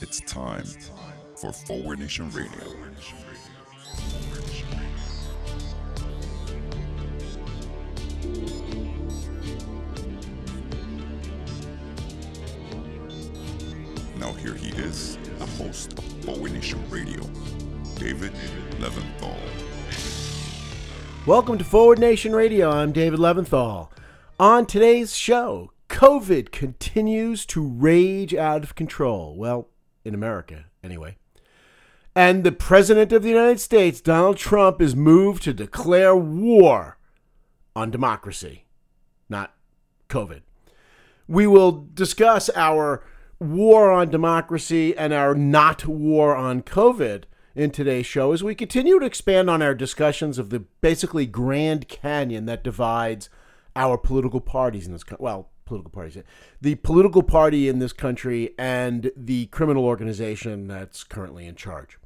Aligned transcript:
It's 0.00 0.20
time 0.20 0.64
for 1.36 1.52
Forward 1.52 2.00
Nation 2.00 2.30
Radio. 2.30 2.50
Now 14.16 14.32
here 14.32 14.54
he 14.54 14.68
is, 14.70 15.16
the 15.38 15.46
host 15.46 15.98
of 15.98 16.04
Forward 16.24 16.52
Nation 16.52 16.82
Radio, 16.90 17.22
David 17.96 18.32
Leventhal. 18.78 19.36
Welcome 21.26 21.58
to 21.58 21.64
Forward 21.64 21.98
Nation 21.98 22.34
Radio. 22.34 22.70
I'm 22.70 22.92
David 22.92 23.20
Leventhal. 23.20 23.88
On 24.38 24.66
today's 24.66 25.14
show, 25.14 25.70
COVID 26.00 26.50
continues 26.50 27.44
to 27.44 27.62
rage 27.62 28.34
out 28.34 28.62
of 28.62 28.74
control. 28.74 29.36
Well, 29.36 29.68
in 30.02 30.14
America, 30.14 30.64
anyway. 30.82 31.18
And 32.16 32.42
the 32.42 32.52
President 32.52 33.12
of 33.12 33.22
the 33.22 33.28
United 33.28 33.60
States, 33.60 34.00
Donald 34.00 34.38
Trump, 34.38 34.80
is 34.80 34.96
moved 34.96 35.42
to 35.42 35.52
declare 35.52 36.16
war 36.16 36.96
on 37.76 37.90
democracy, 37.90 38.64
not 39.28 39.54
COVID. 40.08 40.40
We 41.28 41.46
will 41.46 41.86
discuss 41.92 42.48
our 42.56 43.04
war 43.38 43.92
on 43.92 44.08
democracy 44.08 44.96
and 44.96 45.12
our 45.12 45.34
not 45.34 45.84
war 45.84 46.34
on 46.34 46.62
COVID 46.62 47.24
in 47.54 47.72
today's 47.72 48.06
show 48.06 48.32
as 48.32 48.42
we 48.42 48.54
continue 48.54 48.98
to 48.98 49.04
expand 49.04 49.50
on 49.50 49.60
our 49.60 49.74
discussions 49.74 50.38
of 50.38 50.48
the 50.48 50.60
basically 50.80 51.26
Grand 51.26 51.88
Canyon 51.88 52.46
that 52.46 52.64
divides 52.64 53.28
our 53.76 53.98
political 53.98 54.40
parties 54.40 54.86
in 54.86 54.94
this 54.94 55.04
country. 55.04 55.22
Well, 55.22 55.49
political 55.70 55.90
parties, 55.92 56.22
the 56.60 56.74
political 56.76 57.22
party 57.22 57.68
in 57.68 57.78
this 57.78 57.92
country 57.92 58.54
and 58.58 59.12
the 59.16 59.46
criminal 59.46 59.84
organization 59.84 60.66
that's 60.66 61.04
currently 61.04 61.46
in 61.46 61.54
charge. 61.54 61.96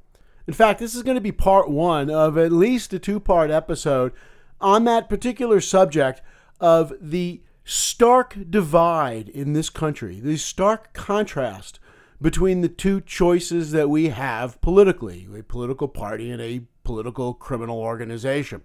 In 0.47 0.53
fact, 0.53 0.79
this 0.79 0.93
is 0.93 1.01
going 1.01 1.15
to 1.15 1.21
be 1.21 1.31
part 1.31 1.67
one 1.67 2.11
of 2.11 2.37
at 2.37 2.51
least 2.51 2.93
a 2.93 2.99
two 2.99 3.19
part 3.19 3.49
episode 3.49 4.13
on 4.61 4.83
that 4.83 5.09
particular 5.09 5.59
subject 5.59 6.21
of 6.59 6.93
the 7.01 7.41
stark 7.63 8.37
divide 8.51 9.29
in 9.29 9.53
this 9.53 9.71
country, 9.71 10.19
the 10.19 10.37
stark 10.37 10.93
contrast 10.93 11.79
between 12.21 12.61
the 12.61 12.69
two 12.69 13.01
choices 13.01 13.71
that 13.71 13.89
we 13.89 14.09
have 14.09 14.61
politically 14.61 15.27
a 15.35 15.41
political 15.41 15.87
party 15.87 16.29
and 16.29 16.41
a 16.41 16.61
political 16.83 17.33
criminal 17.33 17.79
organization. 17.79 18.61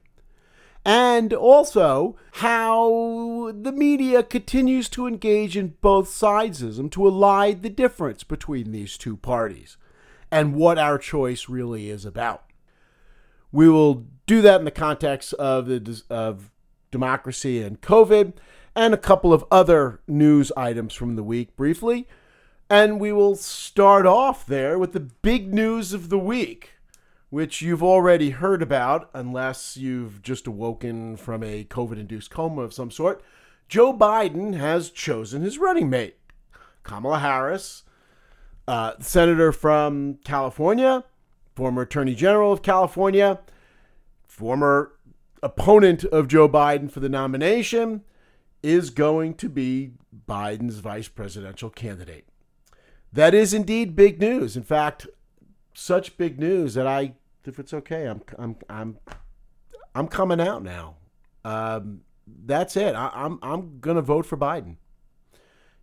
And 0.84 1.32
also 1.32 2.16
how 2.34 3.52
the 3.54 3.72
media 3.72 4.22
continues 4.22 4.88
to 4.90 5.06
engage 5.06 5.56
in 5.56 5.74
both 5.80 6.08
sidesism 6.08 6.90
to 6.92 7.00
elide 7.00 7.62
the 7.62 7.68
difference 7.68 8.24
between 8.24 8.72
these 8.72 8.96
two 8.96 9.16
parties 9.16 9.76
and 10.30 10.54
what 10.54 10.78
our 10.78 10.96
choice 10.96 11.48
really 11.48 11.90
is 11.90 12.04
about. 12.04 12.44
We 13.52 13.68
will 13.68 14.06
do 14.26 14.40
that 14.42 14.60
in 14.60 14.64
the 14.64 14.70
context 14.70 15.34
of 15.34 15.66
the 15.66 16.02
of 16.08 16.50
democracy 16.90 17.62
and 17.62 17.80
COVID 17.80 18.34
and 18.74 18.94
a 18.94 18.98
couple 18.98 19.32
of 19.32 19.44
other 19.50 20.00
news 20.06 20.52
items 20.56 20.94
from 20.94 21.16
the 21.16 21.22
week 21.22 21.56
briefly. 21.56 22.06
And 22.68 23.00
we 23.00 23.12
will 23.12 23.34
start 23.34 24.06
off 24.06 24.46
there 24.46 24.78
with 24.78 24.92
the 24.92 25.00
big 25.00 25.52
news 25.52 25.92
of 25.92 26.08
the 26.08 26.18
week, 26.18 26.74
which 27.30 27.62
you've 27.62 27.82
already 27.82 28.30
heard 28.30 28.60
about, 28.60 29.08
unless 29.14 29.76
you've 29.76 30.20
just 30.20 30.46
awoken 30.46 31.16
from 31.16 31.42
a 31.42 31.64
COVID 31.64 31.98
induced 31.98 32.30
coma 32.30 32.62
of 32.62 32.74
some 32.74 32.90
sort. 32.90 33.22
Joe 33.68 33.96
Biden 33.96 34.54
has 34.54 34.90
chosen 34.90 35.42
his 35.42 35.56
running 35.56 35.88
mate, 35.88 36.16
Kamala 36.82 37.20
Harris, 37.20 37.84
uh, 38.66 38.94
senator 39.00 39.52
from 39.52 40.18
California, 40.24 41.04
former 41.54 41.82
attorney 41.82 42.14
general 42.14 42.52
of 42.52 42.62
California, 42.62 43.38
former 44.26 44.92
opponent 45.42 46.04
of 46.04 46.28
Joe 46.28 46.48
Biden 46.48 46.90
for 46.90 47.00
the 47.00 47.08
nomination, 47.08 48.02
is 48.62 48.90
going 48.90 49.34
to 49.34 49.48
be 49.48 49.92
Biden's 50.28 50.78
vice 50.78 51.08
presidential 51.08 51.70
candidate. 51.70 52.26
That 53.12 53.34
is 53.34 53.54
indeed 53.54 53.96
big 53.96 54.20
news. 54.20 54.56
In 54.56 54.62
fact, 54.62 55.06
such 55.74 56.16
big 56.16 56.38
news 56.38 56.74
that 56.74 56.86
I, 56.86 57.14
if 57.46 57.58
it's 57.58 57.72
okay, 57.74 58.06
I'm 58.06 58.22
I'm 58.38 58.56
I'm 58.68 58.98
I'm 59.94 60.08
coming 60.08 60.40
out 60.40 60.62
now. 60.62 60.96
Um, 61.44 62.02
that's 62.44 62.76
it. 62.76 62.94
I, 62.94 63.10
I'm 63.12 63.38
I'm 63.42 63.78
gonna 63.80 64.02
vote 64.02 64.26
for 64.26 64.36
Biden. 64.36 64.76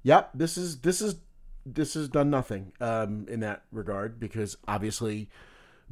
Yep, 0.04 0.32
this 0.34 0.58
is 0.58 0.82
this 0.82 1.02
is 1.02 1.16
this 1.66 1.96
has 1.96 2.08
done 2.08 2.30
nothing 2.30 2.72
um, 2.80 3.26
in 3.30 3.42
that 3.42 3.64
regard 3.72 4.20
because 4.20 4.58
obviously 4.68 5.30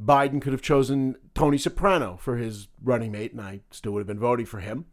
Biden 0.02 0.42
could 0.42 0.54
have 0.54 0.62
chosen 0.62 1.16
Tony 1.34 1.58
Soprano 1.58 2.18
for 2.18 2.38
his 2.38 2.68
running 2.82 3.12
mate, 3.12 3.34
and 3.34 3.42
I 3.42 3.62
still 3.72 3.92
would 3.94 4.00
have 4.00 4.08
been 4.08 4.20
voting 4.20 4.46
for 4.46 4.60
him. 4.60 4.86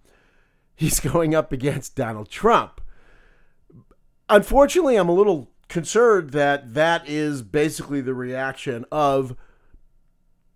He's 0.75 1.01
going 1.13 1.35
up 1.35 1.53
against 1.53 1.97
Donald 1.97 2.31
Trump. 2.31 2.81
Unfortunately, 4.29 4.97
I'm 4.97 5.09
a 5.09 5.15
little 5.15 5.51
concerned 5.69 6.31
that 6.31 6.75
that 6.75 7.09
is 7.09 7.43
basically 7.43 8.01
the 8.01 8.15
reaction 8.15 8.85
of 8.91 9.37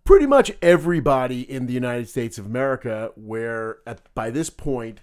pretty 0.07 0.25
much 0.25 0.53
everybody 0.61 1.41
in 1.41 1.67
the 1.67 1.73
United 1.73 2.07
States 2.07 2.37
of 2.37 2.45
America, 2.45 3.11
where 3.15 3.79
at, 3.85 4.01
by 4.15 4.29
this 4.29 4.49
point, 4.49 5.01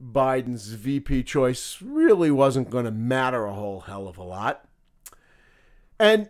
Biden's 0.00 0.68
VP 0.74 1.22
choice 1.22 1.78
really 1.80 2.30
wasn't 2.30 2.68
going 2.68 2.84
to 2.84 2.90
matter 2.90 3.46
a 3.46 3.54
whole 3.54 3.80
hell 3.80 4.06
of 4.06 4.18
a 4.18 4.22
lot. 4.22 4.68
And 5.98 6.28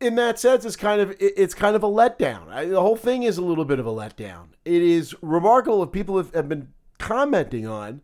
in 0.00 0.14
that 0.14 0.38
sense, 0.38 0.64
it's 0.64 0.76
kind 0.76 1.02
of 1.02 1.14
it's 1.20 1.52
kind 1.52 1.76
of 1.76 1.82
a 1.82 1.88
letdown. 1.88 2.48
I, 2.48 2.64
the 2.64 2.80
whole 2.80 2.96
thing 2.96 3.24
is 3.24 3.36
a 3.36 3.42
little 3.42 3.66
bit 3.66 3.78
of 3.78 3.86
a 3.86 3.90
letdown. 3.90 4.48
It 4.64 4.80
is 4.82 5.14
remarkable 5.20 5.82
if 5.82 5.92
people 5.92 6.16
have, 6.16 6.32
have 6.32 6.48
been 6.48 6.72
commenting 6.98 7.66
on 7.66 8.00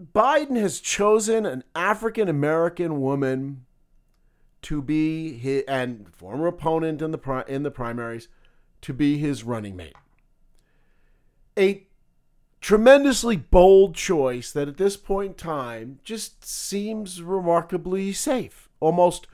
Biden 0.00 0.56
has 0.56 0.80
chosen 0.80 1.44
an 1.44 1.64
African 1.74 2.28
American 2.28 3.00
woman 3.00 3.66
to 4.62 4.82
be 4.82 5.36
his 5.36 5.64
and 5.66 6.08
former 6.14 6.46
opponent 6.46 7.02
in 7.02 7.10
the 7.10 7.44
in 7.48 7.62
the 7.62 7.70
primaries 7.70 8.28
to 8.82 8.92
be 8.92 9.18
his 9.18 9.44
running 9.44 9.76
mate. 9.76 9.96
A 11.58 11.86
tremendously 12.60 13.36
bold 13.36 13.94
choice 13.94 14.52
that 14.52 14.68
at 14.68 14.76
this 14.76 14.96
point 14.96 15.30
in 15.30 15.34
time 15.34 15.98
just 16.04 16.44
seems 16.44 17.22
remarkably 17.22 18.12
safe, 18.12 18.68
almost 18.80 19.26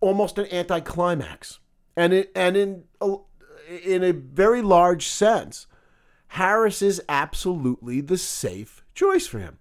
almost 0.00 0.38
an 0.38 0.46
anticlimax. 0.52 1.58
And 1.96 2.12
it, 2.12 2.32
and 2.34 2.56
in 2.56 2.84
a, 3.00 3.16
in 3.84 4.02
a 4.02 4.12
very 4.12 4.62
large 4.62 5.06
sense, 5.06 5.66
Harris 6.28 6.80
is 6.80 7.02
absolutely 7.08 8.00
the 8.00 8.16
safe 8.16 8.84
choice 8.94 9.26
for 9.26 9.38
him. 9.38 9.58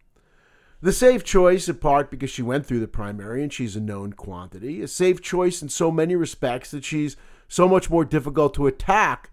The 0.82 0.94
safe 0.94 1.26
choice, 1.26 1.68
in 1.68 1.76
part 1.76 2.10
because 2.10 2.30
she 2.30 2.42
went 2.42 2.66
through 2.66 2.80
the 2.80 2.88
primary 2.88 3.44
and 3.44 3.52
she's 3.52 3.76
a 3.76 3.82
known 3.82 4.14
quantity. 4.14 4.82
A 4.82 4.88
safe 4.88 5.22
choice 5.22 5.62
in 5.62 5.68
so 5.68 5.92
many 5.92 6.16
respects 6.16 6.72
that 6.72 6.86
she's 6.86 7.18
so 7.50 7.68
much 7.68 7.90
more 7.90 8.06
difficult 8.06 8.54
to 8.54 8.68
attack, 8.68 9.32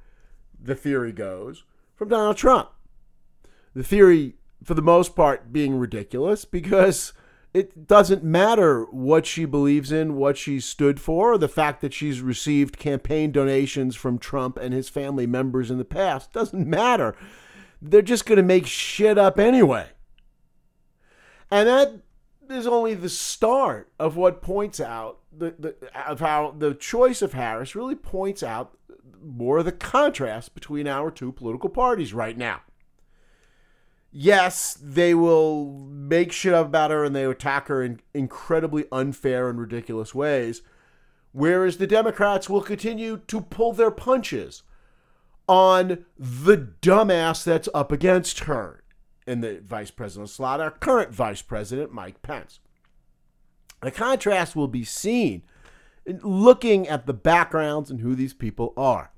the 0.61 0.75
theory 0.75 1.13
goes, 1.13 1.63
from 1.95 2.09
Donald 2.09 2.37
Trump. 2.37 2.71
The 3.75 3.85
theory, 3.85 4.35
for 4.65 4.75
the 4.75 4.83
most 4.83 5.15
part, 5.15 5.53
being 5.53 5.79
ridiculous 5.79 6.45
because 6.45 7.13
it 7.55 7.87
doesn't 7.87 8.25
matter 8.25 8.85
what 8.91 9.25
she 9.25 9.45
believes 9.45 9.93
in, 9.93 10.17
what 10.17 10.37
she 10.37 10.59
stood 10.59 11.01
for, 11.01 11.35
or 11.35 11.39
the 11.39 11.47
fact 11.47 11.81
that 11.81 11.95
she's 11.95 12.21
received 12.21 12.79
campaign 12.79 13.31
donations 13.31 13.95
from 13.95 14.19
Trump 14.19 14.57
and 14.57 14.75
his 14.75 14.89
family 14.89 15.27
members 15.27 15.71
in 15.71 15.79
the 15.79 15.85
past. 15.85 16.33
Doesn't 16.33 16.67
matter. 16.67 17.15
They're 17.81 18.03
just 18.03 18.27
going 18.27 18.37
to 18.37 18.43
make 18.43 18.67
shit 18.67 19.17
up 19.17 19.39
anyway. 19.39 19.87
And 21.51 21.69
that 21.69 21.93
is 22.51 22.67
only 22.67 22.95
the 22.95 23.09
start 23.09 23.93
of 23.99 24.17
what 24.17 24.43
points 24.43 24.81
out 24.81 25.19
the, 25.37 25.55
the 25.59 25.77
of 26.09 26.21
how 26.21 26.55
the 26.57 26.75
choice 26.75 27.23
of 27.23 27.33
Harris 27.33 27.75
really 27.75 27.95
points 27.95 28.43
out 28.43 28.77
more 29.23 29.59
of 29.59 29.65
the 29.65 29.73
contrast 29.73 30.55
between 30.55 30.87
our 30.87 31.11
two 31.11 31.33
political 31.33 31.69
parties 31.69 32.15
right 32.15 32.37
now. 32.37 32.63
Yes, 34.13 34.79
they 34.81 35.15
will 35.15 35.73
make 35.91 36.33
shit 36.33 36.55
up 36.55 36.67
about 36.67 36.91
her 36.91 37.05
and 37.05 37.15
they 37.15 37.25
attack 37.25 37.69
her 37.69 37.83
in 37.83 38.01
incredibly 38.15 38.87
unfair 38.91 39.51
and 39.51 39.61
ridiculous 39.61 40.15
ways, 40.15 40.63
whereas 41.33 41.77
the 41.77 41.87
Democrats 41.87 42.49
will 42.49 42.63
continue 42.63 43.19
to 43.27 43.41
pull 43.43 43.73
their 43.73 43.91
punches 43.91 44.63
on 45.49 46.05
the 46.19 46.57
dumbass 46.57 47.45
that's 47.45 47.69
up 47.75 47.93
against 47.93 48.41
her 48.41 48.83
in 49.27 49.41
the 49.41 49.61
vice 49.67 49.91
presidential 49.91 50.29
slot, 50.29 50.61
our 50.61 50.71
current 50.71 51.13
vice 51.13 51.43
president, 51.43 51.93
Mike 51.93 52.23
Pence. 52.23 52.61
The 53.83 53.91
contrast 53.91 54.57
will 54.57 54.69
be 54.69 54.85
seen 54.85 55.43
in 56.05 56.21
looking 56.23 56.89
at 56.89 57.07
the 57.07 57.13
backgrounds 57.13 57.91
and 57.91 58.01
who 58.01 58.15
these 58.15 58.35
people 58.35 58.73
are. 58.77 59.11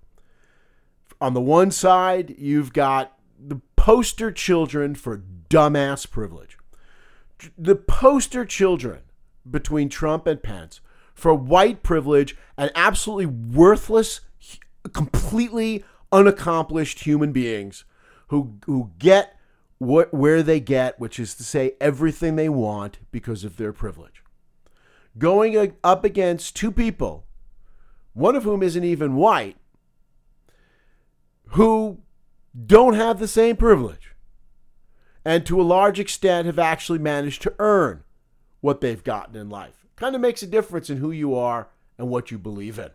On 1.20 1.34
the 1.34 1.40
one 1.40 1.70
side, 1.70 2.34
you've 2.38 2.72
got 2.72 3.19
the 3.38 3.60
poster 3.76 4.32
children 4.32 4.94
for 4.94 5.22
dumbass 5.49 6.08
privilege. 6.11 6.58
the 7.56 7.76
poster 7.76 8.44
children 8.44 9.00
between 9.49 9.88
Trump 9.88 10.26
and 10.26 10.43
Pence 10.43 10.81
for 11.14 11.32
white 11.32 11.82
privilege 11.82 12.37
and 12.56 12.70
absolutely 12.75 13.26
worthless, 13.26 14.20
completely 14.93 15.84
unaccomplished 16.11 17.00
human 17.04 17.32
beings 17.32 17.84
who 18.28 18.58
who 18.66 18.90
get 18.99 19.38
what 19.78 20.12
where 20.12 20.42
they 20.42 20.60
get, 20.60 20.98
which 20.98 21.19
is 21.19 21.34
to 21.34 21.44
say 21.44 21.72
everything 21.80 22.36
they 22.36 22.48
want 22.48 22.98
because 23.10 23.44
of 23.44 23.56
their 23.56 23.72
privilege. 23.72 24.22
Going 25.16 25.76
up 25.82 26.04
against 26.04 26.56
two 26.56 26.70
people, 26.70 27.25
one 28.12 28.36
of 28.36 28.44
whom 28.44 28.62
isn't 28.62 28.84
even 28.84 29.16
white, 29.16 29.56
who 31.50 32.00
don't 32.66 32.94
have 32.94 33.19
the 33.19 33.28
same 33.28 33.56
privilege 33.56 34.14
and 35.25 35.44
to 35.44 35.60
a 35.60 35.62
large 35.62 36.00
extent 36.00 36.46
have 36.46 36.58
actually 36.58 36.98
managed 36.98 37.42
to 37.42 37.54
earn 37.58 38.02
what 38.60 38.80
they've 38.80 39.04
gotten 39.04 39.36
in 39.36 39.50
life. 39.50 39.86
Kind 39.94 40.14
of 40.14 40.20
makes 40.20 40.42
a 40.42 40.46
difference 40.46 40.88
in 40.90 40.98
who 40.98 41.10
you 41.10 41.34
are 41.34 41.69
and 41.98 42.08
what 42.08 42.30
you 42.30 42.38
believe 42.38 42.78
in. 42.78 42.90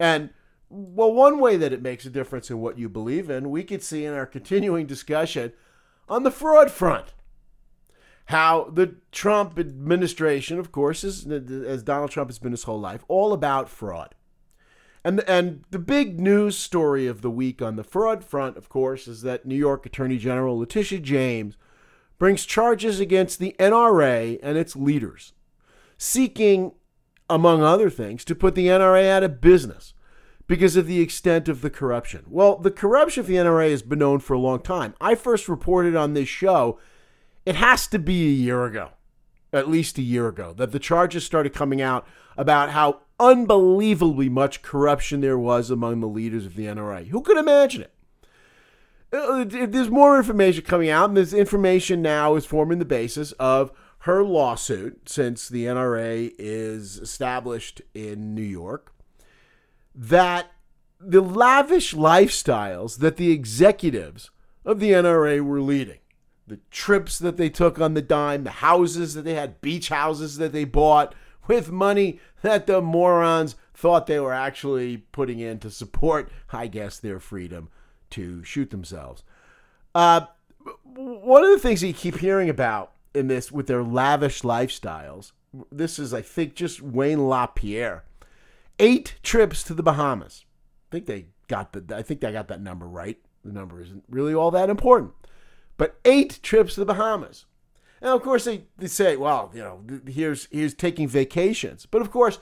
And 0.00 0.30
well, 0.70 1.12
one 1.12 1.38
way 1.38 1.56
that 1.56 1.72
it 1.72 1.82
makes 1.82 2.04
a 2.04 2.10
difference 2.10 2.50
in 2.50 2.60
what 2.60 2.78
you 2.78 2.88
believe 2.88 3.28
in, 3.28 3.50
we 3.50 3.64
could 3.64 3.82
see 3.82 4.04
in 4.04 4.14
our 4.14 4.26
continuing 4.26 4.86
discussion 4.86 5.52
on 6.08 6.22
the 6.22 6.30
fraud 6.30 6.70
front. 6.70 7.14
How 8.26 8.70
the 8.72 8.96
Trump 9.12 9.58
administration, 9.58 10.58
of 10.58 10.72
course, 10.72 11.04
is 11.04 11.26
as 11.26 11.82
Donald 11.82 12.10
Trump 12.10 12.30
has 12.30 12.38
been 12.38 12.52
his 12.52 12.64
whole 12.64 12.80
life, 12.80 13.04
all 13.06 13.32
about 13.32 13.68
fraud. 13.68 14.14
And 15.04 15.20
and 15.28 15.64
the 15.70 15.78
big 15.78 16.18
news 16.18 16.56
story 16.56 17.06
of 17.06 17.20
the 17.20 17.30
week 17.30 17.60
on 17.60 17.76
the 17.76 17.84
fraud 17.84 18.24
front, 18.24 18.56
of 18.56 18.70
course, 18.70 19.06
is 19.06 19.20
that 19.22 19.44
New 19.44 19.54
York 19.54 19.84
Attorney 19.84 20.16
General 20.16 20.58
Letitia 20.58 21.00
James 21.00 21.58
brings 22.16 22.46
charges 22.46 23.00
against 23.00 23.38
the 23.38 23.54
NRA 23.58 24.38
and 24.42 24.56
its 24.56 24.74
leaders, 24.74 25.34
seeking, 25.98 26.72
among 27.28 27.62
other 27.62 27.90
things, 27.90 28.24
to 28.24 28.34
put 28.34 28.54
the 28.54 28.68
NRA 28.68 29.10
out 29.10 29.22
of 29.22 29.42
business 29.42 29.92
because 30.46 30.76
of 30.76 30.86
the 30.86 31.00
extent 31.00 31.48
of 31.48 31.62
the 31.62 31.70
corruption. 31.70 32.24
Well, 32.28 32.56
the 32.56 32.70
corruption 32.70 33.20
of 33.20 33.26
the 33.26 33.36
NRA 33.36 33.70
has 33.70 33.82
been 33.82 34.00
known 34.00 34.20
for 34.20 34.34
a 34.34 34.38
long 34.38 34.60
time. 34.60 34.94
I 35.00 35.14
first 35.14 35.48
reported 35.48 35.96
on 35.96 36.14
this 36.14 36.28
show, 36.28 36.78
it 37.46 37.56
has 37.56 37.86
to 37.88 37.98
be 37.98 38.26
a 38.26 38.30
year 38.30 38.64
ago, 38.64 38.90
at 39.52 39.68
least 39.68 39.98
a 39.98 40.02
year 40.02 40.28
ago, 40.28 40.52
that 40.54 40.72
the 40.72 40.78
charges 40.78 41.24
started 41.24 41.54
coming 41.54 41.80
out 41.80 42.06
about 42.36 42.70
how 42.70 43.00
unbelievably 43.18 44.28
much 44.28 44.62
corruption 44.62 45.20
there 45.20 45.38
was 45.38 45.70
among 45.70 46.00
the 46.00 46.08
leaders 46.08 46.44
of 46.44 46.56
the 46.56 46.66
NRA. 46.66 47.08
Who 47.08 47.22
could 47.22 47.38
imagine 47.38 47.82
it? 47.82 47.90
Uh, 49.12 49.44
there's 49.44 49.90
more 49.90 50.16
information 50.18 50.64
coming 50.64 50.90
out, 50.90 51.08
and 51.08 51.16
this 51.16 51.32
information 51.32 52.02
now 52.02 52.34
is 52.34 52.44
forming 52.44 52.80
the 52.80 52.84
basis 52.84 53.30
of 53.32 53.70
her 53.98 54.24
lawsuit 54.24 55.08
since 55.08 55.48
the 55.48 55.64
NRA 55.64 56.32
is 56.38 56.98
established 56.98 57.80
in 57.94 58.34
New 58.34 58.42
York 58.42 58.93
that 59.94 60.50
the 61.00 61.20
lavish 61.20 61.94
lifestyles 61.94 62.98
that 62.98 63.16
the 63.16 63.30
executives 63.30 64.30
of 64.64 64.80
the 64.80 64.92
NRA 64.92 65.40
were 65.42 65.60
leading, 65.60 65.98
the 66.46 66.60
trips 66.70 67.18
that 67.18 67.36
they 67.36 67.50
took 67.50 67.80
on 67.80 67.94
the 67.94 68.02
dime, 68.02 68.44
the 68.44 68.50
houses 68.50 69.14
that 69.14 69.22
they 69.22 69.34
had, 69.34 69.60
beach 69.60 69.88
houses 69.88 70.38
that 70.38 70.52
they 70.52 70.64
bought 70.64 71.14
with 71.46 71.70
money 71.70 72.20
that 72.42 72.66
the 72.66 72.80
morons 72.80 73.56
thought 73.74 74.06
they 74.06 74.20
were 74.20 74.32
actually 74.32 74.98
putting 74.98 75.40
in 75.40 75.58
to 75.58 75.70
support, 75.70 76.30
I 76.52 76.66
guess, 76.68 76.98
their 76.98 77.20
freedom 77.20 77.68
to 78.10 78.42
shoot 78.44 78.70
themselves. 78.70 79.22
Uh, 79.94 80.26
one 80.84 81.44
of 81.44 81.50
the 81.50 81.58
things 81.58 81.80
that 81.80 81.88
you 81.88 81.94
keep 81.94 82.18
hearing 82.18 82.48
about 82.48 82.92
in 83.14 83.28
this 83.28 83.52
with 83.52 83.66
their 83.66 83.82
lavish 83.82 84.42
lifestyles, 84.42 85.32
this 85.70 85.98
is, 85.98 86.14
I 86.14 86.22
think, 86.22 86.54
just 86.54 86.80
Wayne 86.80 87.28
LaPierre 87.28 88.04
eight 88.78 89.16
trips 89.22 89.62
to 89.64 89.74
the 89.74 89.82
Bahamas. 89.82 90.44
I 90.88 90.90
think 90.90 91.06
they 91.06 91.26
got 91.48 91.72
the 91.72 91.96
I 91.96 92.02
think 92.02 92.20
they 92.20 92.32
got 92.32 92.48
that 92.48 92.60
number 92.60 92.86
right. 92.86 93.18
The 93.44 93.52
number 93.52 93.80
isn't 93.80 94.04
really 94.08 94.34
all 94.34 94.50
that 94.52 94.70
important. 94.70 95.12
But 95.76 95.98
eight 96.04 96.40
trips 96.42 96.74
to 96.74 96.80
the 96.80 96.86
Bahamas. 96.86 97.46
And 98.00 98.10
of 98.10 98.22
course 98.22 98.44
they, 98.44 98.64
they 98.78 98.86
say, 98.86 99.16
well, 99.16 99.50
you 99.54 99.60
know, 99.60 99.82
here's 100.06 100.48
here's 100.50 100.74
taking 100.74 101.08
vacations. 101.08 101.86
But 101.86 102.02
of 102.02 102.10
course, 102.10 102.38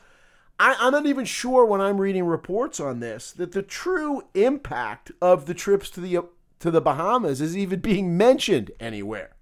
I, 0.58 0.76
I'm 0.78 0.92
not 0.92 1.06
even 1.06 1.24
sure 1.24 1.64
when 1.64 1.80
I'm 1.80 2.00
reading 2.00 2.24
reports 2.24 2.80
on 2.80 3.00
this 3.00 3.32
that 3.32 3.52
the 3.52 3.62
true 3.62 4.22
impact 4.34 5.12
of 5.20 5.46
the 5.46 5.54
trips 5.54 5.90
to 5.90 6.00
the 6.00 6.24
to 6.60 6.70
the 6.70 6.80
Bahamas 6.80 7.40
is 7.40 7.56
even 7.56 7.80
being 7.80 8.16
mentioned 8.16 8.70
anywhere. 8.78 9.36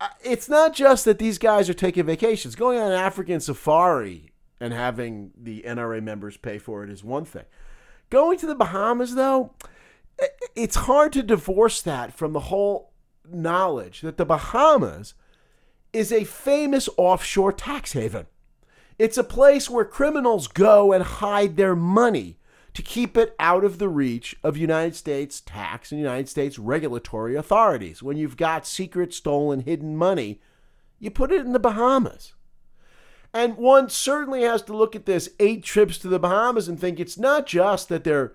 Uh, 0.00 0.08
it's 0.24 0.48
not 0.48 0.74
just 0.74 1.04
that 1.04 1.18
these 1.18 1.38
guys 1.38 1.70
are 1.70 1.74
taking 1.74 2.04
vacations. 2.04 2.56
Going 2.56 2.78
on 2.78 2.90
an 2.90 2.98
African 2.98 3.40
safari 3.40 4.31
and 4.62 4.72
having 4.72 5.32
the 5.36 5.64
NRA 5.66 6.00
members 6.00 6.36
pay 6.36 6.56
for 6.56 6.84
it 6.84 6.90
is 6.90 7.02
one 7.02 7.24
thing. 7.24 7.46
Going 8.10 8.38
to 8.38 8.46
the 8.46 8.54
Bahamas, 8.54 9.16
though, 9.16 9.54
it's 10.54 10.76
hard 10.76 11.12
to 11.14 11.22
divorce 11.24 11.82
that 11.82 12.14
from 12.14 12.32
the 12.32 12.40
whole 12.40 12.92
knowledge 13.28 14.02
that 14.02 14.18
the 14.18 14.24
Bahamas 14.24 15.14
is 15.92 16.12
a 16.12 16.22
famous 16.22 16.88
offshore 16.96 17.52
tax 17.52 17.92
haven. 17.94 18.26
It's 19.00 19.18
a 19.18 19.24
place 19.24 19.68
where 19.68 19.84
criminals 19.84 20.46
go 20.46 20.92
and 20.92 21.02
hide 21.02 21.56
their 21.56 21.74
money 21.74 22.38
to 22.74 22.82
keep 22.82 23.16
it 23.16 23.34
out 23.40 23.64
of 23.64 23.78
the 23.78 23.88
reach 23.88 24.36
of 24.44 24.56
United 24.56 24.94
States 24.94 25.40
tax 25.40 25.90
and 25.90 26.00
United 26.00 26.28
States 26.28 26.56
regulatory 26.56 27.34
authorities. 27.34 28.00
When 28.00 28.16
you've 28.16 28.36
got 28.36 28.64
secret, 28.64 29.12
stolen, 29.12 29.60
hidden 29.60 29.96
money, 29.96 30.40
you 31.00 31.10
put 31.10 31.32
it 31.32 31.44
in 31.44 31.52
the 31.52 31.58
Bahamas. 31.58 32.34
And 33.34 33.56
one 33.56 33.88
certainly 33.88 34.42
has 34.42 34.62
to 34.62 34.76
look 34.76 34.94
at 34.94 35.06
this 35.06 35.30
eight 35.40 35.62
trips 35.62 35.98
to 35.98 36.08
the 36.08 36.18
Bahamas 36.18 36.68
and 36.68 36.78
think 36.78 37.00
it's 37.00 37.18
not 37.18 37.46
just 37.46 37.88
that 37.88 38.04
they're 38.04 38.34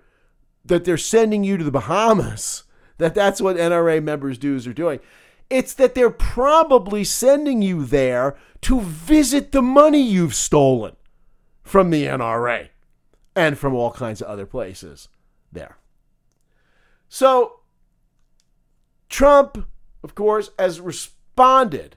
that 0.64 0.84
they're 0.84 0.98
sending 0.98 1.44
you 1.44 1.56
to 1.56 1.64
the 1.64 1.70
Bahamas, 1.70 2.64
that 2.98 3.14
that's 3.14 3.40
what 3.40 3.56
NRA 3.56 4.02
members 4.02 4.38
dues 4.38 4.66
are 4.66 4.74
doing. 4.74 5.00
It's 5.48 5.72
that 5.74 5.94
they're 5.94 6.10
probably 6.10 7.04
sending 7.04 7.62
you 7.62 7.84
there 7.86 8.36
to 8.62 8.80
visit 8.80 9.52
the 9.52 9.62
money 9.62 10.02
you've 10.02 10.34
stolen 10.34 10.96
from 11.62 11.90
the 11.90 12.04
NRA 12.04 12.68
and 13.34 13.56
from 13.56 13.74
all 13.74 13.92
kinds 13.92 14.20
of 14.20 14.28
other 14.28 14.46
places 14.46 15.08
there. 15.52 15.78
So 17.08 17.60
Trump, 19.08 19.66
of 20.02 20.14
course, 20.14 20.50
has 20.58 20.80
responded 20.80 21.96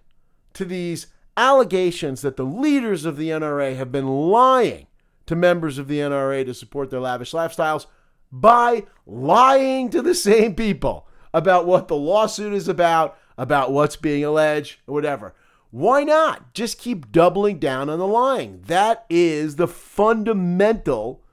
to 0.54 0.66
these 0.66 1.08
allegations 1.38 2.22
that 2.22 2.38
the 2.38 2.46
leaders 2.46 3.06
of 3.06 3.18
the 3.18 3.30
NRA 3.30 3.76
have 3.76 3.92
been 3.92 4.08
lying 4.08 4.88
to 5.26 5.36
members 5.36 5.78
of 5.78 5.88
the 5.88 6.00
NRA 6.00 6.46
to 6.46 6.54
support 6.54 6.90
their 6.90 7.00
lavish 7.00 7.32
lifestyles 7.32 7.86
by 8.32 8.86
lying 9.06 9.90
to 9.90 10.02
the 10.02 10.16
same 10.16 10.56
people 10.56 11.08
about 11.34 11.66
what 11.66 11.88
the 11.88 11.96
lawsuit 11.96 12.54
is 12.54 12.68
about, 12.68 13.18
about 13.38 13.72
what's 13.72 13.96
being 13.96 14.24
alleged, 14.24 14.80
or 14.88 14.94
whatever. 14.94 15.34
Why 15.70 16.04
not 16.04 16.54
just 16.54 16.78
keep 16.78 17.12
doubling 17.12 17.60
down 17.60 17.90
on 17.90 18.00
the 18.00 18.08
lying? 18.08 18.62
That 18.68 19.06
is 19.10 19.56
the 19.56 19.68
fundamental 19.68 21.24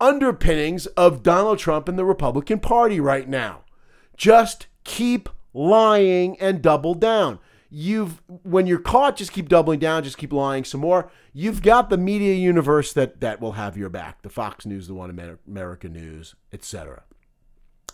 underpinnings 0.00 0.86
of 0.86 1.22
Donald 1.22 1.58
Trump 1.58 1.88
and 1.88 1.98
the 1.98 2.04
Republican 2.04 2.60
Party 2.60 3.00
right 3.00 3.28
now. 3.28 3.62
Just 4.16 4.68
keep 4.84 5.28
lying 5.52 6.38
and 6.40 6.62
double 6.62 6.94
down 6.94 7.38
you've 7.74 8.22
when 8.42 8.66
you're 8.66 8.78
caught 8.78 9.16
just 9.16 9.32
keep 9.32 9.48
doubling 9.48 9.78
down 9.78 10.04
just 10.04 10.18
keep 10.18 10.32
lying 10.32 10.64
some 10.64 10.80
more. 10.80 11.10
You've 11.32 11.62
got 11.62 11.90
the 11.90 11.98
media 11.98 12.34
universe 12.34 12.92
that 12.92 13.20
that 13.20 13.40
will 13.40 13.52
have 13.52 13.76
your 13.76 13.88
back. 13.88 14.22
The 14.22 14.30
fox 14.30 14.64
news 14.64 14.86
the 14.86 14.94
one 14.94 15.38
america 15.46 15.88
news 15.88 16.34
etc 16.52 17.02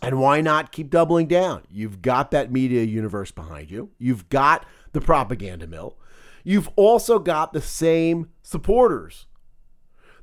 and 0.03 0.19
why 0.19 0.41
not 0.41 0.73
keep 0.73 0.91
doubling 0.91 1.27
down? 1.27 1.63
You've 1.71 2.01
got 2.01 2.31
that 2.31 2.51
media 2.51 2.83
universe 2.85 3.31
behind 3.31 3.71
you. 3.71 3.91
You've 3.99 4.31
got 4.31 4.65
the 4.93 5.01
propaganda 5.01 5.67
mill. 5.67 5.99
You've 6.43 6.71
also 6.75 7.19
got 7.19 7.53
the 7.53 7.61
same 7.61 8.31
supporters 8.43 9.27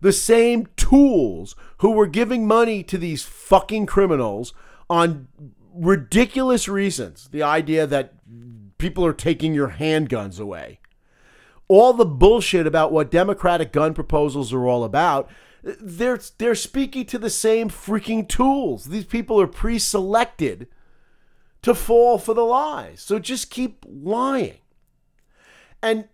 the 0.01 0.13
same 0.13 0.67
tools 0.75 1.55
who 1.79 1.91
were 1.91 2.07
giving 2.07 2.47
money 2.47 2.83
to 2.83 2.97
these 2.97 3.23
fucking 3.23 3.85
criminals 3.85 4.53
on 4.89 5.27
ridiculous 5.73 6.67
reasons. 6.67 7.29
The 7.31 7.43
idea 7.43 7.87
that 7.87 8.13
people 8.77 9.05
are 9.05 9.13
taking 9.13 9.53
your 9.53 9.71
handguns 9.71 10.39
away. 10.39 10.79
All 11.67 11.93
the 11.93 12.05
bullshit 12.05 12.65
about 12.65 12.91
what 12.91 13.11
Democratic 13.11 13.71
gun 13.71 13.93
proposals 13.93 14.53
are 14.53 14.67
all 14.67 14.83
about, 14.83 15.29
they're 15.63 16.19
they're 16.37 16.55
speaking 16.55 17.05
to 17.07 17.17
the 17.17 17.29
same 17.29 17.69
freaking 17.69 18.27
tools. 18.27 18.85
These 18.85 19.05
people 19.05 19.41
are 19.41 19.47
pre-selected 19.47 20.67
to 21.61 21.75
fall 21.75 22.17
for 22.17 22.33
the 22.33 22.45
lies. 22.45 23.01
So 23.01 23.19
just 23.19 23.49
keep 23.49 23.83
lying. 23.85 24.59
And 25.81 26.07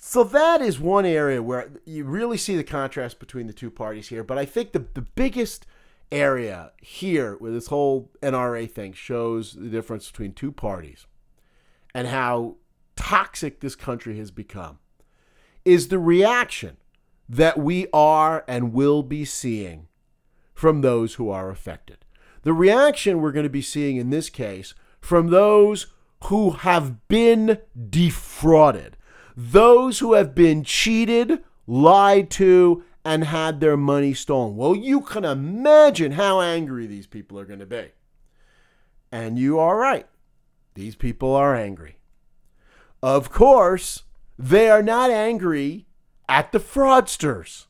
so 0.00 0.24
that 0.24 0.60
is 0.60 0.78
one 0.78 1.06
area 1.06 1.42
where 1.42 1.70
you 1.84 2.04
really 2.04 2.36
see 2.36 2.56
the 2.56 2.64
contrast 2.64 3.18
between 3.18 3.46
the 3.46 3.52
two 3.52 3.70
parties 3.70 4.08
here. 4.08 4.24
But 4.24 4.38
I 4.38 4.44
think 4.44 4.72
the, 4.72 4.84
the 4.94 5.02
biggest 5.02 5.66
area 6.10 6.72
here 6.80 7.36
where 7.38 7.52
this 7.52 7.66
whole 7.68 8.10
NRA 8.22 8.70
thing 8.70 8.92
shows 8.92 9.52
the 9.52 9.68
difference 9.68 10.10
between 10.10 10.32
two 10.32 10.52
parties 10.52 11.06
and 11.94 12.08
how 12.08 12.56
toxic 12.96 13.60
this 13.60 13.74
country 13.74 14.18
has 14.18 14.30
become 14.30 14.78
is 15.64 15.88
the 15.88 15.98
reaction 15.98 16.76
that 17.28 17.58
we 17.58 17.86
are 17.92 18.44
and 18.48 18.72
will 18.72 19.02
be 19.02 19.24
seeing 19.24 19.86
from 20.54 20.80
those 20.80 21.14
who 21.14 21.30
are 21.30 21.50
affected. 21.50 21.98
The 22.42 22.52
reaction 22.52 23.20
we're 23.20 23.32
going 23.32 23.44
to 23.44 23.50
be 23.50 23.62
seeing 23.62 23.96
in 23.96 24.10
this 24.10 24.30
case 24.30 24.74
from 25.00 25.28
those 25.28 25.88
who 26.24 26.50
have 26.50 27.06
been 27.08 27.58
defrauded, 27.88 28.96
those 29.36 30.00
who 30.00 30.14
have 30.14 30.34
been 30.34 30.64
cheated, 30.64 31.44
lied 31.66 32.30
to, 32.30 32.82
and 33.04 33.24
had 33.24 33.60
their 33.60 33.76
money 33.76 34.14
stolen. 34.14 34.56
Well, 34.56 34.74
you 34.74 35.00
can 35.00 35.24
imagine 35.24 36.12
how 36.12 36.40
angry 36.40 36.86
these 36.86 37.06
people 37.06 37.38
are 37.38 37.44
going 37.44 37.60
to 37.60 37.66
be. 37.66 37.92
And 39.12 39.38
you 39.38 39.58
are 39.58 39.76
right. 39.76 40.06
These 40.78 40.94
people 40.94 41.34
are 41.34 41.56
angry. 41.56 41.98
Of 43.02 43.32
course, 43.32 44.04
they 44.38 44.70
are 44.70 44.82
not 44.82 45.10
angry 45.10 45.88
at 46.28 46.52
the 46.52 46.60
fraudsters. 46.60 47.66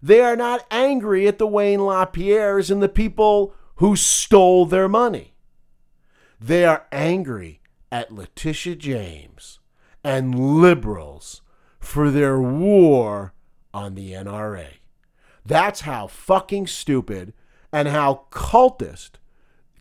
They 0.00 0.20
are 0.20 0.36
not 0.36 0.64
angry 0.70 1.26
at 1.26 1.38
the 1.38 1.48
Wayne 1.48 1.80
LaPierres 1.80 2.70
and 2.70 2.80
the 2.80 2.88
people 2.88 3.56
who 3.76 3.96
stole 3.96 4.66
their 4.66 4.88
money. 4.88 5.34
They 6.40 6.64
are 6.64 6.86
angry 6.92 7.60
at 7.90 8.14
Letitia 8.14 8.76
James 8.76 9.58
and 10.04 10.60
liberals 10.62 11.42
for 11.80 12.08
their 12.08 12.40
war 12.40 13.34
on 13.72 13.96
the 13.96 14.12
NRA. 14.12 14.74
That's 15.44 15.80
how 15.80 16.06
fucking 16.06 16.68
stupid 16.68 17.32
and 17.72 17.88
how 17.88 18.26
cultist, 18.30 19.14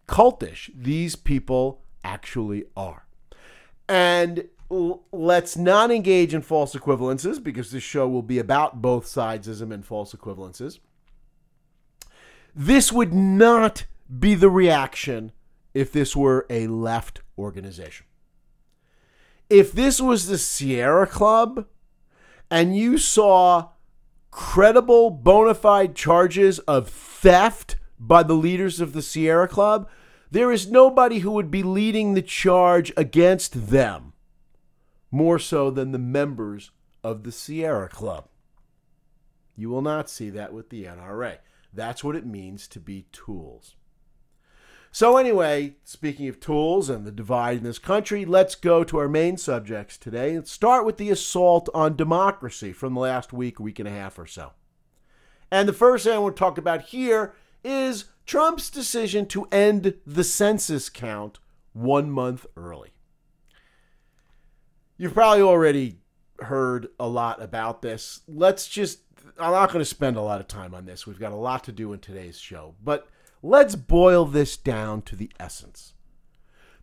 cultish 0.07 0.71
these 0.75 1.15
people 1.15 1.82
actually 2.03 2.65
are. 2.75 3.05
And 3.87 4.49
l- 4.71 5.03
let's 5.11 5.57
not 5.57 5.91
engage 5.91 6.33
in 6.33 6.41
false 6.41 6.75
equivalences 6.75 7.43
because 7.43 7.71
this 7.71 7.83
show 7.83 8.07
will 8.07 8.21
be 8.21 8.39
about 8.39 8.81
both 8.81 9.05
sidesism 9.05 9.73
and 9.73 9.85
false 9.85 10.13
equivalences. 10.13 10.79
This 12.55 12.91
would 12.91 13.13
not 13.13 13.85
be 14.19 14.35
the 14.35 14.49
reaction 14.49 15.31
if 15.73 15.91
this 15.91 16.15
were 16.15 16.45
a 16.49 16.67
left 16.67 17.21
organization. 17.37 18.05
If 19.49 19.71
this 19.71 19.99
was 19.99 20.27
the 20.27 20.37
Sierra 20.37 21.07
Club 21.07 21.65
and 22.49 22.75
you 22.77 22.97
saw 22.97 23.69
credible, 24.31 25.09
bona 25.09 25.53
fide 25.53 25.95
charges 25.95 26.59
of 26.59 26.89
theft 26.89 27.77
by 27.99 28.23
the 28.23 28.33
leaders 28.33 28.79
of 28.79 28.93
the 28.93 29.01
Sierra 29.01 29.47
Club, 29.47 29.89
there 30.33 30.51
is 30.51 30.71
nobody 30.71 31.19
who 31.19 31.29
would 31.29 31.51
be 31.51 31.61
leading 31.61 32.15
the 32.15 32.21
charge 32.23 32.91
against 32.97 33.69
them 33.69 34.13
more 35.11 35.37
so 35.37 35.69
than 35.69 35.91
the 35.91 35.99
members 35.99 36.71
of 37.03 37.21
the 37.21 37.31
Sierra 37.31 37.87
Club. 37.87 38.27
You 39.55 39.69
will 39.69 39.83
not 39.83 40.09
see 40.09 40.31
that 40.31 40.51
with 40.51 40.71
the 40.71 40.85
NRA. 40.85 41.37
That's 41.71 42.03
what 42.03 42.15
it 42.15 42.25
means 42.25 42.67
to 42.69 42.79
be 42.79 43.05
tools. 43.11 43.75
So, 44.91 45.17
anyway, 45.17 45.75
speaking 45.83 46.27
of 46.27 46.39
tools 46.39 46.89
and 46.89 47.05
the 47.05 47.11
divide 47.11 47.59
in 47.59 47.63
this 47.63 47.77
country, 47.77 48.25
let's 48.25 48.55
go 48.55 48.83
to 48.83 48.97
our 48.97 49.07
main 49.07 49.37
subjects 49.37 49.99
today 49.99 50.33
and 50.33 50.47
start 50.47 50.83
with 50.83 50.97
the 50.97 51.11
assault 51.11 51.69
on 51.75 51.95
democracy 51.95 52.73
from 52.73 52.95
the 52.95 53.01
last 53.01 53.33
week, 53.33 53.59
week 53.59 53.77
and 53.77 53.87
a 53.87 53.91
half 53.91 54.17
or 54.17 54.25
so. 54.25 54.53
And 55.51 55.69
the 55.69 55.73
first 55.73 56.05
thing 56.05 56.15
I 56.15 56.17
want 56.17 56.35
to 56.35 56.39
talk 56.39 56.57
about 56.57 56.81
here 56.85 57.35
is 57.63 58.05
Trump's 58.25 58.69
decision 58.69 59.25
to 59.27 59.45
end 59.51 59.95
the 60.05 60.23
census 60.23 60.89
count 60.89 61.39
one 61.73 62.09
month 62.09 62.45
early. 62.55 62.91
You've 64.97 65.13
probably 65.13 65.41
already 65.41 65.97
heard 66.39 66.87
a 66.99 67.07
lot 67.07 67.41
about 67.41 67.81
this. 67.81 68.21
Let's 68.27 68.67
just, 68.67 68.99
I'm 69.39 69.51
not 69.51 69.71
going 69.71 69.81
to 69.81 69.85
spend 69.85 70.17
a 70.17 70.21
lot 70.21 70.39
of 70.39 70.47
time 70.47 70.73
on 70.73 70.85
this. 70.85 71.05
We've 71.05 71.19
got 71.19 71.31
a 71.31 71.37
lot 71.37 71.63
to 71.65 71.71
do 71.71 71.93
in 71.93 71.99
today's 71.99 72.37
show. 72.37 72.75
But 72.83 73.07
let's 73.41 73.75
boil 73.75 74.25
this 74.25 74.55
down 74.55 75.01
to 75.03 75.15
the 75.15 75.31
essence. 75.39 75.93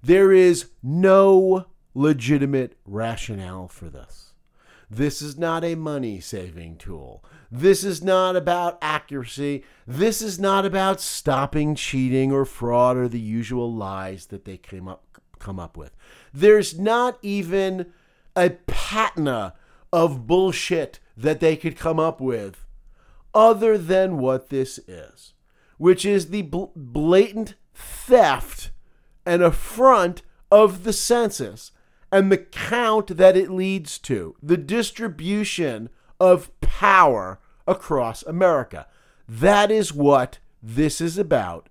There 0.03 0.33
is 0.33 0.71
no 0.83 1.67
legitimate 1.95 2.77
rationale 2.85 3.69
for 3.69 3.89
this. 3.89 4.33
This 4.91 5.23
is 5.23 5.39
not 5.39 5.63
a 5.63 5.75
money 5.77 6.21
saving 6.21 6.77
tool. 6.77 7.25
This 7.51 7.83
is 7.85 8.03
not 8.03 8.37
about 8.37 8.79
accuracy. 8.81 9.65
This 9.87 10.23
is 10.23 10.39
not 10.39 10.65
about 10.65 11.01
stopping 11.01 11.75
cheating 11.75 12.31
or 12.31 12.45
fraud 12.45 12.97
or 12.97 13.09
the 13.09 13.21
usual 13.21 13.73
lies 13.73 14.27
that 14.27 14.45
they 14.45 14.57
came 14.57 14.87
up 14.87 15.05
come 15.39 15.59
up 15.59 15.77
with. 15.77 15.97
There's 16.35 16.79
not 16.79 17.19
even 17.23 17.93
a 18.37 18.51
patina 18.51 19.55
of 19.93 20.27
bullshit 20.27 21.01
that 21.17 21.41
they 21.41 21.57
could 21.57 21.77
come 21.77 21.99
up 21.99 22.21
with 22.21 22.65
other 23.35 23.79
than 23.79 24.19
what 24.19 24.51
this 24.51 24.79
is 24.87 25.33
which 25.81 26.05
is 26.05 26.29
the 26.29 26.43
bl- 26.43 26.67
blatant 26.77 27.55
theft 27.75 28.71
and 29.25 29.43
affront 29.43 30.21
of 30.51 30.85
the 30.85 30.93
census 30.93 31.73
and 32.13 32.31
the 32.31 32.37
count 32.37 33.17
that 33.17 33.35
it 33.35 33.51
leads 33.51 33.99
to, 33.99 34.37
the 34.43 34.59
distribution 34.59 35.89
of 36.21 36.51
power 36.61 37.41
across 37.67 38.23
America. 38.23 38.87
That 39.29 39.71
is 39.71 39.93
what 39.93 40.39
this 40.63 41.01
is 41.01 41.17
about. 41.19 41.69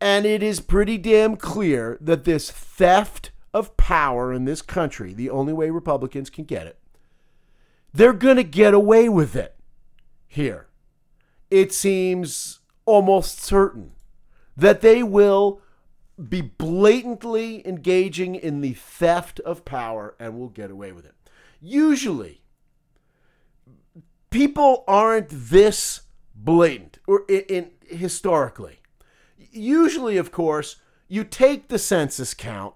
And 0.00 0.26
it 0.26 0.42
is 0.42 0.60
pretty 0.60 0.98
damn 0.98 1.36
clear 1.36 1.96
that 2.00 2.24
this 2.24 2.50
theft 2.50 3.30
of 3.54 3.76
power 3.76 4.32
in 4.32 4.44
this 4.44 4.62
country, 4.62 5.12
the 5.12 5.30
only 5.30 5.52
way 5.52 5.70
Republicans 5.70 6.30
can 6.30 6.44
get 6.44 6.66
it, 6.66 6.78
they're 7.92 8.12
going 8.12 8.36
to 8.36 8.44
get 8.44 8.74
away 8.74 9.08
with 9.08 9.34
it 9.34 9.56
here. 10.26 10.66
It 11.50 11.72
seems 11.72 12.60
almost 12.84 13.40
certain 13.40 13.92
that 14.56 14.80
they 14.80 15.02
will 15.02 15.60
be 16.28 16.40
blatantly 16.40 17.66
engaging 17.66 18.34
in 18.34 18.60
the 18.60 18.74
theft 18.74 19.40
of 19.40 19.64
power 19.64 20.14
and 20.18 20.38
will 20.38 20.48
get 20.48 20.70
away 20.70 20.92
with 20.92 21.06
it. 21.06 21.14
Usually, 21.60 22.42
people 24.38 24.84
aren't 24.86 25.28
this 25.30 26.02
blatant 26.32 27.00
or 27.08 27.24
in, 27.28 27.40
in, 27.48 27.70
historically. 27.88 28.78
Usually, 29.50 30.16
of 30.16 30.30
course, 30.30 30.76
you 31.08 31.24
take 31.24 31.66
the 31.66 31.78
census 31.78 32.34
count 32.34 32.74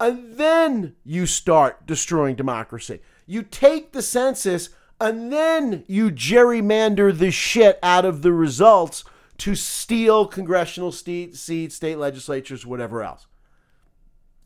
and 0.00 0.38
then 0.38 0.96
you 1.04 1.26
start 1.26 1.86
destroying 1.86 2.36
democracy. 2.36 3.00
You 3.26 3.42
take 3.42 3.92
the 3.92 4.00
census 4.00 4.70
and 4.98 5.30
then 5.30 5.84
you 5.88 6.10
gerrymander 6.10 7.16
the 7.16 7.32
shit 7.32 7.78
out 7.82 8.06
of 8.06 8.22
the 8.22 8.32
results 8.32 9.04
to 9.38 9.54
steal 9.54 10.26
congressional 10.26 10.90
seats, 10.90 11.38
state 11.74 11.98
legislatures, 11.98 12.64
whatever 12.64 13.02
else. 13.02 13.26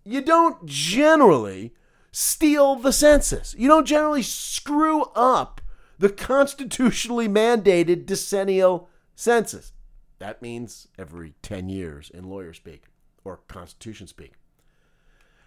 You 0.04 0.20
don't 0.20 0.66
generally 0.66 1.72
steal 2.10 2.74
the 2.74 2.92
census. 2.92 3.54
You 3.56 3.68
don't 3.68 3.86
generally 3.86 4.22
screw 4.22 5.02
up 5.14 5.60
the 6.02 6.10
constitutionally 6.10 7.28
mandated 7.28 8.06
decennial 8.06 8.88
census. 9.14 9.72
That 10.18 10.42
means 10.42 10.88
every 10.98 11.34
10 11.42 11.68
years 11.68 12.10
in 12.12 12.28
lawyer 12.28 12.52
speak 12.52 12.86
or 13.22 13.36
constitution 13.46 14.08
speak. 14.08 14.32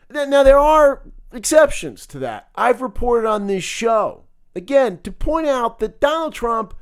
Now, 0.10 0.44
there 0.44 0.58
are 0.58 1.02
exceptions 1.34 2.08
to 2.08 2.20
that. 2.20 2.48
I've 2.56 2.82
reported 2.82 3.28
on 3.28 3.48
this 3.48 3.66
show, 3.66 4.24
again, 4.56 5.02
to 5.04 5.12
point 5.12 5.48
out 5.48 5.80
that 5.80 6.00
Donald 6.00 6.34
Trump 6.34 6.74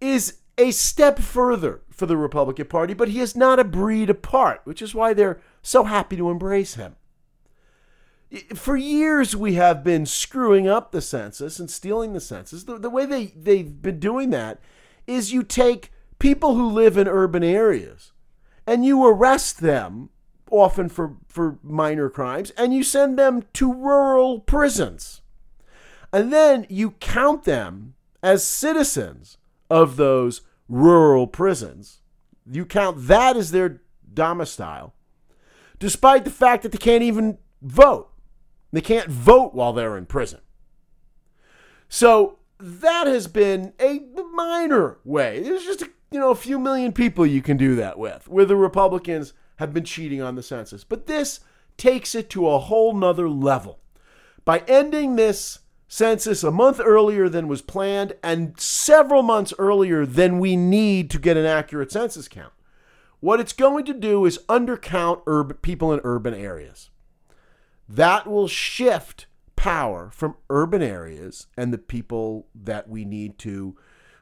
is 0.00 0.38
a 0.56 0.70
step 0.70 1.18
further 1.18 1.82
for 1.90 2.06
the 2.06 2.16
Republican 2.16 2.66
Party, 2.66 2.94
but 2.94 3.08
he 3.08 3.20
is 3.20 3.36
not 3.36 3.58
a 3.58 3.64
breed 3.64 4.08
apart, 4.08 4.62
which 4.64 4.80
is 4.80 4.94
why 4.94 5.12
they're 5.12 5.42
so 5.60 5.84
happy 5.84 6.16
to 6.16 6.30
embrace 6.30 6.76
him. 6.76 6.96
For 8.54 8.76
years, 8.76 9.36
we 9.36 9.54
have 9.54 9.84
been 9.84 10.04
screwing 10.04 10.66
up 10.66 10.90
the 10.90 11.00
census 11.00 11.60
and 11.60 11.70
stealing 11.70 12.12
the 12.12 12.20
census. 12.20 12.64
The, 12.64 12.78
the 12.78 12.90
way 12.90 13.06
they, 13.06 13.26
they've 13.26 13.80
been 13.80 14.00
doing 14.00 14.30
that 14.30 14.58
is 15.06 15.32
you 15.32 15.42
take 15.42 15.92
people 16.18 16.54
who 16.54 16.68
live 16.68 16.96
in 16.96 17.06
urban 17.06 17.44
areas 17.44 18.12
and 18.66 18.84
you 18.84 19.06
arrest 19.06 19.60
them, 19.60 20.10
often 20.50 20.88
for, 20.88 21.16
for 21.28 21.58
minor 21.62 22.10
crimes, 22.10 22.50
and 22.52 22.74
you 22.74 22.82
send 22.82 23.18
them 23.18 23.44
to 23.52 23.72
rural 23.72 24.40
prisons. 24.40 25.22
And 26.12 26.32
then 26.32 26.66
you 26.68 26.92
count 26.92 27.44
them 27.44 27.94
as 28.22 28.42
citizens 28.44 29.38
of 29.70 29.96
those 29.96 30.42
rural 30.68 31.26
prisons. 31.28 32.00
You 32.50 32.64
count 32.64 33.06
that 33.06 33.36
as 33.36 33.52
their 33.52 33.82
domicile, 34.12 34.94
despite 35.78 36.24
the 36.24 36.30
fact 36.30 36.64
that 36.64 36.72
they 36.72 36.78
can't 36.78 37.02
even 37.02 37.38
vote. 37.62 38.10
They 38.76 38.82
can't 38.82 39.08
vote 39.08 39.54
while 39.54 39.72
they're 39.72 39.96
in 39.96 40.04
prison. 40.04 40.40
So 41.88 42.40
that 42.60 43.06
has 43.06 43.26
been 43.26 43.72
a 43.80 44.00
minor 44.34 44.98
way. 45.02 45.40
There's 45.40 45.64
just 45.64 45.80
a, 45.80 45.88
you 46.10 46.20
know 46.20 46.30
a 46.30 46.34
few 46.34 46.58
million 46.58 46.92
people 46.92 47.24
you 47.24 47.40
can 47.40 47.56
do 47.56 47.74
that 47.76 47.98
with, 47.98 48.28
where 48.28 48.44
the 48.44 48.54
Republicans 48.54 49.32
have 49.56 49.72
been 49.72 49.84
cheating 49.84 50.20
on 50.20 50.34
the 50.34 50.42
census. 50.42 50.84
But 50.84 51.06
this 51.06 51.40
takes 51.78 52.14
it 52.14 52.28
to 52.28 52.50
a 52.50 52.58
whole 52.58 52.92
nother 52.92 53.30
level. 53.30 53.80
by 54.46 54.62
ending 54.68 55.16
this 55.16 55.58
census 55.88 56.42
a 56.42 56.50
month 56.50 56.80
earlier 56.82 57.28
than 57.28 57.48
was 57.48 57.62
planned 57.62 58.12
and 58.22 58.58
several 58.58 59.22
months 59.22 59.52
earlier 59.58 60.06
than 60.06 60.38
we 60.38 60.56
need 60.56 61.10
to 61.10 61.18
get 61.18 61.36
an 61.36 61.44
accurate 61.46 61.92
census 61.92 62.28
count. 62.28 62.52
What 63.20 63.40
it's 63.40 63.52
going 63.52 63.84
to 63.86 63.94
do 63.94 64.24
is 64.24 64.38
undercount 64.48 65.22
urban 65.26 65.56
people 65.58 65.92
in 65.92 66.00
urban 66.04 66.34
areas. 66.34 66.90
That 67.88 68.26
will 68.26 68.48
shift 68.48 69.26
power 69.54 70.10
from 70.12 70.36
urban 70.50 70.82
areas 70.82 71.46
and 71.56 71.72
the 71.72 71.78
people 71.78 72.46
that 72.54 72.88
we 72.88 73.04
need 73.04 73.38
to 73.38 73.76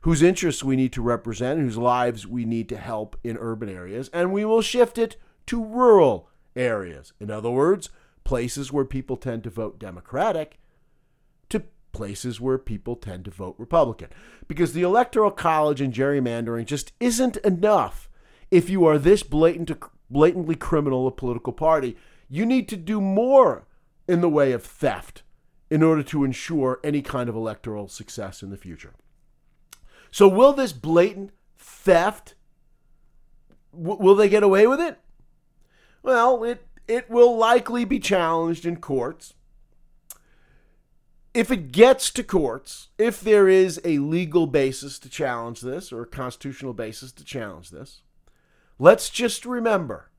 whose 0.04 0.20
interests 0.20 0.62
we 0.62 0.76
need 0.76 0.92
to 0.92 1.00
represent, 1.00 1.58
whose 1.58 1.78
lives 1.78 2.26
we 2.26 2.44
need 2.44 2.68
to 2.68 2.76
help 2.76 3.16
in 3.24 3.38
urban 3.38 3.70
areas, 3.70 4.10
and 4.12 4.30
we 4.30 4.44
will 4.44 4.60
shift 4.60 4.98
it 4.98 5.16
to 5.46 5.64
rural 5.64 6.28
areas. 6.54 7.14
In 7.18 7.30
other 7.30 7.50
words, 7.50 7.88
places 8.22 8.70
where 8.70 8.84
people 8.84 9.16
tend 9.16 9.44
to 9.44 9.50
vote 9.50 9.78
Democratic 9.78 10.58
to 11.48 11.62
places 11.92 12.38
where 12.38 12.58
people 12.58 12.96
tend 12.96 13.24
to 13.24 13.30
vote 13.30 13.54
Republican. 13.56 14.08
Because 14.46 14.74
the 14.74 14.82
Electoral 14.82 15.30
College 15.30 15.80
and 15.80 15.94
gerrymandering 15.94 16.66
just 16.66 16.92
isn't 17.00 17.38
enough 17.38 18.10
if 18.50 18.68
you 18.68 18.84
are 18.84 18.98
this 18.98 19.22
blatant, 19.22 19.72
blatantly 20.10 20.54
criminal 20.54 21.06
a 21.06 21.12
political 21.12 21.54
party. 21.54 21.96
You 22.34 22.44
need 22.44 22.68
to 22.70 22.76
do 22.76 23.00
more 23.00 23.68
in 24.08 24.20
the 24.20 24.28
way 24.28 24.50
of 24.50 24.64
theft 24.64 25.22
in 25.70 25.84
order 25.84 26.02
to 26.02 26.24
ensure 26.24 26.80
any 26.82 27.00
kind 27.00 27.28
of 27.28 27.36
electoral 27.36 27.86
success 27.86 28.42
in 28.42 28.50
the 28.50 28.56
future. 28.56 28.92
So 30.10 30.26
will 30.26 30.52
this 30.52 30.72
blatant 30.72 31.30
theft 31.56 32.34
w- 33.72 34.00
will 34.00 34.16
they 34.16 34.28
get 34.28 34.42
away 34.42 34.66
with 34.66 34.80
it? 34.80 34.98
Well, 36.02 36.42
it 36.42 36.66
it 36.88 37.08
will 37.08 37.36
likely 37.36 37.84
be 37.84 38.00
challenged 38.00 38.66
in 38.66 38.78
courts. 38.78 39.34
If 41.34 41.52
it 41.52 41.70
gets 41.70 42.10
to 42.10 42.24
courts, 42.24 42.88
if 42.98 43.20
there 43.20 43.48
is 43.48 43.80
a 43.84 43.98
legal 43.98 44.48
basis 44.48 44.98
to 44.98 45.08
challenge 45.08 45.60
this 45.60 45.92
or 45.92 46.02
a 46.02 46.06
constitutional 46.06 46.72
basis 46.72 47.12
to 47.12 47.24
challenge 47.24 47.70
this, 47.70 48.02
let's 48.76 49.08
just 49.08 49.46
remember 49.46 50.10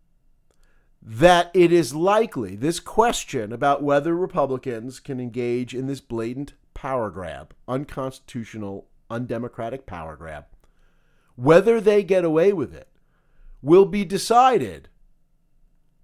that 1.07 1.51
it 1.53 1.71
is 1.71 1.93
likely 1.93 2.55
this 2.55 2.79
question 2.79 3.53
about 3.53 3.83
whether 3.83 4.15
Republicans 4.15 4.99
can 4.99 5.19
engage 5.19 5.75
in 5.75 5.85
this 5.85 6.01
blatant 6.01 6.53
power 6.73 7.11
grab, 7.11 7.53
unconstitutional 7.67 8.87
undemocratic 9.11 9.85
power 9.85 10.15
grab. 10.15 10.45
Whether 11.35 11.79
they 11.79 12.01
get 12.01 12.25
away 12.25 12.53
with 12.53 12.73
it 12.73 12.87
will 13.61 13.85
be 13.85 14.03
decided 14.03 14.89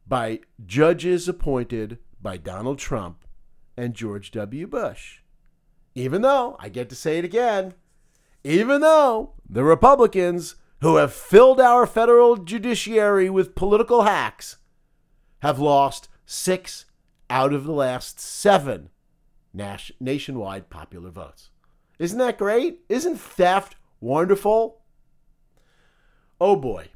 by 0.08 0.42
judges 0.64 1.28
appointed 1.28 1.98
by 2.22 2.38
Donald 2.38 2.78
Trump 2.78 3.26
and 3.76 3.96
George 3.96 4.30
W. 4.30 4.68
Bush. 4.68 5.22
Even 5.96 6.22
though, 6.22 6.56
I 6.60 6.70
get 6.70 6.90
to 6.90 6.96
say 6.96 7.18
it 7.18 7.26
again, 7.26 7.74
even 8.44 8.82
though 8.82 9.34
the 9.50 9.64
Republicans 9.64 10.56
who 10.82 10.98
have 10.98 11.12
filled 11.12 11.60
our 11.60 11.88
federal 11.88 12.38
judiciary 12.38 13.32
with 13.32 13.56
political 13.56 14.04
hacks 14.04 14.58
have 15.42 15.60
lost 15.60 16.08
six 16.26 16.86
out 17.30 17.54
of 17.54 17.66
the 17.66 17.72
last 17.72 18.20
seven 18.20 18.90
nationwide 19.54 20.70
popular 20.70 21.10
votes. 21.10 21.50
Isn't 22.00 22.20
that 22.20 22.38
great? 22.38 22.80
Isn't 22.90 23.18
theft 23.18 23.76
wonderful? 24.00 24.82
Oh 26.40 26.56
boy. 26.56 26.90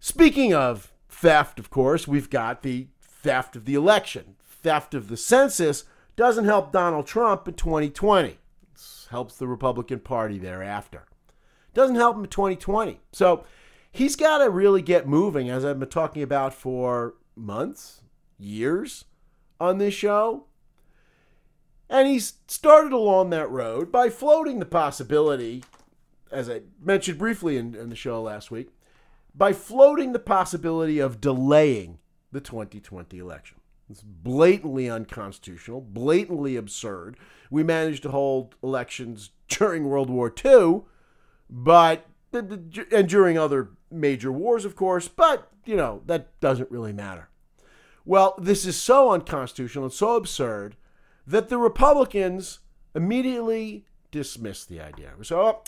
Speaking 0.00 0.54
of 0.54 0.92
theft, 1.08 1.58
of 1.58 1.70
course, 1.70 2.08
we've 2.08 2.30
got 2.30 2.62
the 2.62 2.88
theft 3.00 3.56
of 3.56 3.64
the 3.64 3.74
election. 3.74 4.36
Theft 4.44 4.94
of 4.94 5.08
the 5.08 5.16
census 5.16 5.84
doesn't 6.16 6.44
help 6.44 6.72
Donald 6.72 7.06
Trump 7.06 7.46
in 7.48 7.54
2020. 7.54 8.28
It 8.28 8.38
helps 9.10 9.36
the 9.36 9.46
Republican 9.46 10.00
Party 10.00 10.38
thereafter. 10.38 11.04
Doesn't 11.74 11.96
help 11.96 12.16
him 12.16 12.24
in 12.24 12.30
2020. 12.30 13.00
So 13.12 13.44
he's 13.90 14.16
got 14.16 14.38
to 14.38 14.50
really 14.50 14.82
get 14.82 15.08
moving, 15.08 15.48
as 15.48 15.64
I've 15.64 15.78
been 15.78 15.88
talking 15.88 16.22
about 16.22 16.52
for 16.54 17.14
months, 17.36 18.02
years 18.38 19.04
on 19.60 19.78
this 19.78 19.94
show. 19.94 20.46
And 21.88 22.08
he's 22.08 22.34
started 22.46 22.92
along 22.92 23.30
that 23.30 23.50
road 23.50 23.92
by 23.92 24.08
floating 24.08 24.58
the 24.58 24.66
possibility, 24.66 25.62
as 26.30 26.48
I 26.48 26.62
mentioned 26.80 27.18
briefly 27.18 27.56
in, 27.56 27.74
in 27.74 27.90
the 27.90 27.96
show 27.96 28.22
last 28.22 28.50
week, 28.50 28.70
by 29.34 29.52
floating 29.52 30.12
the 30.12 30.18
possibility 30.18 30.98
of 30.98 31.20
delaying 31.20 31.98
the 32.30 32.40
2020 32.40 33.18
election. 33.18 33.58
It's 33.90 34.02
blatantly 34.02 34.88
unconstitutional, 34.88 35.82
blatantly 35.82 36.56
absurd. 36.56 37.18
We 37.50 37.62
managed 37.62 38.02
to 38.04 38.10
hold 38.10 38.54
elections 38.62 39.30
during 39.48 39.84
World 39.84 40.08
War 40.08 40.32
II, 40.44 40.82
but 41.50 42.06
and 42.32 43.08
during 43.08 43.38
other 43.38 43.70
major 43.90 44.32
wars, 44.32 44.64
of 44.64 44.76
course, 44.76 45.08
but 45.08 45.50
you 45.64 45.76
know, 45.76 46.02
that 46.06 46.38
doesn't 46.40 46.70
really 46.70 46.92
matter. 46.92 47.28
Well, 48.04 48.34
this 48.38 48.66
is 48.66 48.76
so 48.76 49.10
unconstitutional 49.12 49.84
and 49.84 49.92
so 49.92 50.16
absurd 50.16 50.76
that 51.26 51.48
the 51.48 51.58
Republicans 51.58 52.58
immediately 52.94 53.86
dismissed 54.10 54.68
the 54.68 54.80
idea. 54.80 55.12
So 55.22 55.40
oh, 55.40 55.62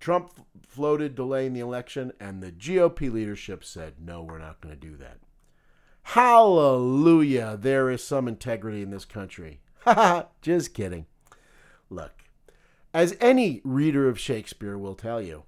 Trump 0.00 0.32
floated 0.66 1.14
delaying 1.14 1.52
the 1.52 1.60
election, 1.60 2.12
and 2.20 2.42
the 2.42 2.52
GOP 2.52 3.12
leadership 3.12 3.64
said, 3.64 3.94
no, 4.00 4.22
we're 4.22 4.38
not 4.38 4.60
going 4.60 4.74
to 4.74 4.80
do 4.80 4.96
that. 4.96 5.18
Hallelujah, 6.02 7.58
there 7.60 7.90
is 7.90 8.02
some 8.02 8.28
integrity 8.28 8.82
in 8.82 8.90
this 8.90 9.04
country. 9.04 9.60
Just 10.42 10.74
kidding. 10.74 11.06
Look, 11.90 12.24
as 12.92 13.16
any 13.20 13.60
reader 13.64 14.08
of 14.08 14.18
Shakespeare 14.18 14.76
will 14.76 14.94
tell 14.94 15.20
you, 15.20 15.44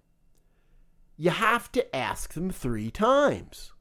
you 1.20 1.30
have 1.30 1.70
to 1.72 1.96
ask 1.96 2.33
them 2.33 2.50
three 2.50 2.90
times. 2.90 3.72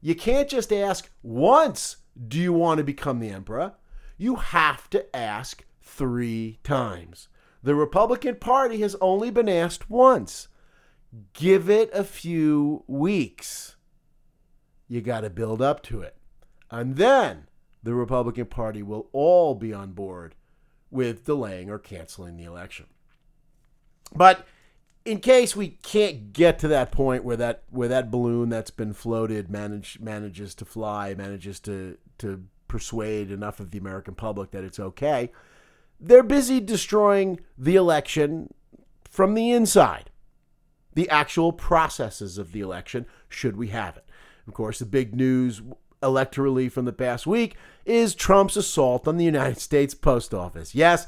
You 0.00 0.14
can't 0.14 0.48
just 0.48 0.72
ask 0.72 1.10
once, 1.22 1.96
do 2.28 2.38
you 2.38 2.52
want 2.52 2.78
to 2.78 2.84
become 2.84 3.18
the 3.18 3.30
emperor? 3.30 3.74
you 4.20 4.36
have 4.36 4.90
to 4.90 5.16
ask 5.16 5.64
three 5.80 6.58
times. 6.62 7.28
The 7.62 7.74
Republican 7.74 8.36
Party 8.36 8.82
has 8.82 8.94
only 9.00 9.30
been 9.30 9.48
asked 9.48 9.88
once. 9.88 10.48
Give 11.32 11.70
it 11.70 11.88
a 11.94 12.04
few 12.04 12.84
weeks. 12.86 13.76
You 14.88 15.00
got 15.00 15.22
to 15.22 15.30
build 15.30 15.62
up 15.62 15.82
to 15.84 16.02
it. 16.02 16.18
And 16.70 16.96
then 16.96 17.46
the 17.82 17.94
Republican 17.94 18.44
Party 18.44 18.82
will 18.82 19.08
all 19.14 19.54
be 19.54 19.72
on 19.72 19.92
board 19.92 20.34
with 20.90 21.24
delaying 21.24 21.70
or 21.70 21.78
canceling 21.78 22.36
the 22.36 22.44
election. 22.44 22.88
But 24.14 24.46
in 25.04 25.20
case 25.20 25.56
we 25.56 25.68
can't 25.82 26.32
get 26.32 26.58
to 26.58 26.68
that 26.68 26.92
point 26.92 27.24
where 27.24 27.36
that 27.36 27.62
where 27.70 27.88
that 27.88 28.10
balloon 28.10 28.48
that's 28.48 28.70
been 28.70 28.92
floated 28.92 29.50
manage, 29.50 29.98
manages 30.00 30.54
to 30.56 30.64
fly, 30.64 31.14
manages 31.14 31.60
to 31.60 31.96
to 32.18 32.44
persuade 32.68 33.30
enough 33.30 33.60
of 33.60 33.70
the 33.70 33.78
American 33.78 34.14
public 34.14 34.50
that 34.52 34.64
it's 34.64 34.78
okay. 34.78 35.32
They're 35.98 36.22
busy 36.22 36.60
destroying 36.60 37.40
the 37.58 37.76
election 37.76 38.54
from 39.10 39.34
the 39.34 39.50
inside, 39.50 40.10
the 40.94 41.08
actual 41.10 41.52
processes 41.52 42.38
of 42.38 42.52
the 42.52 42.60
election, 42.60 43.06
should 43.28 43.56
we 43.56 43.68
have 43.68 43.96
it. 43.96 44.04
Of 44.46 44.54
course, 44.54 44.78
the 44.78 44.86
big 44.86 45.14
news 45.14 45.62
electorally 46.02 46.70
from 46.70 46.84
the 46.84 46.92
past 46.92 47.26
week 47.26 47.56
is 47.84 48.14
Trump's 48.14 48.56
assault 48.56 49.06
on 49.06 49.16
the 49.16 49.24
United 49.24 49.58
States 49.58 49.94
Post 49.94 50.32
Office. 50.32 50.74
Yes, 50.74 51.06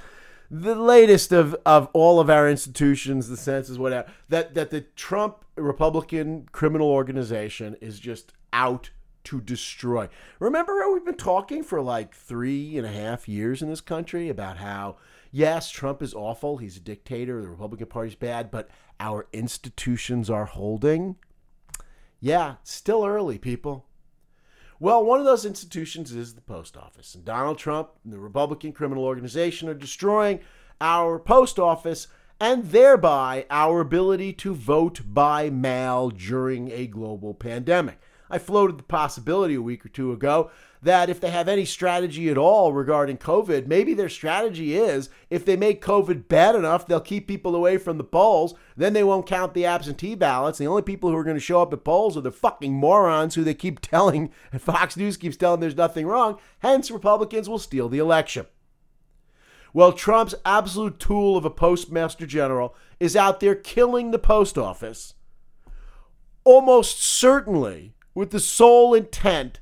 the 0.54 0.74
latest 0.74 1.32
of, 1.32 1.56
of 1.64 1.88
all 1.94 2.20
of 2.20 2.28
our 2.28 2.46
institutions, 2.46 3.28
the 3.28 3.38
census, 3.38 3.78
whatever, 3.78 4.06
that, 4.28 4.52
that 4.52 4.68
the 4.68 4.82
Trump 4.82 5.46
Republican 5.56 6.46
criminal 6.52 6.88
organization 6.88 7.74
is 7.80 7.98
just 7.98 8.34
out 8.52 8.90
to 9.24 9.40
destroy. 9.40 10.10
Remember 10.40 10.82
how 10.82 10.92
we've 10.92 11.06
been 11.06 11.14
talking 11.14 11.62
for 11.62 11.80
like 11.80 12.14
three 12.14 12.76
and 12.76 12.86
a 12.86 12.92
half 12.92 13.26
years 13.26 13.62
in 13.62 13.70
this 13.70 13.80
country 13.80 14.28
about 14.28 14.58
how, 14.58 14.96
yes, 15.30 15.70
Trump 15.70 16.02
is 16.02 16.12
awful, 16.12 16.58
he's 16.58 16.76
a 16.76 16.80
dictator, 16.80 17.40
the 17.40 17.48
Republican 17.48 17.86
Party's 17.86 18.14
bad, 18.14 18.50
but 18.50 18.68
our 19.00 19.28
institutions 19.32 20.28
are 20.28 20.44
holding? 20.44 21.16
Yeah, 22.20 22.56
still 22.62 23.06
early, 23.06 23.38
people. 23.38 23.86
Well, 24.82 25.04
one 25.04 25.20
of 25.20 25.24
those 25.24 25.44
institutions 25.44 26.10
is 26.10 26.34
the 26.34 26.40
post 26.40 26.76
office. 26.76 27.14
And 27.14 27.24
Donald 27.24 27.56
Trump 27.56 27.90
and 28.02 28.12
the 28.12 28.18
Republican 28.18 28.72
criminal 28.72 29.04
organization 29.04 29.68
are 29.68 29.74
destroying 29.74 30.40
our 30.80 31.20
post 31.20 31.60
office 31.60 32.08
and 32.40 32.64
thereby 32.64 33.46
our 33.48 33.78
ability 33.80 34.32
to 34.32 34.52
vote 34.52 35.02
by 35.06 35.50
mail 35.50 36.10
during 36.10 36.72
a 36.72 36.88
global 36.88 37.32
pandemic. 37.32 38.00
I 38.28 38.38
floated 38.38 38.76
the 38.76 38.82
possibility 38.82 39.54
a 39.54 39.62
week 39.62 39.86
or 39.86 39.88
two 39.88 40.10
ago 40.10 40.50
that 40.82 41.08
if 41.08 41.20
they 41.20 41.30
have 41.30 41.48
any 41.48 41.64
strategy 41.64 42.28
at 42.28 42.36
all 42.36 42.72
regarding 42.72 43.16
COVID, 43.16 43.68
maybe 43.68 43.94
their 43.94 44.08
strategy 44.08 44.76
is 44.76 45.08
if 45.30 45.44
they 45.44 45.56
make 45.56 45.84
COVID 45.84 46.26
bad 46.26 46.56
enough, 46.56 46.86
they'll 46.86 47.00
keep 47.00 47.28
people 47.28 47.54
away 47.54 47.78
from 47.78 47.98
the 47.98 48.04
polls. 48.04 48.54
Then 48.76 48.92
they 48.92 49.04
won't 49.04 49.26
count 49.26 49.54
the 49.54 49.64
absentee 49.64 50.16
ballots. 50.16 50.58
The 50.58 50.66
only 50.66 50.82
people 50.82 51.10
who 51.10 51.16
are 51.16 51.24
going 51.24 51.36
to 51.36 51.40
show 51.40 51.62
up 51.62 51.72
at 51.72 51.84
polls 51.84 52.16
are 52.16 52.22
the 52.22 52.32
fucking 52.32 52.72
morons 52.74 53.36
who 53.36 53.44
they 53.44 53.54
keep 53.54 53.80
telling, 53.82 54.32
and 54.50 54.60
Fox 54.60 54.96
News 54.96 55.16
keeps 55.16 55.36
telling 55.36 55.60
there's 55.60 55.76
nothing 55.76 56.06
wrong. 56.06 56.38
Hence, 56.58 56.90
Republicans 56.90 57.48
will 57.48 57.60
steal 57.60 57.88
the 57.88 57.98
election. 57.98 58.46
Well, 59.72 59.92
Trump's 59.92 60.34
absolute 60.44 60.98
tool 60.98 61.36
of 61.36 61.44
a 61.44 61.50
postmaster 61.50 62.26
general 62.26 62.74
is 62.98 63.16
out 63.16 63.40
there 63.40 63.54
killing 63.54 64.10
the 64.10 64.18
post 64.18 64.58
office, 64.58 65.14
almost 66.44 67.02
certainly 67.02 67.94
with 68.14 68.32
the 68.32 68.40
sole 68.40 68.92
intent 68.92 69.60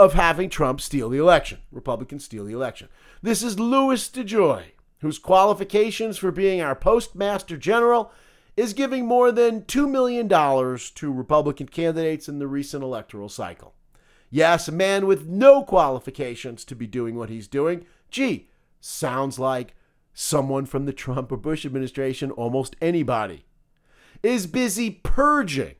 of 0.00 0.14
having 0.14 0.48
Trump 0.48 0.80
steal 0.80 1.10
the 1.10 1.18
election, 1.18 1.58
Republicans 1.70 2.24
steal 2.24 2.46
the 2.46 2.54
election. 2.54 2.88
This 3.20 3.42
is 3.42 3.60
Louis 3.60 4.08
DeJoy, 4.08 4.62
whose 5.00 5.18
qualifications 5.18 6.16
for 6.16 6.30
being 6.30 6.62
our 6.62 6.74
postmaster 6.74 7.58
general 7.58 8.10
is 8.56 8.72
giving 8.72 9.04
more 9.04 9.30
than 9.30 9.60
$2 9.60 9.90
million 9.90 10.26
to 10.26 11.12
Republican 11.12 11.68
candidates 11.68 12.30
in 12.30 12.38
the 12.38 12.46
recent 12.46 12.82
electoral 12.82 13.28
cycle. 13.28 13.74
Yes, 14.30 14.68
a 14.68 14.72
man 14.72 15.06
with 15.06 15.26
no 15.26 15.62
qualifications 15.62 16.64
to 16.64 16.74
be 16.74 16.86
doing 16.86 17.14
what 17.14 17.28
he's 17.28 17.46
doing. 17.46 17.84
Gee, 18.10 18.48
sounds 18.80 19.38
like 19.38 19.74
someone 20.14 20.64
from 20.64 20.86
the 20.86 20.94
Trump 20.94 21.30
or 21.30 21.36
Bush 21.36 21.66
administration, 21.66 22.30
almost 22.30 22.74
anybody, 22.80 23.44
is 24.22 24.46
busy 24.46 24.92
purging 25.02 25.74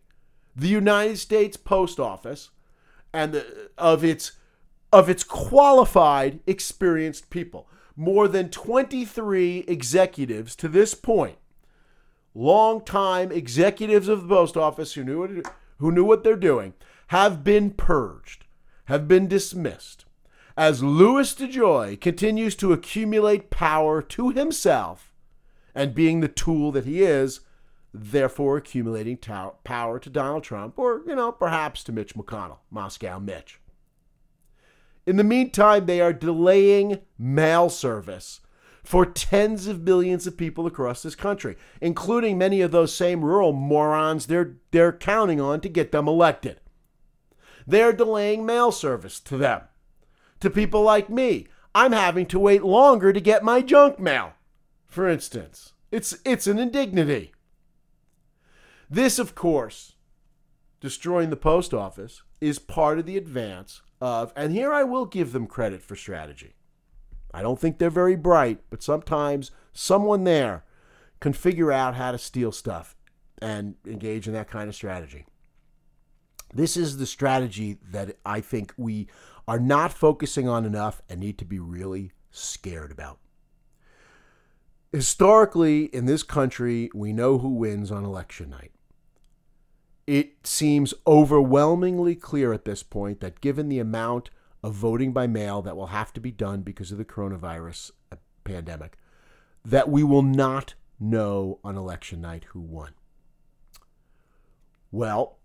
the 0.54 0.68
United 0.68 1.18
States 1.18 1.56
Post 1.56 1.98
Office 1.98 2.50
and 3.12 3.32
the, 3.32 3.70
of 3.78 4.04
its 4.04 4.32
of 4.92 5.08
its 5.08 5.22
qualified, 5.22 6.40
experienced 6.46 7.30
people. 7.30 7.68
More 7.94 8.26
than 8.26 8.50
23 8.50 9.64
executives 9.68 10.56
to 10.56 10.66
this 10.66 10.94
point, 10.94 11.38
long-time 12.34 13.30
executives 13.30 14.08
of 14.08 14.22
the 14.22 14.28
post 14.28 14.56
office 14.56 14.94
who 14.94 15.04
knew 15.04 15.20
what, 15.20 15.54
who 15.78 15.92
knew 15.92 16.04
what 16.04 16.24
they're 16.24 16.34
doing, 16.34 16.74
have 17.08 17.44
been 17.44 17.70
purged, 17.70 18.46
have 18.86 19.06
been 19.06 19.28
dismissed 19.28 20.06
as 20.60 20.82
Louis 20.82 21.34
DeJoy 21.34 21.98
continues 21.98 22.54
to 22.56 22.74
accumulate 22.74 23.48
power 23.48 24.02
to 24.02 24.28
himself 24.28 25.10
and 25.74 25.94
being 25.94 26.20
the 26.20 26.28
tool 26.28 26.70
that 26.72 26.84
he 26.84 27.02
is, 27.02 27.40
therefore 27.92 28.56
accumulating 28.56 29.16
power 29.64 29.98
to 29.98 30.10
Donald 30.10 30.44
Trump 30.44 30.78
or, 30.78 31.02
you 31.06 31.14
know, 31.16 31.32
perhaps 31.32 31.82
to 31.84 31.92
Mitch 31.92 32.14
McConnell, 32.14 32.58
Moscow 32.70 33.18
Mitch. 33.18 33.60
In 35.06 35.16
the 35.16 35.24
meantime, 35.24 35.86
they 35.86 36.00
are 36.00 36.12
delaying 36.12 37.00
mail 37.18 37.68
service 37.68 38.40
for 38.82 39.04
tens 39.04 39.66
of 39.66 39.82
millions 39.82 40.26
of 40.26 40.36
people 40.36 40.66
across 40.66 41.02
this 41.02 41.14
country, 41.14 41.56
including 41.80 42.38
many 42.38 42.60
of 42.60 42.70
those 42.70 42.94
same 42.94 43.24
rural 43.24 43.52
morons 43.52 44.26
they're, 44.26 44.56
they're 44.70 44.92
counting 44.92 45.40
on 45.40 45.60
to 45.60 45.68
get 45.68 45.92
them 45.92 46.08
elected. 46.08 46.60
They're 47.66 47.92
delaying 47.92 48.46
mail 48.46 48.72
service 48.72 49.20
to 49.20 49.36
them 49.36 49.62
to 50.40 50.50
people 50.50 50.82
like 50.82 51.10
me. 51.10 51.46
I'm 51.74 51.92
having 51.92 52.26
to 52.26 52.38
wait 52.38 52.64
longer 52.64 53.12
to 53.12 53.20
get 53.20 53.44
my 53.44 53.62
junk 53.62 54.00
mail, 54.00 54.32
for 54.88 55.08
instance. 55.08 55.74
It's, 55.92 56.16
it's 56.24 56.46
an 56.46 56.58
indignity. 56.58 57.32
This, 58.92 59.20
of 59.20 59.36
course, 59.36 59.94
destroying 60.80 61.30
the 61.30 61.36
post 61.36 61.72
office, 61.72 62.22
is 62.40 62.58
part 62.58 62.98
of 62.98 63.06
the 63.06 63.16
advance 63.16 63.82
of, 64.00 64.32
and 64.34 64.52
here 64.52 64.72
I 64.72 64.82
will 64.82 65.06
give 65.06 65.32
them 65.32 65.46
credit 65.46 65.80
for 65.80 65.94
strategy. 65.94 66.54
I 67.32 67.42
don't 67.42 67.60
think 67.60 67.78
they're 67.78 67.88
very 67.88 68.16
bright, 68.16 68.58
but 68.68 68.82
sometimes 68.82 69.52
someone 69.72 70.24
there 70.24 70.64
can 71.20 71.32
figure 71.32 71.70
out 71.70 71.94
how 71.94 72.10
to 72.10 72.18
steal 72.18 72.50
stuff 72.50 72.96
and 73.40 73.76
engage 73.86 74.26
in 74.26 74.32
that 74.32 74.50
kind 74.50 74.68
of 74.68 74.74
strategy. 74.74 75.24
This 76.52 76.76
is 76.76 76.96
the 76.96 77.06
strategy 77.06 77.78
that 77.90 78.16
I 78.26 78.40
think 78.40 78.74
we 78.76 79.06
are 79.46 79.60
not 79.60 79.92
focusing 79.92 80.48
on 80.48 80.64
enough 80.64 81.00
and 81.08 81.20
need 81.20 81.38
to 81.38 81.44
be 81.44 81.60
really 81.60 82.10
scared 82.32 82.90
about. 82.90 83.20
Historically, 84.92 85.84
in 85.84 86.06
this 86.06 86.24
country, 86.24 86.90
we 86.92 87.12
know 87.12 87.38
who 87.38 87.50
wins 87.50 87.92
on 87.92 88.04
election 88.04 88.50
night. 88.50 88.72
It 90.06 90.46
seems 90.46 90.94
overwhelmingly 91.06 92.16
clear 92.16 92.52
at 92.52 92.64
this 92.64 92.82
point 92.82 93.20
that 93.20 93.40
given 93.40 93.68
the 93.68 93.78
amount 93.78 94.30
of 94.62 94.74
voting 94.74 95.12
by 95.12 95.26
mail 95.26 95.62
that 95.62 95.76
will 95.76 95.88
have 95.88 96.12
to 96.14 96.20
be 96.20 96.30
done 96.30 96.62
because 96.62 96.92
of 96.92 96.98
the 96.98 97.04
coronavirus 97.04 97.92
pandemic, 98.44 98.98
that 99.64 99.88
we 99.88 100.02
will 100.02 100.22
not 100.22 100.74
know 100.98 101.58
on 101.64 101.76
election 101.76 102.20
night 102.20 102.44
who 102.50 102.60
won. 102.60 102.92
Well, 104.90 105.38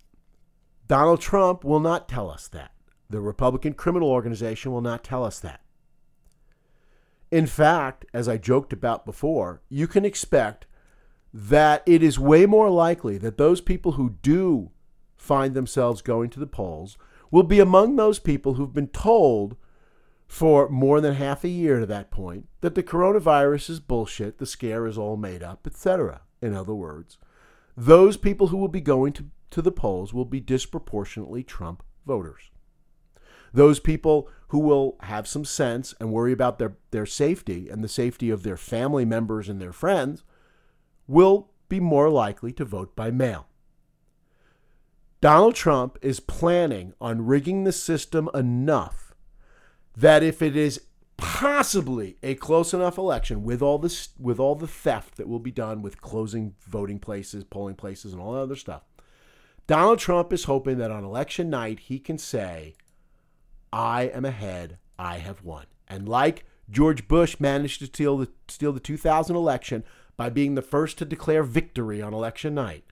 Donald 0.88 1.22
Trump 1.22 1.63
will 1.63 1.80
not 1.80 2.10
tell 2.10 2.30
us 2.30 2.48
that. 2.50 2.72
The 3.10 3.22
Republican 3.22 3.74
criminal 3.74 4.10
organization 4.10 4.72
will 4.72 4.82
not 4.82 5.04
tell 5.04 5.24
us 5.24 5.39
that. 5.39 5.62
In 7.32 7.46
fact, 7.48 8.06
as 8.13 8.28
I 8.28 8.38
joked 8.38 8.74
about 8.74 9.06
before, 9.06 9.62
you 9.70 9.88
can 9.88 10.06
expect 10.06 10.65
that 11.38 11.84
it 11.86 12.02
is 12.02 12.17
way 12.17 12.45
more 12.45 12.69
likely 12.69 13.17
that 13.17 13.38
those 13.38 13.60
people 13.60 13.93
who 13.93 14.12
do 14.21 14.71
find 15.17 15.54
themselves 15.54 16.02
going 16.02 16.30
to 16.30 16.39
the 16.39 16.48
polls 16.48 16.98
will 17.30 17.43
be 17.43 17.60
among 17.60 17.98
those 17.98 18.19
people 18.19 18.54
who've 18.54 18.74
been 18.74 18.88
told 18.88 19.58
for 20.26 20.69
more 20.69 21.02
than 21.02 21.15
half 21.15 21.43
a 21.43 21.50
year 21.50 21.82
to 21.82 21.86
that 21.86 22.10
point 22.10 22.48
that 22.62 22.74
the 22.74 22.82
coronavirus 22.82 23.69
is 23.69 23.80
bullshit, 23.82 24.38
the 24.38 24.45
scare 24.45 24.88
is 24.88 24.98
all 24.98 25.17
made 25.17 25.43
up, 25.43 25.67
etc. 25.67 26.21
In 26.41 26.54
other 26.56 26.74
words, 26.74 27.17
those 27.76 28.15
people 28.15 28.48
who 28.48 28.58
will 28.58 28.69
be 28.69 28.80
going 28.80 29.12
to, 29.12 29.26
to 29.52 29.62
the 29.62 29.74
polls 29.74 30.13
will 30.13 30.24
be 30.24 30.39
disproportionately 30.39 31.43
Trump 31.43 31.84
voters 32.06 32.50
those 33.56 33.80
people 33.80 34.30
who 34.50 34.60
will 34.60 34.98
have 35.00 35.26
some 35.28 35.45
sense 35.45 35.93
and 36.00 36.12
worry 36.12 36.34
about 36.34 36.60
their, 36.60 36.76
their 36.91 37.06
safety 37.06 37.69
and 37.69 37.82
the 37.82 37.88
safety 37.88 38.30
of 38.30 38.43
their 38.43 38.58
family 38.58 39.06
members 39.06 39.48
and 39.48 39.62
their 39.62 39.71
friends 39.71 40.24
will 41.08 41.50
be 41.70 41.80
more 41.80 42.10
likely 42.10 42.52
to 42.54 42.65
vote 42.65 42.96
by 42.96 43.12
mail. 43.12 43.48
Donald 45.22 45.56
Trump 45.56 45.98
is 46.02 46.20
planning 46.20 46.94
on 47.02 47.26
rigging 47.26 47.63
the 47.63 47.72
system 47.72 48.30
enough 48.34 49.15
that 49.96 50.22
if 50.22 50.41
it 50.41 50.56
is 50.56 50.82
possibly 51.18 52.18
a 52.22 52.36
close 52.36 52.74
enough 52.74 52.98
election 52.98 53.44
with 53.44 53.62
all 53.62 53.78
this 53.78 54.10
with 54.20 54.39
all 54.39 54.56
the 54.56 54.68
theft 54.68 55.15
that 55.15 55.28
will 55.28 55.39
be 55.39 55.52
done 55.52 55.82
with 55.82 56.02
closing 56.02 56.54
voting 56.62 57.00
places, 57.00 57.44
polling 57.44 57.76
places 57.76 58.12
and 58.12 58.22
all 58.22 58.34
that 58.34 58.39
other 58.39 58.56
stuff. 58.56 58.84
Donald 59.68 59.98
Trump 59.98 60.32
is 60.32 60.44
hoping 60.44 60.78
that 60.78 60.91
on 60.91 61.04
election 61.04 61.50
night 61.50 61.80
he 61.80 61.98
can 61.98 62.18
say 62.18 62.76
I 63.72 64.04
am 64.04 64.26
ahead. 64.26 64.78
I 64.98 65.18
have 65.18 65.44
won. 65.44 65.65
And 65.88 66.08
like 66.08 66.46
George 66.70 67.08
Bush 67.08 67.39
managed 67.39 67.80
to 67.80 67.88
steal 67.88 68.18
the, 68.18 68.30
steal 68.48 68.72
the 68.72 68.80
2000 68.80 69.36
election 69.36 69.84
by 70.17 70.30
being 70.30 70.56
the 70.56 70.62
first 70.62 70.97
to 70.97 71.06
declare 71.06 71.43
victory 71.43 72.01
on 72.01 72.13
election 72.13 72.56
night, 72.56 72.84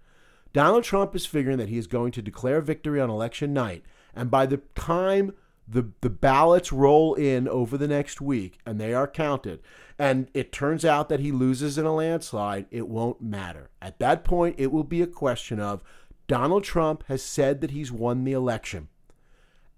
Donald 0.53 0.83
Trump 0.83 1.15
is 1.15 1.25
figuring 1.25 1.57
that 1.57 1.69
he 1.69 1.77
is 1.77 1.87
going 1.87 2.11
to 2.11 2.21
declare 2.21 2.61
victory 2.61 3.01
on 3.01 3.09
election 3.09 3.53
night. 3.53 3.83
And 4.15 4.29
by 4.29 4.45
the 4.45 4.57
time 4.75 5.33
the, 5.67 5.91
the 6.01 6.09
ballots 6.09 6.71
roll 6.71 7.15
in 7.15 7.47
over 7.47 7.77
the 7.77 7.87
next 7.87 8.21
week 8.21 8.59
and 8.65 8.79
they 8.79 8.93
are 8.93 9.07
counted, 9.07 9.61
and 9.97 10.29
it 10.33 10.51
turns 10.51 10.85
out 10.85 11.09
that 11.09 11.19
he 11.19 11.31
loses 11.31 11.77
in 11.77 11.85
a 11.85 11.95
landslide, 11.95 12.67
it 12.69 12.87
won't 12.87 13.21
matter. 13.21 13.69
At 13.81 13.99
that 13.99 14.23
point, 14.23 14.55
it 14.59 14.71
will 14.71 14.83
be 14.83 15.01
a 15.01 15.07
question 15.07 15.59
of 15.59 15.83
Donald 16.27 16.63
Trump 16.63 17.03
has 17.07 17.23
said 17.23 17.61
that 17.61 17.71
he's 17.71 17.91
won 17.91 18.23
the 18.23 18.33
election. 18.33 18.89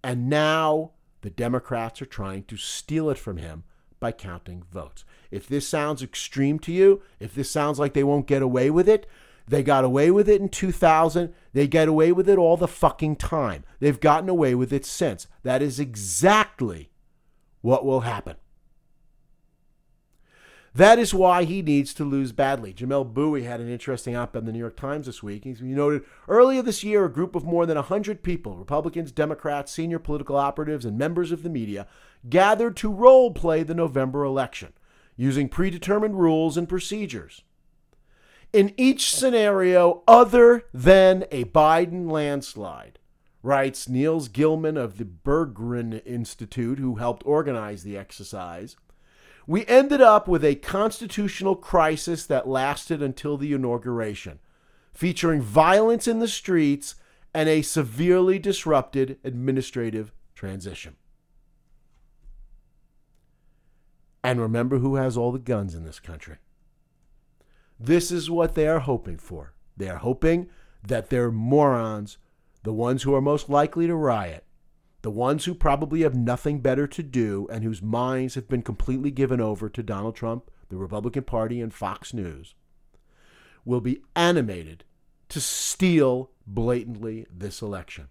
And 0.03 0.29
now 0.29 0.91
the 1.21 1.29
Democrats 1.29 2.01
are 2.01 2.05
trying 2.05 2.43
to 2.43 2.57
steal 2.57 3.09
it 3.09 3.17
from 3.17 3.37
him 3.37 3.63
by 3.99 4.11
counting 4.11 4.63
votes. 4.71 5.03
If 5.35 5.47
this 5.47 5.67
sounds 5.67 6.01
extreme 6.01 6.59
to 6.59 6.71
you, 6.71 7.01
if 7.19 7.35
this 7.35 7.51
sounds 7.51 7.77
like 7.77 7.93
they 7.93 8.05
won't 8.05 8.25
get 8.25 8.41
away 8.41 8.69
with 8.69 8.87
it, 8.87 9.05
they 9.47 9.63
got 9.63 9.83
away 9.83 10.09
with 10.09 10.29
it 10.29 10.39
in 10.39 10.47
2000. 10.47 11.33
They 11.51 11.67
get 11.67 11.89
away 11.89 12.11
with 12.13 12.29
it 12.29 12.37
all 12.37 12.55
the 12.55 12.69
fucking 12.69 13.17
time. 13.17 13.65
They've 13.79 13.99
gotten 13.99 14.29
away 14.29 14.55
with 14.55 14.71
it 14.71 14.85
since. 14.85 15.27
That 15.43 15.61
is 15.61 15.79
exactly 15.79 16.89
what 17.61 17.85
will 17.85 18.01
happen. 18.01 18.37
That 20.73 20.99
is 20.99 21.13
why 21.13 21.43
he 21.43 21.61
needs 21.61 21.93
to 21.95 22.03
lose 22.03 22.31
badly. 22.31 22.73
Jamelle 22.73 23.13
Bouie 23.13 23.43
had 23.43 23.61
an 23.61 23.69
interesting 23.69 24.15
op 24.15 24.35
ed 24.35 24.39
in 24.39 24.45
the 24.45 24.51
New 24.53 24.59
York 24.59 24.75
Times 24.77 25.05
this 25.05 25.23
week. 25.23 25.43
He 25.43 25.53
noted 25.61 26.03
earlier 26.27 26.61
this 26.61 26.83
year, 26.83 27.05
a 27.05 27.11
group 27.11 27.35
of 27.35 27.45
more 27.45 27.65
than 27.65 27.75
100 27.75 28.23
people, 28.23 28.57
Republicans, 28.57 29.11
Democrats, 29.11 29.71
senior 29.71 29.99
political 29.99 30.35
operatives, 30.35 30.85
and 30.85 30.97
members 30.97 31.31
of 31.31 31.43
the 31.43 31.49
media, 31.49 31.87
gathered 32.29 32.75
to 32.77 32.91
role 32.91 33.31
play 33.31 33.63
the 33.63 33.73
November 33.73 34.23
election 34.23 34.73
using 35.15 35.49
predetermined 35.49 36.19
rules 36.19 36.57
and 36.57 36.67
procedures. 36.67 37.43
In 38.53 38.73
each 38.77 39.13
scenario, 39.13 40.03
other 40.07 40.65
than 40.73 41.25
a 41.31 41.45
Biden 41.45 42.09
landslide, 42.09 42.99
writes 43.43 43.87
Nils 43.87 44.27
Gilman 44.27 44.77
of 44.77 44.97
the 44.97 45.05
Berggruen 45.05 46.01
Institute, 46.05 46.79
who 46.79 46.95
helped 46.95 47.25
organize 47.25 47.83
the 47.83 47.97
exercise. 47.97 48.75
We 49.45 49.65
ended 49.67 50.01
up 50.01 50.27
with 50.27 50.43
a 50.43 50.55
constitutional 50.55 51.55
crisis 51.55 52.25
that 52.25 52.47
lasted 52.47 53.03
until 53.03 53.37
the 53.37 53.53
inauguration, 53.53 54.39
featuring 54.93 55.41
violence 55.41 56.07
in 56.07 56.19
the 56.19 56.27
streets 56.27 56.95
and 57.33 57.47
a 57.47 57.61
severely 57.61 58.39
disrupted 58.39 59.19
administrative 59.23 60.11
transition. 60.33 60.95
And 64.25 64.41
remember 64.41 64.79
who 64.79 64.95
has 64.95 65.15
all 65.15 65.31
the 65.31 65.37
guns 65.37 65.75
in 65.75 65.83
this 65.83 65.99
country. 65.99 66.37
This 67.79 68.09
is 68.09 68.27
what 68.27 68.55
they 68.55 68.67
are 68.67 68.79
hoping 68.79 69.19
for. 69.19 69.53
They 69.77 69.87
are 69.87 69.97
hoping 69.97 70.49
that 70.81 71.11
their 71.11 71.29
morons, 71.29 72.17
the 72.63 72.73
ones 72.73 73.03
who 73.03 73.13
are 73.13 73.21
most 73.21 73.49
likely 73.49 73.85
to 73.85 73.93
riot, 73.93 74.43
the 75.03 75.11
ones 75.11 75.45
who 75.45 75.53
probably 75.53 76.01
have 76.01 76.15
nothing 76.15 76.59
better 76.59 76.87
to 76.87 77.03
do 77.03 77.47
and 77.51 77.63
whose 77.63 77.83
minds 77.83 78.33
have 78.33 78.47
been 78.47 78.63
completely 78.63 79.11
given 79.11 79.39
over 79.39 79.69
to 79.69 79.83
Donald 79.83 80.15
Trump, 80.15 80.49
the 80.69 80.77
Republican 80.77 81.23
Party, 81.23 81.61
and 81.61 81.71
Fox 81.71 82.11
News, 82.11 82.55
will 83.63 83.79
be 83.79 84.01
animated 84.15 84.85
to 85.29 85.39
steal 85.39 86.31
blatantly 86.47 87.27
this 87.31 87.61
election. 87.61 88.07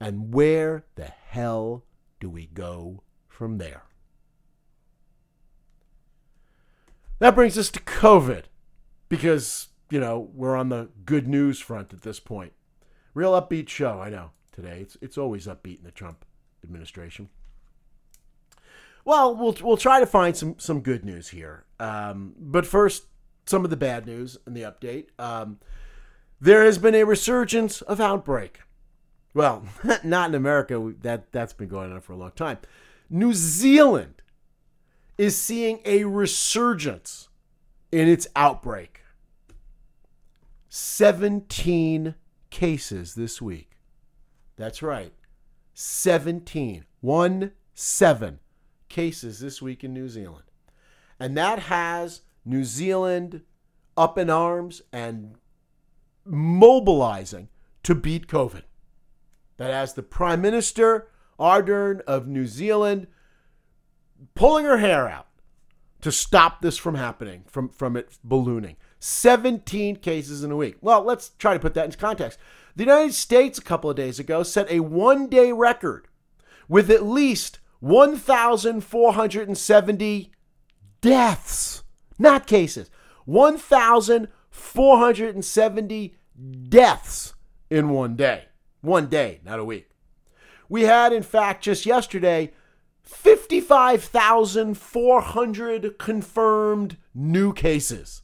And 0.00 0.34
where 0.34 0.84
the 0.96 1.04
hell 1.04 1.84
do 2.18 2.28
we 2.28 2.46
go 2.46 3.04
from 3.28 3.58
there? 3.58 3.84
That 7.20 7.34
brings 7.34 7.58
us 7.58 7.70
to 7.70 7.80
COVID 7.80 8.44
because, 9.08 9.68
you 9.90 10.00
know, 10.00 10.30
we're 10.34 10.56
on 10.56 10.70
the 10.70 10.88
good 11.04 11.28
news 11.28 11.60
front 11.60 11.92
at 11.92 12.00
this 12.00 12.18
point. 12.18 12.54
Real 13.12 13.32
upbeat 13.32 13.68
show, 13.68 14.00
I 14.00 14.08
know, 14.08 14.30
today. 14.52 14.80
It's, 14.80 14.96
it's 15.02 15.18
always 15.18 15.46
upbeat 15.46 15.78
in 15.78 15.84
the 15.84 15.90
Trump 15.90 16.24
administration. 16.64 17.28
Well, 19.04 19.36
we'll, 19.36 19.54
we'll 19.62 19.76
try 19.76 20.00
to 20.00 20.06
find 20.06 20.34
some, 20.34 20.58
some 20.58 20.80
good 20.80 21.04
news 21.04 21.28
here. 21.28 21.64
Um, 21.78 22.34
but 22.38 22.66
first, 22.66 23.04
some 23.44 23.64
of 23.64 23.70
the 23.70 23.76
bad 23.76 24.06
news 24.06 24.38
and 24.46 24.56
the 24.56 24.62
update. 24.62 25.08
Um, 25.18 25.58
there 26.40 26.64
has 26.64 26.78
been 26.78 26.94
a 26.94 27.04
resurgence 27.04 27.82
of 27.82 28.00
outbreak. 28.00 28.60
Well, 29.34 29.64
not 30.02 30.30
in 30.30 30.34
America. 30.34 30.94
That, 31.02 31.32
that's 31.32 31.52
been 31.52 31.68
going 31.68 31.92
on 31.92 32.00
for 32.00 32.14
a 32.14 32.16
long 32.16 32.32
time. 32.32 32.58
New 33.10 33.34
Zealand 33.34 34.19
is 35.20 35.36
seeing 35.36 35.80
a 35.84 36.02
resurgence 36.04 37.28
in 37.92 38.08
its 38.08 38.26
outbreak. 38.34 39.02
17 40.70 42.14
cases 42.48 43.14
this 43.16 43.42
week. 43.42 43.72
That's 44.56 44.80
right. 44.80 45.12
17. 45.74 46.86
One, 47.02 47.52
seven 47.74 48.38
cases 48.88 49.40
this 49.40 49.60
week 49.60 49.84
in 49.84 49.92
New 49.92 50.08
Zealand. 50.08 50.44
And 51.18 51.36
that 51.36 51.58
has 51.58 52.22
New 52.46 52.64
Zealand 52.64 53.42
up 53.98 54.16
in 54.16 54.30
arms 54.30 54.80
and 54.90 55.34
mobilizing 56.24 57.50
to 57.82 57.94
beat 57.94 58.26
COVID. 58.26 58.62
That 59.58 59.70
has 59.70 59.92
the 59.92 60.02
Prime 60.02 60.40
Minister, 60.40 61.08
Ardern 61.38 62.00
of 62.06 62.26
New 62.26 62.46
Zealand, 62.46 63.06
pulling 64.34 64.64
her 64.64 64.78
hair 64.78 65.08
out 65.08 65.26
to 66.00 66.12
stop 66.12 66.62
this 66.62 66.78
from 66.78 66.94
happening, 66.94 67.44
from, 67.46 67.68
from 67.68 67.96
it 67.96 68.16
ballooning. 68.24 68.76
17 68.98 69.96
cases 69.96 70.42
in 70.44 70.50
a 70.50 70.56
week. 70.56 70.76
Well, 70.80 71.02
let's 71.02 71.30
try 71.38 71.52
to 71.54 71.60
put 71.60 71.74
that 71.74 71.84
into 71.86 71.98
context. 71.98 72.38
The 72.76 72.84
United 72.84 73.14
States, 73.14 73.58
a 73.58 73.62
couple 73.62 73.90
of 73.90 73.96
days 73.96 74.18
ago, 74.18 74.42
set 74.42 74.70
a 74.70 74.80
one 74.80 75.28
day 75.28 75.52
record 75.52 76.08
with 76.68 76.90
at 76.90 77.04
least 77.04 77.60
1,470 77.80 80.32
deaths, 81.00 81.82
not 82.18 82.46
cases. 82.46 82.90
1,470 83.24 86.14
deaths 86.68 87.34
in 87.68 87.90
one 87.90 88.16
day. 88.16 88.44
One 88.80 89.08
day, 89.08 89.40
not 89.44 89.58
a 89.58 89.64
week. 89.64 89.88
We 90.68 90.82
had, 90.82 91.12
in 91.12 91.22
fact, 91.22 91.64
just 91.64 91.86
yesterday, 91.86 92.52
55,400 93.70 95.96
confirmed 95.96 96.96
new 97.14 97.52
cases 97.52 98.22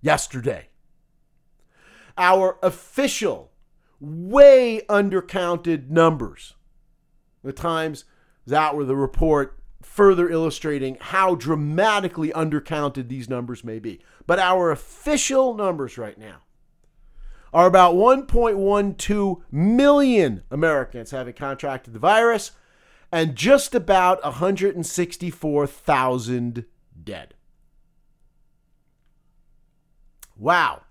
yesterday. 0.00 0.70
Our 2.16 2.56
official, 2.62 3.52
way 4.00 4.80
undercounted 4.88 5.90
numbers. 5.90 6.54
The 7.44 7.52
Times 7.52 8.06
out 8.50 8.74
with 8.74 8.88
a 8.88 8.96
report 8.96 9.58
further 9.82 10.30
illustrating 10.30 10.96
how 10.98 11.34
dramatically 11.34 12.30
undercounted 12.30 13.08
these 13.08 13.28
numbers 13.28 13.62
may 13.62 13.78
be. 13.78 14.00
But 14.26 14.38
our 14.38 14.70
official 14.70 15.52
numbers 15.52 15.98
right 15.98 16.16
now 16.16 16.38
are 17.52 17.66
about 17.66 17.96
1.12 17.96 19.42
million 19.52 20.42
Americans 20.50 21.10
having 21.10 21.34
contracted 21.34 21.92
the 21.92 21.98
virus 21.98 22.52
and 23.12 23.36
just 23.36 23.74
about 23.74 24.24
164,000 24.24 26.64
dead. 27.02 27.34
Wow. 30.36 30.82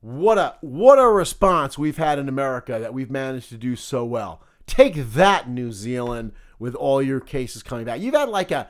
What 0.00 0.38
a 0.38 0.56
what 0.60 0.98
a 0.98 1.08
response 1.08 1.78
we've 1.78 1.96
had 1.96 2.18
in 2.18 2.28
America 2.28 2.78
that 2.78 2.92
we've 2.92 3.10
managed 3.10 3.48
to 3.50 3.56
do 3.56 3.74
so 3.74 4.04
well. 4.04 4.42
Take 4.66 4.96
that 4.96 5.48
New 5.48 5.72
Zealand 5.72 6.32
with 6.58 6.74
all 6.74 7.02
your 7.02 7.20
cases 7.20 7.62
coming 7.62 7.86
back. 7.86 8.00
You've 8.00 8.14
had 8.14 8.28
like 8.28 8.50
a 8.50 8.68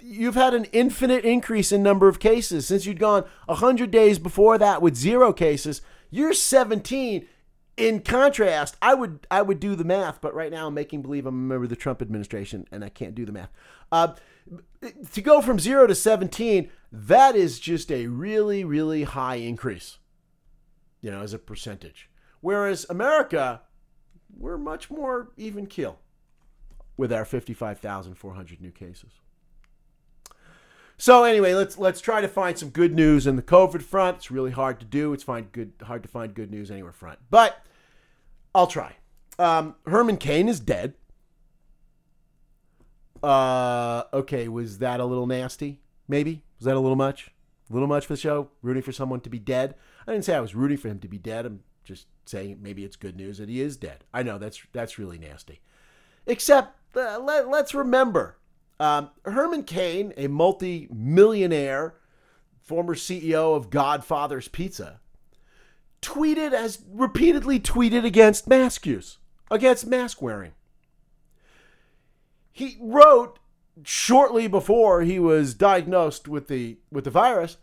you've 0.00 0.34
had 0.34 0.54
an 0.54 0.64
infinite 0.66 1.24
increase 1.24 1.72
in 1.72 1.82
number 1.82 2.08
of 2.08 2.18
cases 2.18 2.66
since 2.66 2.84
you'd 2.84 2.98
gone 2.98 3.24
100 3.46 3.90
days 3.90 4.18
before 4.18 4.58
that 4.58 4.82
with 4.82 4.96
zero 4.96 5.32
cases. 5.32 5.80
You're 6.10 6.34
17 6.34 7.26
in 7.80 8.00
contrast, 8.00 8.76
I 8.82 8.92
would 8.92 9.26
I 9.30 9.40
would 9.40 9.58
do 9.58 9.74
the 9.74 9.84
math, 9.84 10.20
but 10.20 10.34
right 10.34 10.52
now 10.52 10.66
I'm 10.66 10.74
making 10.74 11.00
believe 11.00 11.24
I'm 11.24 11.34
a 11.34 11.38
member 11.38 11.64
of 11.64 11.70
the 11.70 11.76
Trump 11.76 12.02
administration 12.02 12.66
and 12.70 12.84
I 12.84 12.90
can't 12.90 13.14
do 13.14 13.24
the 13.24 13.32
math. 13.32 13.50
Uh, 13.90 14.14
to 15.12 15.22
go 15.22 15.40
from 15.40 15.58
zero 15.58 15.86
to 15.86 15.94
17, 15.94 16.70
that 16.92 17.34
is 17.34 17.58
just 17.58 17.90
a 17.90 18.06
really 18.06 18.64
really 18.64 19.04
high 19.04 19.36
increase. 19.36 19.98
You 21.00 21.10
know, 21.10 21.22
as 21.22 21.32
a 21.32 21.38
percentage. 21.38 22.10
Whereas 22.42 22.84
America, 22.90 23.62
we're 24.36 24.58
much 24.58 24.90
more 24.90 25.32
even 25.38 25.66
kill 25.66 25.98
with 26.98 27.10
our 27.10 27.24
55,400 27.24 28.60
new 28.60 28.70
cases. 28.70 29.12
So 30.98 31.24
anyway, 31.24 31.54
let's 31.54 31.78
let's 31.78 32.02
try 32.02 32.20
to 32.20 32.28
find 32.28 32.58
some 32.58 32.68
good 32.68 32.94
news 32.94 33.26
in 33.26 33.36
the 33.36 33.42
COVID 33.42 33.80
front. 33.80 34.18
It's 34.18 34.30
really 34.30 34.50
hard 34.50 34.78
to 34.80 34.86
do. 34.86 35.14
It's 35.14 35.22
find 35.22 35.50
good 35.50 35.72
hard 35.82 36.02
to 36.02 36.10
find 36.10 36.34
good 36.34 36.50
news 36.50 36.70
anywhere 36.70 36.92
front. 36.92 37.20
But 37.30 37.64
I'll 38.54 38.66
try. 38.66 38.96
Um, 39.38 39.76
Herman 39.86 40.16
Cain 40.16 40.48
is 40.48 40.60
dead. 40.60 40.94
Uh, 43.22 44.04
okay, 44.12 44.48
was 44.48 44.78
that 44.78 45.00
a 45.00 45.04
little 45.04 45.26
nasty? 45.26 45.80
Maybe 46.08 46.42
was 46.58 46.66
that 46.66 46.76
a 46.76 46.80
little 46.80 46.96
much? 46.96 47.32
A 47.68 47.72
little 47.72 47.88
much 47.88 48.06
for 48.06 48.14
the 48.14 48.20
show. 48.20 48.50
Rooting 48.62 48.82
for 48.82 48.92
someone 48.92 49.20
to 49.20 49.30
be 49.30 49.38
dead. 49.38 49.74
I 50.06 50.12
didn't 50.12 50.24
say 50.24 50.34
I 50.34 50.40
was 50.40 50.54
rooting 50.54 50.78
for 50.78 50.88
him 50.88 50.98
to 51.00 51.08
be 51.08 51.18
dead. 51.18 51.46
I'm 51.46 51.60
just 51.84 52.06
saying 52.26 52.58
maybe 52.60 52.84
it's 52.84 52.96
good 52.96 53.16
news 53.16 53.38
that 53.38 53.48
he 53.48 53.60
is 53.60 53.76
dead. 53.76 54.04
I 54.12 54.22
know 54.22 54.38
that's 54.38 54.60
that's 54.72 54.98
really 54.98 55.18
nasty. 55.18 55.60
Except 56.26 56.76
uh, 56.96 57.18
let, 57.20 57.48
let's 57.48 57.74
remember 57.74 58.38
um, 58.78 59.10
Herman 59.24 59.64
Cain, 59.64 60.12
a 60.16 60.26
multi-millionaire, 60.26 61.94
former 62.62 62.94
CEO 62.94 63.54
of 63.56 63.70
Godfather's 63.70 64.48
Pizza, 64.48 64.99
tweeted 66.02 66.52
as 66.52 66.82
repeatedly 66.90 67.60
tweeted 67.60 68.04
against 68.04 68.48
mask 68.48 68.86
use, 68.86 69.18
against 69.50 69.86
mask 69.86 70.22
wearing. 70.22 70.52
He 72.52 72.78
wrote 72.80 73.38
shortly 73.84 74.46
before 74.48 75.02
he 75.02 75.18
was 75.18 75.54
diagnosed 75.54 76.28
with 76.28 76.48
the 76.48 76.78
with 76.90 77.04
the 77.04 77.10
virus, 77.10 77.56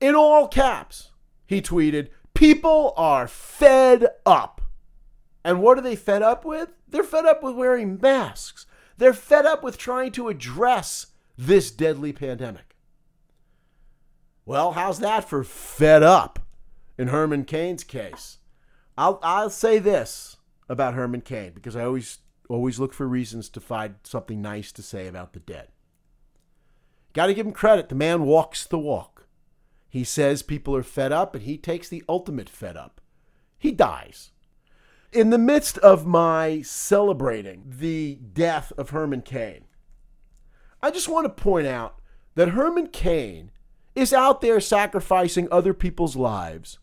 in 0.00 0.14
all 0.14 0.48
caps, 0.48 1.10
he 1.46 1.60
tweeted, 1.60 2.08
"People 2.34 2.94
are 2.96 3.28
fed 3.28 4.06
up." 4.24 4.60
And 5.44 5.60
what 5.60 5.76
are 5.76 5.82
they 5.82 5.96
fed 5.96 6.22
up 6.22 6.44
with? 6.44 6.70
They're 6.88 7.02
fed 7.02 7.26
up 7.26 7.42
with 7.42 7.56
wearing 7.56 7.98
masks. 8.00 8.66
They're 8.96 9.12
fed 9.12 9.44
up 9.44 9.62
with 9.62 9.76
trying 9.76 10.12
to 10.12 10.28
address 10.28 11.06
this 11.36 11.70
deadly 11.70 12.12
pandemic. 12.12 12.76
Well, 14.44 14.72
how's 14.72 15.00
that 15.00 15.28
for 15.28 15.42
fed 15.42 16.02
up? 16.02 16.38
In 17.02 17.08
Herman 17.08 17.44
Cain's 17.44 17.82
case. 17.82 18.38
I'll 18.96 19.18
I'll 19.24 19.50
say 19.50 19.80
this 19.80 20.36
about 20.68 20.94
Herman 20.94 21.22
Cain 21.22 21.50
because 21.52 21.74
I 21.74 21.84
always 21.84 22.18
always 22.48 22.78
look 22.78 22.94
for 22.94 23.08
reasons 23.08 23.48
to 23.50 23.60
find 23.60 23.96
something 24.04 24.40
nice 24.40 24.70
to 24.70 24.82
say 24.82 25.08
about 25.08 25.32
the 25.32 25.40
dead. 25.40 25.68
Got 27.12 27.26
to 27.26 27.34
give 27.34 27.44
him 27.44 27.52
credit. 27.52 27.88
The 27.88 27.96
man 27.96 28.22
walks 28.22 28.64
the 28.64 28.78
walk. 28.78 29.26
He 29.88 30.04
says 30.04 30.44
people 30.44 30.76
are 30.76 30.84
fed 30.84 31.10
up, 31.10 31.34
and 31.34 31.42
he 31.42 31.58
takes 31.58 31.88
the 31.88 32.04
ultimate 32.08 32.48
fed 32.48 32.76
up. 32.76 33.00
He 33.58 33.72
dies. 33.72 34.30
In 35.12 35.30
the 35.30 35.38
midst 35.38 35.78
of 35.78 36.06
my 36.06 36.62
celebrating 36.62 37.64
the 37.66 38.14
death 38.32 38.72
of 38.78 38.90
Herman 38.90 39.22
Cain, 39.22 39.64
I 40.80 40.92
just 40.92 41.08
want 41.08 41.24
to 41.24 41.42
point 41.42 41.66
out 41.66 41.98
that 42.36 42.50
Herman 42.50 42.86
Cain 42.86 43.50
is 43.96 44.12
out 44.12 44.40
there 44.40 44.60
sacrificing 44.60 45.48
other 45.50 45.74
people's 45.74 46.14
lives 46.14 46.78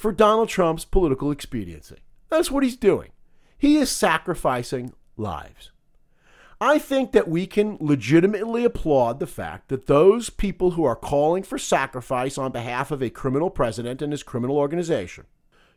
for 0.00 0.12
Donald 0.12 0.48
Trump's 0.48 0.86
political 0.86 1.30
expediency. 1.30 1.98
That's 2.30 2.50
what 2.50 2.62
he's 2.62 2.78
doing. 2.78 3.10
He 3.58 3.76
is 3.76 3.90
sacrificing 3.90 4.94
lives. 5.18 5.72
I 6.58 6.78
think 6.78 7.12
that 7.12 7.28
we 7.28 7.46
can 7.46 7.76
legitimately 7.78 8.64
applaud 8.64 9.20
the 9.20 9.26
fact 9.26 9.68
that 9.68 9.88
those 9.88 10.30
people 10.30 10.70
who 10.70 10.84
are 10.84 10.96
calling 10.96 11.42
for 11.42 11.58
sacrifice 11.58 12.38
on 12.38 12.50
behalf 12.50 12.90
of 12.90 13.02
a 13.02 13.10
criminal 13.10 13.50
president 13.50 14.00
and 14.00 14.10
his 14.10 14.22
criminal 14.22 14.56
organization 14.56 15.26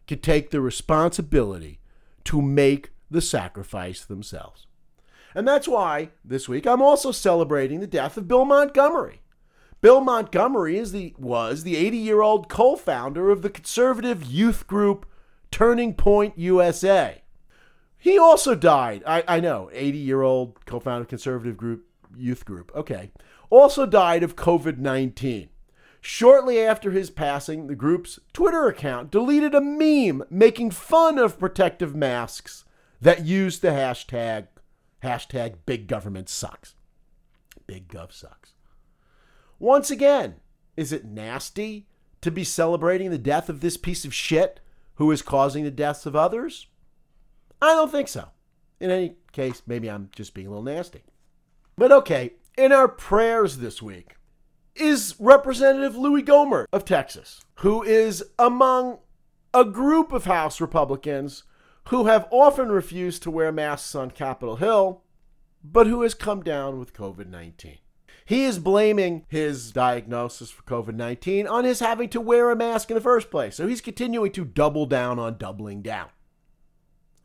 can 0.08 0.20
take 0.20 0.52
the 0.52 0.62
responsibility 0.62 1.82
to 2.24 2.42
make 2.42 2.92
the 3.12 3.22
sacrifice 3.22 4.06
themselves. 4.06 4.68
And 5.36 5.46
that's 5.46 5.68
why 5.68 6.12
this 6.24 6.48
week 6.48 6.66
I'm 6.66 6.82
also 6.82 7.12
celebrating 7.12 7.82
the 7.82 7.88
death 7.88 8.16
of 8.16 8.30
Bill 8.30 8.46
Montgomery. 8.46 9.20
Bill 9.84 10.00
Montgomery 10.00 10.78
is 10.78 10.94
the, 10.94 11.14
was 11.18 11.64
the 11.64 11.76
80 11.76 11.98
year 11.98 12.22
old 12.22 12.48
co 12.48 12.78
founder 12.78 13.30
of 13.30 13.42
the 13.42 13.50
conservative 13.50 14.24
youth 14.24 14.66
group 14.66 15.06
Turning 15.52 15.94
Point 15.94 16.38
USA. 16.38 17.22
He 17.98 18.18
also 18.18 18.56
died. 18.56 19.04
I, 19.06 19.26
I 19.28 19.40
know, 19.42 19.70
80 19.74 19.98
year 19.98 20.22
old 20.22 20.66
co 20.66 20.80
founder 20.80 21.04
conservative 21.04 21.58
group, 21.58 21.86
youth 22.16 22.46
group. 22.46 22.72
Okay. 22.74 23.12
Also 23.50 23.86
died 23.86 24.24
of 24.24 24.38
COVID 24.38 24.78
19. 24.78 25.50
Shortly 26.00 26.62
after 26.62 26.92
his 26.92 27.10
passing, 27.10 27.68
the 27.68 27.76
group's 27.76 28.20
Twitter 28.32 28.70
account 28.70 29.12
deleted 29.12 29.54
a 29.54 29.60
meme 29.60 30.24
making 30.30 30.72
fun 30.72 31.20
of 31.20 31.38
protective 31.38 31.94
masks 31.94 32.64
that 33.02 33.26
used 33.26 33.62
the 33.62 33.72
hashtag 33.72 34.48
hashtag 35.04 35.56
big 35.66 35.88
government 35.88 36.30
sucks. 36.30 36.76
Big 37.68 37.90
gov 37.90 38.14
sucks. 38.14 38.53
Once 39.64 39.90
again, 39.90 40.36
is 40.76 40.92
it 40.92 41.06
nasty 41.06 41.88
to 42.20 42.30
be 42.30 42.44
celebrating 42.44 43.12
the 43.12 43.18
death 43.18 43.48
of 43.48 43.62
this 43.62 43.78
piece 43.78 44.04
of 44.04 44.14
shit 44.14 44.60
who 44.96 45.10
is 45.10 45.22
causing 45.22 45.64
the 45.64 45.72
deaths 45.72 46.06
of 46.06 46.18
others? 46.18 46.68
I 47.62 47.68
don't 47.68 47.90
think 47.90 48.10
so. 48.10 48.28
In 48.82 48.92
any 48.92 49.16
case, 49.32 49.62
maybe 49.66 49.90
I'm 49.90 50.10
just 50.14 50.34
being 50.34 50.48
a 50.48 50.50
little 50.50 50.66
nasty. 50.66 51.04
But 51.78 51.94
okay, 51.94 52.34
in 52.58 52.74
our 52.74 52.90
prayers 52.90 53.60
this 53.60 53.82
week 53.82 54.18
is 54.76 55.16
Representative 55.18 55.96
Louis 55.96 56.24
Gohmert 56.24 56.66
of 56.74 56.84
Texas, 56.84 57.40
who 57.60 57.84
is 57.84 58.22
among 58.38 58.98
a 59.54 59.64
group 59.64 60.12
of 60.12 60.26
House 60.26 60.60
Republicans 60.60 61.44
who 61.88 62.08
have 62.08 62.28
often 62.32 62.68
refused 62.68 63.24
to 63.24 63.32
wear 63.32 63.54
masks 63.54 63.96
on 63.96 64.12
Capitol 64.12 64.58
Hill, 64.58 65.04
but 65.64 65.88
who 65.88 66.02
has 66.02 66.14
come 66.14 66.44
down 66.44 66.80
with 66.80 66.92
COVID 66.92 67.28
19. 67.28 67.78
He 68.26 68.46
is 68.46 68.60
blaming 68.60 69.26
his 69.28 69.72
diagnosis 69.72 70.50
for 70.50 70.64
COVID 70.64 70.96
19 70.96 71.48
on 71.48 71.66
his 71.66 71.80
having 71.80 72.10
to 72.10 72.22
wear 72.22 72.52
a 72.52 72.56
mask 72.56 72.90
in 72.90 72.96
the 72.96 73.02
first 73.02 73.30
place. 73.30 73.56
So 73.56 73.68
he's 73.68 73.82
continuing 73.82 74.32
to 74.34 74.46
double 74.46 74.86
down 74.86 75.20
on 75.20 75.38
doubling 75.38 75.82
down. 75.82 76.10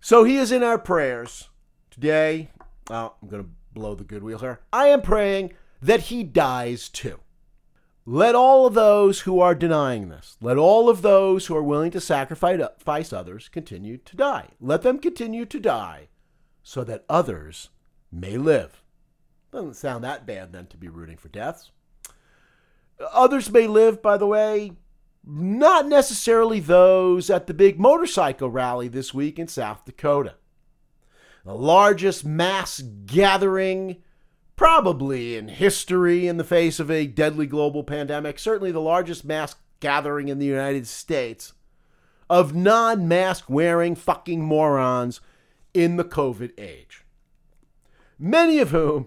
So 0.00 0.24
he 0.24 0.36
is 0.36 0.52
in 0.52 0.62
our 0.62 0.78
prayers. 0.78 1.48
Today, 1.90 2.50
oh, 2.90 3.14
I'm 3.22 3.28
going 3.28 3.42
to 3.42 3.50
blow 3.72 3.94
the 3.94 4.04
good 4.04 4.22
wheel 4.22 4.38
here. 4.38 4.60
I 4.72 4.88
am 4.88 5.02
praying 5.02 5.52
that 5.80 6.02
he 6.02 6.22
dies 6.22 6.88
too. 6.88 7.20
Let 8.10 8.34
all 8.34 8.66
of 8.66 8.72
those 8.72 9.20
who 9.20 9.38
are 9.40 9.54
denying 9.54 10.08
this, 10.08 10.38
let 10.40 10.56
all 10.56 10.88
of 10.88 11.02
those 11.02 11.46
who 11.46 11.54
are 11.54 11.62
willing 11.62 11.90
to 11.90 12.00
sacrifice 12.00 13.12
others 13.12 13.50
continue 13.50 13.98
to 13.98 14.16
die. 14.16 14.48
Let 14.60 14.80
them 14.80 14.98
continue 14.98 15.44
to 15.44 15.60
die 15.60 16.08
so 16.62 16.84
that 16.84 17.04
others 17.08 17.68
may 18.10 18.38
live. 18.38 18.82
Doesn't 19.52 19.74
sound 19.74 20.04
that 20.04 20.26
bad 20.26 20.52
then 20.52 20.66
to 20.66 20.76
be 20.76 20.88
rooting 20.88 21.16
for 21.16 21.28
deaths. 21.28 21.70
Others 23.12 23.50
may 23.50 23.66
live, 23.66 24.02
by 24.02 24.16
the 24.16 24.26
way, 24.26 24.72
not 25.24 25.86
necessarily 25.86 26.60
those 26.60 27.30
at 27.30 27.46
the 27.46 27.54
big 27.54 27.78
motorcycle 27.78 28.50
rally 28.50 28.88
this 28.88 29.14
week 29.14 29.38
in 29.38 29.48
South 29.48 29.84
Dakota. 29.84 30.34
The 31.44 31.54
largest 31.54 32.24
mass 32.24 32.80
gathering 32.80 34.02
probably 34.56 35.36
in 35.36 35.48
history 35.48 36.26
in 36.26 36.36
the 36.36 36.44
face 36.44 36.80
of 36.80 36.90
a 36.90 37.06
deadly 37.06 37.46
global 37.46 37.84
pandemic, 37.84 38.38
certainly 38.38 38.72
the 38.72 38.80
largest 38.80 39.24
mass 39.24 39.54
gathering 39.80 40.28
in 40.28 40.38
the 40.38 40.46
United 40.46 40.86
States 40.86 41.54
of 42.28 42.54
non 42.54 43.06
mask 43.06 43.48
wearing 43.48 43.94
fucking 43.94 44.42
morons 44.42 45.20
in 45.72 45.96
the 45.96 46.04
COVID 46.04 46.58
age. 46.58 47.04
Many 48.18 48.58
of 48.58 48.70
whom 48.70 49.06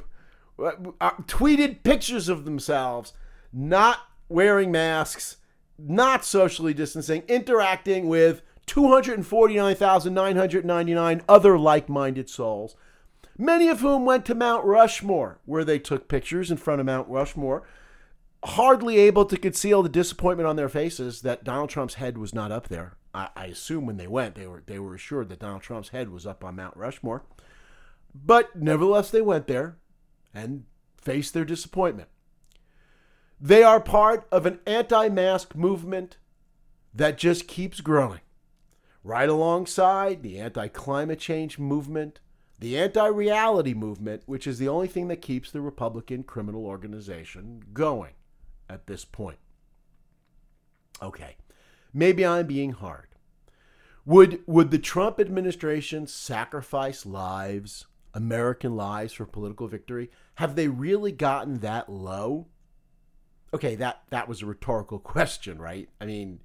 Uh, 0.61 0.71
uh, 0.99 1.11
tweeted 1.27 1.83
pictures 1.83 2.27
of 2.29 2.45
themselves 2.45 3.13
not 3.51 3.99
wearing 4.29 4.71
masks, 4.71 5.37
not 5.77 6.23
socially 6.23 6.73
distancing, 6.73 7.23
interacting 7.27 8.07
with 8.07 8.41
249,999 8.67 11.21
other 11.27 11.57
like 11.57 11.89
minded 11.89 12.29
souls, 12.29 12.77
many 13.37 13.67
of 13.67 13.81
whom 13.81 14.05
went 14.05 14.25
to 14.25 14.33
Mount 14.35 14.63
Rushmore, 14.63 15.39
where 15.45 15.65
they 15.65 15.79
took 15.79 16.07
pictures 16.07 16.51
in 16.51 16.57
front 16.57 16.79
of 16.79 16.85
Mount 16.85 17.09
Rushmore, 17.09 17.63
hardly 18.43 18.97
able 18.97 19.25
to 19.25 19.37
conceal 19.37 19.83
the 19.83 19.89
disappointment 19.89 20.47
on 20.47 20.55
their 20.55 20.69
faces 20.69 21.21
that 21.21 21.43
Donald 21.43 21.69
Trump's 21.69 21.93
head 21.95 22.17
was 22.17 22.33
not 22.33 22.51
up 22.51 22.69
there. 22.69 22.95
I, 23.13 23.29
I 23.35 23.45
assume 23.47 23.85
when 23.85 23.97
they 23.97 24.07
went, 24.07 24.35
they 24.35 24.47
were 24.47 24.63
they 24.65 24.79
were 24.79 24.95
assured 24.95 25.27
that 25.29 25.39
Donald 25.39 25.61
Trump's 25.61 25.89
head 25.89 26.09
was 26.09 26.25
up 26.25 26.43
on 26.43 26.55
Mount 26.55 26.77
Rushmore. 26.77 27.23
But 28.13 28.55
nevertheless, 28.55 29.11
they 29.11 29.21
went 29.21 29.47
there 29.47 29.77
and 30.33 30.65
face 30.97 31.31
their 31.31 31.45
disappointment. 31.45 32.09
They 33.39 33.63
are 33.63 33.79
part 33.79 34.27
of 34.31 34.45
an 34.45 34.59
anti 34.67 35.09
mask 35.09 35.55
movement 35.55 36.17
that 36.93 37.17
just 37.17 37.47
keeps 37.47 37.81
growing, 37.81 38.21
right 39.03 39.29
alongside 39.29 40.21
the 40.21 40.37
anti 40.39 40.67
climate 40.67 41.19
change 41.19 41.57
movement, 41.57 42.19
the 42.59 42.77
anti 42.77 43.07
reality 43.07 43.73
movement, 43.73 44.23
which 44.27 44.45
is 44.45 44.59
the 44.59 44.67
only 44.67 44.87
thing 44.87 45.07
that 45.07 45.21
keeps 45.21 45.49
the 45.49 45.61
Republican 45.61 46.23
criminal 46.23 46.65
organization 46.67 47.63
going 47.73 48.13
at 48.69 48.85
this 48.85 49.05
point. 49.05 49.39
Okay, 51.01 51.37
maybe 51.93 52.23
I'm 52.23 52.45
being 52.45 52.73
hard. 52.73 53.07
Would, 54.05 54.41
would 54.45 54.71
the 54.71 54.79
Trump 54.79 55.19
administration 55.19 56.05
sacrifice 56.07 57.05
lives 57.05 57.85
American 58.13 58.75
lives 58.75 59.13
for 59.13 59.25
political 59.25 59.67
victory? 59.67 60.09
Have 60.35 60.55
they 60.55 60.67
really 60.67 61.11
gotten 61.11 61.59
that 61.59 61.89
low? 61.89 62.47
Okay, 63.53 63.75
that, 63.75 64.03
that 64.09 64.27
was 64.27 64.41
a 64.41 64.45
rhetorical 64.45 64.99
question, 65.13 65.59
right? 65.59 65.89
I 65.99 66.05
mean, 66.05 66.41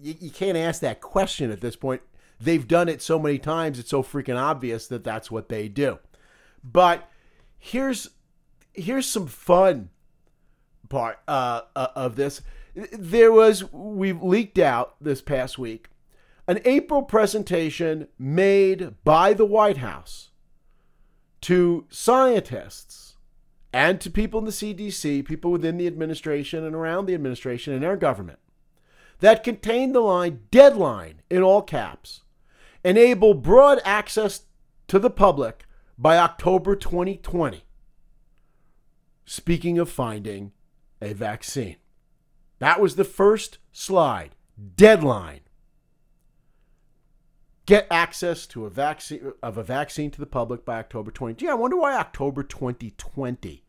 you, 0.00 0.14
you 0.20 0.30
can't 0.30 0.56
ask 0.56 0.80
that 0.80 1.00
question 1.00 1.50
at 1.50 1.60
this 1.60 1.76
point. 1.76 2.02
They've 2.40 2.66
done 2.66 2.88
it 2.88 3.00
so 3.00 3.18
many 3.18 3.38
times, 3.38 3.78
it's 3.78 3.90
so 3.90 4.02
freaking 4.02 4.36
obvious 4.36 4.86
that 4.88 5.04
that's 5.04 5.30
what 5.30 5.48
they 5.48 5.68
do. 5.68 5.98
But 6.62 7.08
here's 7.58 8.10
here's 8.74 9.06
some 9.06 9.26
fun 9.26 9.88
part 10.90 11.18
uh, 11.26 11.62
uh, 11.74 11.88
of 11.96 12.16
this. 12.16 12.42
There 12.92 13.32
was 13.32 13.72
we've 13.72 14.22
leaked 14.22 14.58
out 14.58 14.96
this 15.00 15.22
past 15.22 15.58
week 15.58 15.88
an 16.46 16.60
April 16.64 17.02
presentation 17.02 18.08
made 18.18 18.94
by 19.04 19.32
the 19.32 19.44
White 19.44 19.78
House 19.78 20.30
to 21.46 21.86
scientists 21.88 23.14
and 23.72 24.00
to 24.00 24.10
people 24.10 24.40
in 24.40 24.46
the 24.46 24.50
CDC, 24.50 25.24
people 25.24 25.52
within 25.52 25.76
the 25.76 25.86
administration 25.86 26.64
and 26.64 26.74
around 26.74 27.06
the 27.06 27.14
administration 27.14 27.72
and 27.72 27.84
our 27.84 27.96
government, 27.96 28.40
that 29.20 29.44
contained 29.44 29.94
the 29.94 30.00
line 30.00 30.40
deadline 30.50 31.22
in 31.30 31.44
all 31.44 31.62
caps, 31.62 32.24
enable 32.82 33.32
broad 33.32 33.78
access 33.84 34.46
to 34.88 34.98
the 34.98 35.08
public 35.08 35.66
by 35.96 36.18
October 36.18 36.74
2020. 36.74 37.62
Speaking 39.24 39.78
of 39.78 39.88
finding 39.88 40.50
a 41.00 41.12
vaccine, 41.12 41.76
that 42.58 42.80
was 42.80 42.96
the 42.96 43.04
first 43.04 43.58
slide. 43.70 44.34
Deadline 44.74 45.42
get 47.66 47.86
access 47.90 48.46
to 48.46 48.64
a 48.64 48.70
vaccine 48.70 49.32
of 49.42 49.58
a 49.58 49.62
vaccine 49.62 50.10
to 50.12 50.20
the 50.20 50.26
public 50.26 50.64
by 50.64 50.78
October 50.78 51.10
20. 51.10 51.34
Gee, 51.34 51.48
I 51.48 51.54
wonder 51.54 51.76
why 51.76 51.96
October 51.96 52.42
2020 52.42 53.64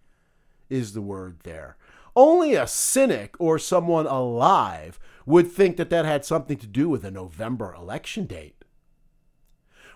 is 0.69 0.93
the 0.93 1.01
word 1.01 1.39
there. 1.43 1.77
Only 2.15 2.55
a 2.55 2.67
cynic 2.67 3.35
or 3.39 3.59
someone 3.59 4.07
alive 4.07 4.99
would 5.25 5.51
think 5.51 5.77
that 5.77 5.89
that 5.89 6.05
had 6.05 6.25
something 6.25 6.57
to 6.57 6.67
do 6.67 6.89
with 6.89 7.03
a 7.03 7.11
November 7.11 7.73
election 7.73 8.25
date. 8.25 8.63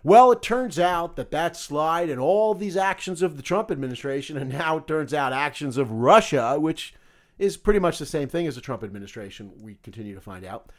Well, 0.03 0.31
it 0.31 0.41
turns 0.41 0.79
out 0.79 1.15
that 1.15 1.31
that 1.31 1.55
slide 1.55 2.09
and 2.09 2.19
all 2.19 2.55
these 2.55 2.75
actions 2.75 3.21
of 3.21 3.37
the 3.37 3.43
Trump 3.43 3.69
administration, 3.69 4.35
and 4.35 4.51
now 4.51 4.77
it 4.77 4.87
turns 4.87 5.13
out 5.13 5.31
actions 5.31 5.77
of 5.77 5.91
Russia, 5.91 6.59
which 6.59 6.95
is 7.37 7.55
pretty 7.55 7.79
much 7.79 7.99
the 7.99 8.05
same 8.05 8.27
thing 8.27 8.47
as 8.47 8.55
the 8.55 8.61
Trump 8.61 8.83
administration, 8.83 9.51
we 9.61 9.77
continue 9.83 10.15
to 10.15 10.21
find 10.21 10.43
out, 10.43 10.71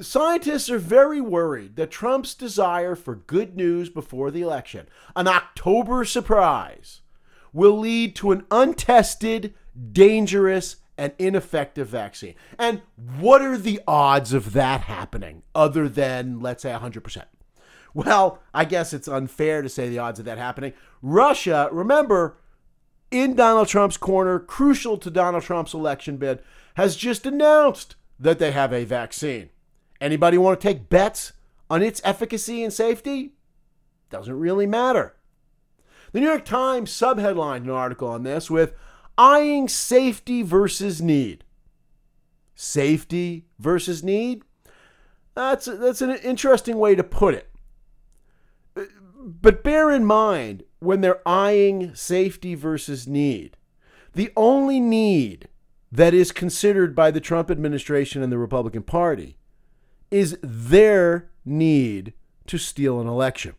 Scientists 0.00 0.68
are 0.68 0.78
very 0.78 1.20
worried 1.20 1.76
that 1.76 1.90
Trump's 1.90 2.34
desire 2.34 2.96
for 2.96 3.14
good 3.14 3.56
news 3.56 3.88
before 3.88 4.32
the 4.32 4.42
election, 4.42 4.88
an 5.14 5.28
October 5.28 6.04
surprise, 6.04 7.02
will 7.52 7.78
lead 7.78 8.16
to 8.16 8.32
an 8.32 8.44
untested, 8.50 9.54
dangerous, 9.92 10.76
and 10.98 11.12
ineffective 11.18 11.88
vaccine. 11.88 12.34
And 12.58 12.82
what 13.18 13.40
are 13.40 13.56
the 13.56 13.80
odds 13.86 14.32
of 14.32 14.52
that 14.52 14.82
happening 14.82 15.42
other 15.54 15.88
than, 15.88 16.40
let's 16.40 16.64
say, 16.64 16.72
100%? 16.72 17.24
Well, 17.94 18.42
I 18.52 18.64
guess 18.64 18.92
it's 18.92 19.06
unfair 19.06 19.62
to 19.62 19.68
say 19.68 19.88
the 19.88 20.00
odds 20.00 20.18
of 20.18 20.24
that 20.24 20.38
happening. 20.38 20.72
Russia, 21.02 21.68
remember, 21.70 22.38
in 23.12 23.36
Donald 23.36 23.68
Trump's 23.68 23.96
corner, 23.96 24.40
crucial 24.40 24.98
to 24.98 25.10
Donald 25.10 25.44
Trump's 25.44 25.74
election 25.74 26.16
bid, 26.16 26.42
has 26.74 26.96
just 26.96 27.24
announced 27.24 27.94
that 28.18 28.40
they 28.40 28.50
have 28.50 28.72
a 28.72 28.84
vaccine. 28.84 29.50
Anybody 30.00 30.38
want 30.38 30.60
to 30.60 30.66
take 30.66 30.88
bets 30.88 31.32
on 31.70 31.82
its 31.82 32.00
efficacy 32.04 32.62
and 32.62 32.72
safety? 32.72 33.32
Doesn't 34.10 34.38
really 34.38 34.66
matter. 34.66 35.16
The 36.12 36.20
New 36.20 36.26
York 36.26 36.44
Times 36.44 36.90
subheadlined 36.90 37.64
an 37.64 37.70
article 37.70 38.08
on 38.08 38.22
this 38.22 38.50
with 38.50 38.74
eyeing 39.18 39.68
safety 39.68 40.42
versus 40.42 41.02
need. 41.02 41.44
Safety 42.54 43.46
versus 43.58 44.04
need? 44.04 44.42
That's, 45.34 45.64
that's 45.66 46.02
an 46.02 46.10
interesting 46.10 46.78
way 46.78 46.94
to 46.94 47.02
put 47.02 47.34
it. 47.34 47.50
But 49.18 49.64
bear 49.64 49.90
in 49.90 50.04
mind, 50.04 50.64
when 50.78 51.00
they're 51.00 51.26
eyeing 51.26 51.94
safety 51.94 52.54
versus 52.54 53.08
need, 53.08 53.56
the 54.12 54.30
only 54.36 54.78
need 54.78 55.48
that 55.90 56.14
is 56.14 56.30
considered 56.30 56.94
by 56.94 57.10
the 57.10 57.20
Trump 57.20 57.50
administration 57.50 58.22
and 58.22 58.30
the 58.30 58.38
Republican 58.38 58.82
Party 58.82 59.36
is 60.14 60.38
their 60.42 61.28
need 61.44 62.12
to 62.46 62.56
steal 62.56 63.00
an 63.00 63.08
election. 63.08 63.52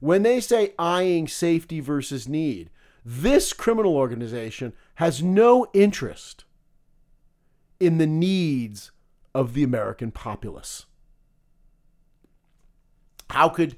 When 0.00 0.24
they 0.24 0.40
say 0.40 0.74
eyeing 0.80 1.28
safety 1.28 1.78
versus 1.78 2.26
need, 2.26 2.70
this 3.04 3.52
criminal 3.52 3.96
organization 3.96 4.72
has 4.96 5.22
no 5.22 5.68
interest 5.72 6.44
in 7.78 7.98
the 7.98 8.06
needs 8.06 8.90
of 9.32 9.54
the 9.54 9.62
American 9.62 10.10
populace. 10.10 10.86
How 13.30 13.48
could 13.48 13.76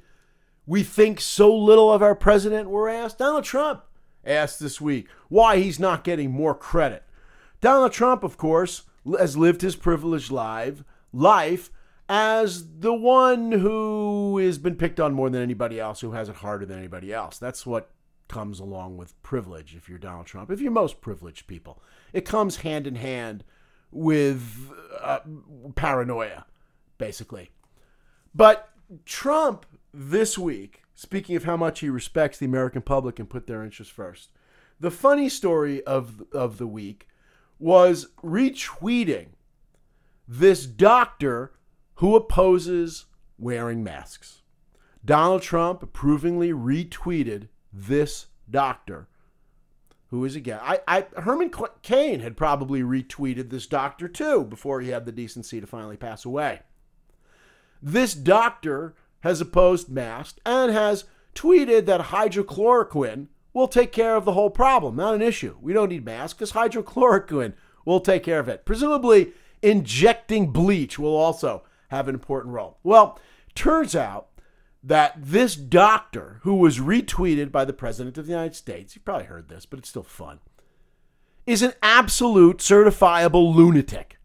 we 0.65 0.83
think 0.83 1.21
so 1.21 1.55
little 1.55 1.93
of 1.93 2.03
our 2.03 2.15
president? 2.15 2.71
We're 2.71 2.89
asked. 2.89 3.19
Donald 3.19 3.45
Trump 3.45 3.83
asked 4.25 4.61
this 4.61 4.81
week 4.81 5.09
why 5.29 5.59
he's 5.59 5.79
not 5.79 6.05
getting 6.05 6.31
more 6.31 6.55
credit. 6.55 7.03
Donald 7.61 7.93
Trump, 7.93 8.25
of 8.25 8.39
course, 8.39 8.85
has 9.19 9.37
lived 9.37 9.61
his 9.61 9.77
privileged 9.77 10.31
life, 10.31 10.83
life 11.15 11.71
as 12.09 12.81
the 12.81 12.93
one 12.93 13.53
who 13.53 14.37
has 14.39 14.59
been 14.59 14.77
picked 14.77 15.01
on 15.01 15.15
more 15.15 15.31
than 15.31 15.43
anybody 15.43 15.81
else, 15.81 16.01
who 16.01 16.13
has 16.13 16.29
it 16.29 16.37
harder 16.37 16.67
than 16.67 16.79
anybody 16.79 17.13
else. 17.13 17.39
That's 17.39 17.65
what 17.65 17.91
comes 18.29 18.61
along 18.61 18.97
with 18.97 19.21
privilege 19.23 19.75
if 19.75 19.89
you're 19.89 19.99
Donald 19.99 20.27
Trump, 20.27 20.51
if 20.51 20.61
you're 20.61 20.71
most 20.71 21.01
privileged 21.01 21.47
people. 21.47 21.83
It 22.13 22.25
comes 22.25 22.57
hand 22.57 22.87
in 22.87 22.97
hand 22.97 23.45
with 23.91 24.71
uh, 25.01 25.21
paranoia, 25.77 26.47
basically. 26.99 27.51
But 28.35 28.71
Trump 29.05 29.67
this 29.93 30.37
week, 30.37 30.83
speaking 30.95 31.37
of 31.37 31.45
how 31.45 31.57
much 31.57 31.81
he 31.81 31.89
respects 31.89 32.39
the 32.39 32.47
American 32.47 32.83
public 32.83 33.19
and 33.19 33.31
put 33.31 33.47
their 33.47 33.63
interests 33.63 33.93
first, 33.93 34.31
the 34.81 34.91
funny 34.91 35.29
story 35.29 35.83
of, 35.85 36.25
of 36.33 36.59
the 36.59 36.67
week 36.67 37.09
was 37.59 38.09
retweeting 38.23 39.29
this 40.27 40.67
doctor 40.67 41.53
who 41.97 42.17
opposes 42.17 43.07
wearing 43.39 43.85
masks. 43.85 44.43
Donald 45.05 45.43
Trump 45.43 45.83
approvingly 45.83 46.53
retweeted 46.53 47.49
this 47.73 48.27
doctor 48.51 49.09
who 50.09 50.25
is 50.25 50.37
again 50.37 50.61
I, 50.63 50.81
I 50.87 51.07
Herman 51.21 51.51
Cain 51.83 52.21
had 52.21 52.37
probably 52.37 52.83
retweeted 52.83 53.51
this 53.51 53.67
doctor 53.67 54.07
too 54.07 54.45
before 54.45 54.81
he 54.81 54.91
had 54.91 55.07
the 55.07 55.13
decency 55.13 55.61
to 55.61 55.67
finally 55.67 55.97
pass 55.97 56.25
away. 56.25 56.61
This 57.83 58.15
doctor 58.15 58.95
has 59.21 59.41
opposed 59.41 59.89
masks 59.91 60.39
and 60.47 60.73
has 60.73 61.05
tweeted 61.35 61.87
that 61.87 62.01
hydrochloroquine 62.01 63.27
will 63.53 63.69
take 63.69 63.93
care 63.93 64.17
of 64.17 64.25
the 64.25 64.33
whole 64.33 64.51
problem. 64.51 64.97
Not 64.97 65.15
an 65.15 65.23
issue. 65.23 65.57
We 65.61 65.73
don't 65.73 65.89
need 65.89 66.05
masks 66.05 66.35
because 66.35 66.53
hydrochloroquine 66.53 67.55
will 67.85 68.01
take 68.01 68.23
care 68.23 68.39
of 68.39 68.49
it. 68.49 68.65
Presumably, 68.65 69.33
injecting 69.65 70.53
bleach 70.53 70.99
will 70.99 71.17
also 71.17 71.65
have 71.89 72.07
an 72.07 72.15
important 72.15 72.55
role. 72.55 72.79
Well, 72.83 73.19
turns 73.55 73.97
out 73.97 74.29
that 74.83 75.15
this 75.17 75.57
doctor, 75.57 76.41
who 76.43 76.55
was 76.55 76.79
retweeted 76.79 77.51
by 77.51 77.65
the 77.65 77.73
President 77.73 78.19
of 78.19 78.27
the 78.27 78.33
United 78.33 78.55
States, 78.55 78.95
you've 78.95 79.05
probably 79.05 79.27
heard 79.27 79.49
this, 79.49 79.65
but 79.65 79.79
it's 79.79 79.89
still 79.89 80.03
fun, 80.03 80.41
is 81.47 81.63
an 81.63 81.73
absolute 81.83 82.59
certifiable 82.59 83.55
lunatic. 83.55 84.19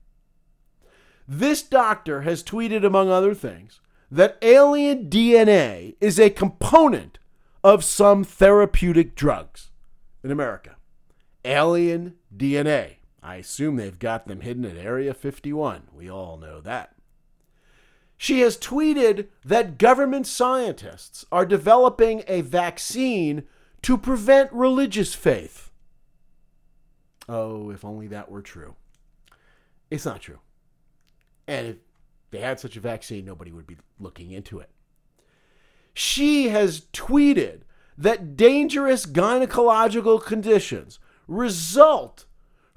This 1.28 1.62
doctor 1.62 2.22
has 2.22 2.44
tweeted, 2.44 2.86
among 2.86 3.10
other 3.10 3.34
things, 3.34 3.80
that 4.12 4.38
alien 4.42 5.10
DNA 5.10 5.96
is 6.02 6.20
a 6.20 6.30
component 6.30 7.20
of 7.64 7.84
some 7.84 8.24
therapeutic 8.24 9.16
drugs 9.16 9.70
in 10.24 10.32
America. 10.32 10.76
Alien 11.46 12.16
DNA. 12.36 12.99
I 13.22 13.36
assume 13.36 13.76
they've 13.76 14.00
got 14.00 14.28
them 14.28 14.42
hidden 14.42 14.66
at 14.66 14.78
Area 14.78 15.14
51. 15.14 15.88
We 15.94 16.10
all 16.10 16.38
know 16.38 16.62
that. 16.62 16.96
She 18.18 18.42
has 18.42 18.58
tweeted 18.58 19.28
that 19.46 19.78
government 19.78 20.28
scientists 20.28 21.26
are 21.32 21.46
developing 21.46 22.24
a 22.28 22.42
vaccine 22.42 23.44
to 23.82 23.98
prevent 23.98 24.52
religious 24.52 25.14
faith. 25.14 25.72
Oh, 27.28 27.70
if 27.70 27.86
only 27.86 28.08
that 28.08 28.30
were 28.30 28.42
true. 28.42 28.76
It's 29.90 30.06
not 30.06 30.22
true. 30.22 30.40
And 31.48 31.68
if 31.68 31.76
they 32.32 32.40
had 32.40 32.60
such 32.60 32.76
a 32.76 32.82
vaccine, 32.82 33.26
nobody 33.26 33.52
would 33.52 33.68
be 33.68 33.78
looking 34.00 34.32
into 34.32 34.60
it. 34.60 34.70
She 35.94 36.50
has 36.50 36.88
tweeted 36.94 37.62
that 37.98 38.36
dangerous 38.38 39.06
gynecological 39.06 40.24
conditions 40.24 41.00
result 41.28 42.26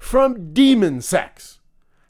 from 0.03 0.53
demon 0.53 0.99
sex 0.99 1.59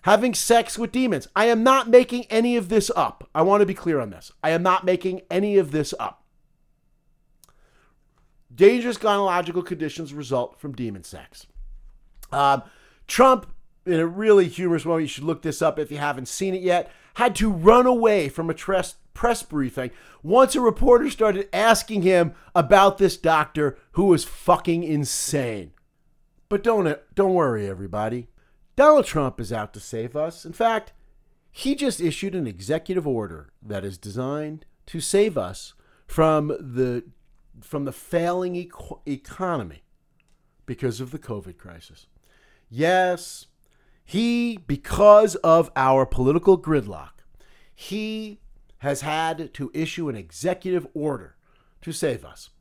having 0.02 0.34
sex 0.34 0.78
with 0.78 0.92
demons. 0.92 1.28
I 1.36 1.46
am 1.46 1.64
not 1.64 1.90
making 1.90 2.26
any 2.26 2.58
of 2.58 2.68
this 2.68 2.92
up. 2.96 3.30
I 3.34 3.42
want 3.42 3.62
to 3.62 3.66
be 3.66 3.74
clear 3.74 4.00
on 4.00 4.10
this. 4.10 4.32
I 4.44 4.50
am 4.50 4.64
not 4.64 4.84
making 4.84 5.22
any 5.30 5.58
of 5.58 5.72
this 5.72 5.94
up. 6.00 6.24
Dangerous 8.54 8.98
gynecological 8.98 9.66
conditions 9.66 10.14
result 10.14 10.60
from 10.60 10.74
demon 10.74 11.04
sex. 11.04 11.48
Um, 12.32 12.64
Trump, 13.08 13.48
in 13.86 14.00
a 14.00 14.08
really 14.08 14.48
humorous 14.48 14.86
moment, 14.86 15.04
you 15.04 15.08
should 15.08 15.24
look 15.24 15.44
this 15.44 15.62
up 15.62 15.80
if 15.80 15.92
you 15.92 16.00
haven't 16.00 16.28
seen 16.28 16.54
it 16.54 16.62
yet, 16.62 16.92
had 17.14 17.36
to 17.36 17.50
run 17.50 17.86
away 17.86 18.28
from 18.28 18.50
a 18.50 18.54
press, 18.54 18.96
press 19.14 19.44
briefing 19.44 19.92
once 20.24 20.56
a 20.56 20.62
reporter 20.62 21.10
started 21.10 21.48
asking 21.54 22.02
him 22.02 22.34
about 22.56 22.98
this 22.98 23.18
doctor 23.18 23.78
who 23.94 24.06
was 24.06 24.26
fucking 24.26 24.84
insane. 24.84 25.72
But 26.54 26.62
don't, 26.62 27.00
don't 27.16 27.34
worry, 27.34 27.68
everybody. 27.68 28.28
Donald 28.76 29.06
Trump 29.06 29.40
is 29.40 29.52
out 29.52 29.74
to 29.74 29.80
save 29.80 30.16
us. 30.16 30.46
In 30.46 30.54
fact, 30.54 30.94
he 31.52 31.74
just 31.74 32.00
issued 32.00 32.36
an 32.36 32.46
executive 32.46 33.08
order 33.08 33.52
that 33.60 33.84
is 33.84 33.98
designed 33.98 34.64
to 34.86 35.00
save 35.00 35.36
us 35.36 35.74
from 36.06 36.50
the 36.50 37.06
from 37.62 37.86
the 37.86 37.92
failing 37.92 38.56
e- 38.56 38.70
economy 39.08 39.82
because 40.68 41.02
of 41.02 41.10
the 41.10 41.18
COVID 41.18 41.58
crisis. 41.58 42.06
Yes, 42.70 43.48
he 44.06 44.58
because 44.58 45.34
of 45.38 45.72
our 45.76 46.06
political 46.06 46.62
gridlock, 46.62 47.24
he 47.74 48.42
has 48.78 49.02
had 49.02 49.56
to 49.56 49.72
issue 49.74 50.08
an 50.08 50.16
executive 50.16 50.86
order 50.94 51.36
to 51.82 51.92
save 51.92 52.24
us. 52.24 52.52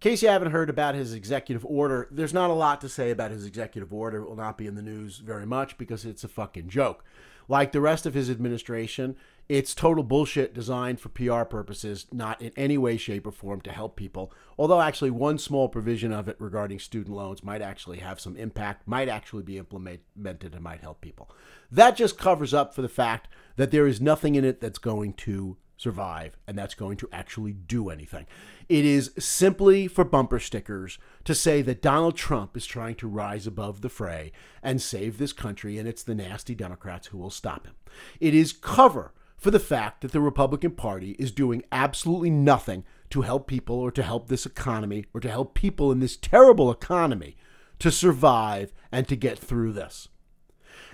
Case 0.00 0.22
you 0.22 0.28
haven't 0.28 0.52
heard 0.52 0.70
about 0.70 0.94
his 0.94 1.12
executive 1.12 1.66
order, 1.66 2.06
there's 2.12 2.32
not 2.32 2.50
a 2.50 2.54
lot 2.54 2.80
to 2.82 2.88
say 2.88 3.10
about 3.10 3.32
his 3.32 3.44
executive 3.44 3.92
order. 3.92 4.18
It 4.18 4.28
will 4.28 4.36
not 4.36 4.56
be 4.56 4.68
in 4.68 4.76
the 4.76 4.82
news 4.82 5.18
very 5.18 5.44
much 5.44 5.76
because 5.76 6.04
it's 6.04 6.22
a 6.22 6.28
fucking 6.28 6.68
joke. 6.68 7.04
Like 7.48 7.72
the 7.72 7.80
rest 7.80 8.06
of 8.06 8.14
his 8.14 8.30
administration, 8.30 9.16
it's 9.48 9.74
total 9.74 10.04
bullshit 10.04 10.54
designed 10.54 11.00
for 11.00 11.08
PR 11.08 11.42
purposes, 11.42 12.06
not 12.12 12.40
in 12.40 12.52
any 12.56 12.78
way, 12.78 12.96
shape, 12.96 13.26
or 13.26 13.32
form 13.32 13.60
to 13.62 13.72
help 13.72 13.96
people. 13.96 14.32
Although, 14.56 14.82
actually, 14.82 15.10
one 15.10 15.38
small 15.38 15.68
provision 15.68 16.12
of 16.12 16.28
it 16.28 16.36
regarding 16.38 16.78
student 16.78 17.16
loans 17.16 17.42
might 17.42 17.62
actually 17.62 17.98
have 17.98 18.20
some 18.20 18.36
impact, 18.36 18.86
might 18.86 19.08
actually 19.08 19.42
be 19.42 19.58
implemented, 19.58 20.54
and 20.54 20.60
might 20.60 20.82
help 20.82 21.00
people. 21.00 21.28
That 21.72 21.96
just 21.96 22.18
covers 22.18 22.54
up 22.54 22.72
for 22.72 22.82
the 22.82 22.88
fact 22.88 23.28
that 23.56 23.72
there 23.72 23.86
is 23.86 24.00
nothing 24.00 24.36
in 24.36 24.44
it 24.44 24.60
that's 24.60 24.78
going 24.78 25.14
to 25.14 25.56
survive 25.78 26.36
and 26.46 26.58
that's 26.58 26.74
going 26.74 26.98
to 26.98 27.08
actually 27.10 27.52
do 27.52 27.88
anything. 27.88 28.26
It 28.68 28.84
is 28.84 29.12
simply 29.18 29.88
for 29.88 30.04
bumper 30.04 30.38
stickers 30.38 30.98
to 31.24 31.34
say 31.34 31.62
that 31.62 31.80
Donald 31.80 32.16
Trump 32.16 32.56
is 32.56 32.66
trying 32.66 32.96
to 32.96 33.08
rise 33.08 33.46
above 33.46 33.80
the 33.80 33.88
fray 33.88 34.32
and 34.62 34.82
save 34.82 35.16
this 35.16 35.32
country, 35.32 35.78
and 35.78 35.88
it's 35.88 36.02
the 36.02 36.14
nasty 36.14 36.54
Democrats 36.54 37.06
who 37.06 37.18
will 37.18 37.30
stop 37.30 37.66
him. 37.66 37.76
It 38.20 38.34
is 38.34 38.52
cover 38.52 39.14
for 39.38 39.50
the 39.50 39.60
fact 39.60 40.02
that 40.02 40.12
the 40.12 40.20
Republican 40.20 40.72
Party 40.72 41.12
is 41.12 41.30
doing 41.30 41.62
absolutely 41.70 42.30
nothing 42.30 42.84
to 43.10 43.22
help 43.22 43.46
people 43.46 43.76
or 43.76 43.90
to 43.92 44.02
help 44.02 44.28
this 44.28 44.44
economy 44.44 45.06
or 45.14 45.20
to 45.20 45.30
help 45.30 45.54
people 45.54 45.92
in 45.92 46.00
this 46.00 46.16
terrible 46.16 46.70
economy 46.70 47.36
to 47.78 47.90
survive 47.90 48.72
and 48.90 49.06
to 49.08 49.16
get 49.16 49.38
through 49.38 49.72
this. 49.72 50.08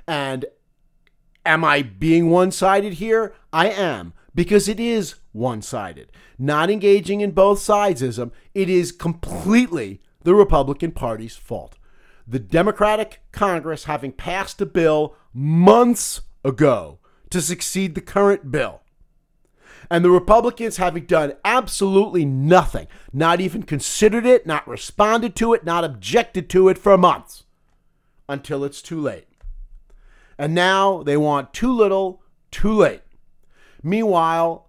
And 0.07 0.45
am 1.47 1.64
I 1.64 1.82
being 1.82 2.28
one 2.28 2.51
sided 2.51 2.95
here? 2.95 3.35
I 3.53 3.70
am 3.70 4.12
because 4.35 4.68
it 4.68 4.80
is 4.80 5.16
one 5.32 5.62
sided. 5.62 6.11
Not 6.39 6.70
engaging 6.70 7.20
in 7.20 7.30
both 7.30 7.61
sidesism, 7.61 8.32
it 8.55 8.68
is 8.68 8.93
completely 8.93 10.01
the 10.22 10.35
Republican 10.35 10.93
Party's 10.93 11.37
fault. 11.37 11.76
The 12.26 12.39
Democratic 12.39 13.20
Congress 13.32 13.85
having 13.85 14.12
passed 14.12 14.61
a 14.61 14.66
bill 14.66 15.14
months 15.32 16.22
ago 16.45 16.99
to 17.30 17.41
succeed 17.41 17.95
the 17.95 18.01
current 18.01 18.51
bill. 18.51 18.80
And 19.91 20.05
the 20.05 20.11
Republicans 20.11 20.78
having 20.78 21.05
done 21.05 21.35
absolutely 21.45 22.24
nothing, 22.24 22.87
not 23.12 23.41
even 23.41 23.62
considered 23.62 24.24
it, 24.24 24.47
not 24.47 24.66
responded 24.66 25.37
to 25.37 25.53
it, 25.53 25.64
not 25.64 25.85
objected 25.85 26.49
to 26.51 26.68
it 26.68 26.78
for 26.78 26.97
months 26.97 27.45
until 28.28 28.64
it's 28.64 28.80
too 28.80 29.01
late. 29.01 29.26
And 30.39 30.55
now 30.55 31.03
they 31.03 31.16
want 31.16 31.53
too 31.53 31.72
little, 31.72 32.22
too 32.51 32.72
late. 32.72 33.03
Meanwhile, 33.85 34.66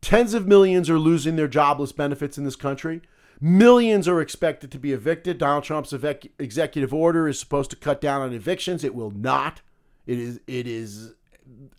tens 0.00 0.34
of 0.34 0.46
millions 0.46 0.90
are 0.90 0.98
losing 0.98 1.36
their 1.36 1.48
jobless 1.48 1.92
benefits 1.92 2.36
in 2.36 2.44
this 2.44 2.56
country. 2.56 3.00
Millions 3.40 4.08
are 4.08 4.20
expected 4.20 4.72
to 4.72 4.78
be 4.78 4.92
evicted. 4.92 5.38
Donald 5.38 5.64
Trump's 5.64 5.94
executive 6.38 6.92
order 6.92 7.28
is 7.28 7.38
supposed 7.38 7.70
to 7.70 7.76
cut 7.76 8.00
down 8.00 8.22
on 8.22 8.32
evictions. 8.32 8.82
It 8.82 8.94
will 8.94 9.12
not. 9.12 9.60
It 10.06 10.18
is 10.18 10.40
it 10.46 10.66
is 10.66 11.14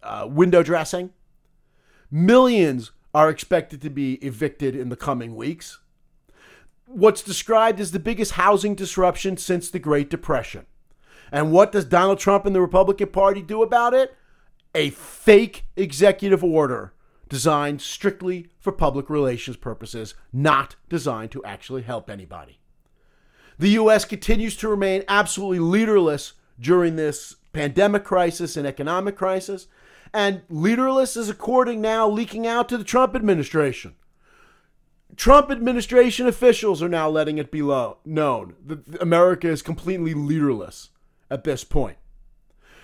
uh, 0.01 0.27
window 0.29 0.63
dressing. 0.63 1.11
Millions 2.09 2.91
are 3.13 3.29
expected 3.29 3.81
to 3.81 3.89
be 3.89 4.13
evicted 4.15 4.75
in 4.75 4.89
the 4.89 4.95
coming 4.95 5.35
weeks. 5.35 5.79
What's 6.87 7.21
described 7.21 7.79
as 7.79 7.91
the 7.91 7.99
biggest 7.99 8.33
housing 8.33 8.75
disruption 8.75 9.37
since 9.37 9.69
the 9.69 9.79
Great 9.79 10.09
Depression. 10.09 10.65
And 11.31 11.51
what 11.51 11.71
does 11.71 11.85
Donald 11.85 12.19
Trump 12.19 12.45
and 12.45 12.55
the 12.55 12.61
Republican 12.61 13.09
Party 13.09 13.41
do 13.41 13.61
about 13.63 13.93
it? 13.93 14.15
A 14.75 14.89
fake 14.89 15.65
executive 15.77 16.43
order 16.43 16.93
designed 17.29 17.81
strictly 17.81 18.49
for 18.59 18.71
public 18.71 19.09
relations 19.09 19.55
purposes, 19.57 20.15
not 20.33 20.75
designed 20.89 21.31
to 21.31 21.43
actually 21.45 21.83
help 21.83 22.09
anybody. 22.09 22.59
The 23.57 23.69
U.S. 23.69 24.03
continues 24.03 24.57
to 24.57 24.67
remain 24.67 25.03
absolutely 25.07 25.59
leaderless 25.59 26.33
during 26.59 26.97
this 26.97 27.37
pandemic 27.53 28.03
crisis 28.03 28.57
and 28.57 28.67
economic 28.67 29.15
crisis, 29.15 29.67
and 30.13 30.41
leaderless 30.49 31.15
is 31.15 31.29
according 31.29 31.79
now 31.79 32.07
leaking 32.07 32.45
out 32.45 32.67
to 32.69 32.77
the 32.77 32.83
Trump 32.83 33.15
administration. 33.15 33.95
Trump 35.15 35.49
administration 35.49 36.27
officials 36.27 36.83
are 36.83 36.89
now 36.89 37.09
letting 37.09 37.37
it 37.37 37.49
be 37.49 37.61
known 37.61 38.55
that 38.65 39.01
America 39.01 39.47
is 39.47 39.61
completely 39.61 40.13
leaderless 40.13 40.89
at 41.31 41.45
this 41.45 41.63
point. 41.63 41.97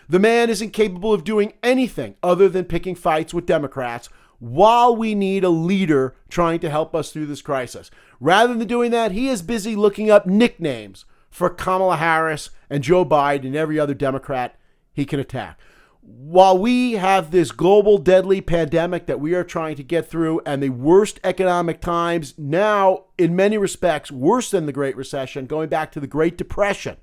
The 0.10 0.20
man 0.20 0.50
is 0.50 0.62
incapable 0.62 1.14
of 1.14 1.24
doing 1.24 1.54
anything 1.64 2.16
other 2.22 2.50
than 2.50 2.66
picking 2.66 2.96
fights 2.96 3.34
with 3.34 3.46
Democrats 3.46 4.10
while 4.40 4.96
we 4.96 5.14
need 5.14 5.44
a 5.44 5.50
leader 5.50 6.16
trying 6.28 6.60
to 6.60 6.70
help 6.70 6.96
us 6.96 7.12
through 7.12 7.28
this 7.28 7.44
crisis. 7.44 7.92
Rather 8.20 8.56
than 8.56 8.68
doing 8.68 8.92
that, 8.92 9.12
he 9.12 9.30
is 9.30 9.42
busy 9.42 9.76
looking 9.76 10.10
up 10.10 10.26
nicknames 10.26 11.06
for 11.30 11.50
Kamala 11.50 11.98
Harris 11.98 12.50
and 12.70 12.84
Joe 12.84 13.06
Biden 13.06 13.46
and 13.46 13.56
every 13.56 13.80
other 13.80 13.94
Democrat 13.94 14.58
he 14.94 15.06
can 15.06 15.20
attack. 15.20 15.60
While 16.02 16.58
we 16.58 16.94
have 16.94 17.30
this 17.30 17.52
global 17.52 18.00
deadly 18.00 18.42
pandemic 18.42 19.06
that 19.06 19.20
we 19.20 19.36
are 19.36 19.44
trying 19.44 19.76
to 19.76 19.84
get 19.84 20.10
through 20.10 20.42
and 20.46 20.62
the 20.62 20.70
worst 20.70 21.20
economic 21.24 21.80
times, 21.80 22.34
now 22.38 23.06
in 23.20 23.36
many 23.36 23.58
respects 23.58 24.12
worse 24.12 24.50
than 24.50 24.66
the 24.66 24.74
Great 24.74 24.98
Recession, 24.98 25.46
going 25.46 25.70
back 25.70 25.92
to 25.92 26.00
the 26.00 26.08
Great 26.08 26.38
Depression, 26.38 26.98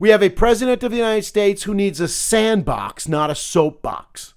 we 0.00 0.08
have 0.08 0.22
a 0.22 0.30
president 0.30 0.82
of 0.82 0.90
the 0.90 0.96
United 0.96 1.24
States 1.24 1.64
who 1.64 1.74
needs 1.74 2.00
a 2.00 2.08
sandbox, 2.08 3.06
not 3.06 3.30
a 3.30 3.34
soapbox. 3.34 4.32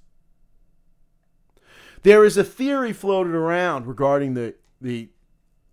There 2.03 2.25
is 2.25 2.35
a 2.35 2.43
theory 2.43 2.91
floated 2.91 3.33
around 3.33 3.87
regarding 3.87 4.33
the, 4.33 4.55
the 4.81 5.09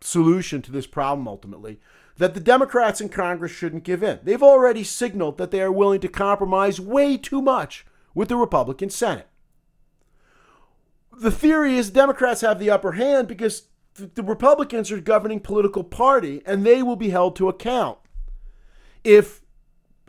solution 0.00 0.62
to 0.62 0.70
this 0.72 0.86
problem 0.86 1.26
ultimately 1.26 1.80
that 2.18 2.34
the 2.34 2.40
Democrats 2.40 3.00
in 3.00 3.08
Congress 3.08 3.50
shouldn't 3.50 3.82
give 3.82 4.02
in. 4.02 4.20
They've 4.22 4.42
already 4.42 4.84
signaled 4.84 5.38
that 5.38 5.50
they 5.50 5.60
are 5.60 5.72
willing 5.72 6.00
to 6.00 6.08
compromise 6.08 6.80
way 6.80 7.16
too 7.16 7.42
much 7.42 7.84
with 8.14 8.28
the 8.28 8.36
Republican 8.36 8.90
Senate. 8.90 9.26
The 11.18 11.32
theory 11.32 11.76
is 11.76 11.90
Democrats 11.90 12.42
have 12.42 12.60
the 12.60 12.70
upper 12.70 12.92
hand 12.92 13.26
because 13.26 13.64
the 13.94 14.22
Republicans 14.22 14.92
are 14.92 15.00
governing 15.00 15.40
political 15.40 15.82
party 15.82 16.42
and 16.46 16.64
they 16.64 16.80
will 16.80 16.96
be 16.96 17.10
held 17.10 17.34
to 17.36 17.48
account 17.48 17.98
if 19.02 19.39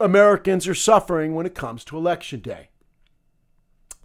Americans 0.01 0.67
are 0.67 0.75
suffering 0.75 1.35
when 1.35 1.45
it 1.45 1.55
comes 1.55 1.83
to 1.85 1.97
election 1.97 2.39
day. 2.39 2.69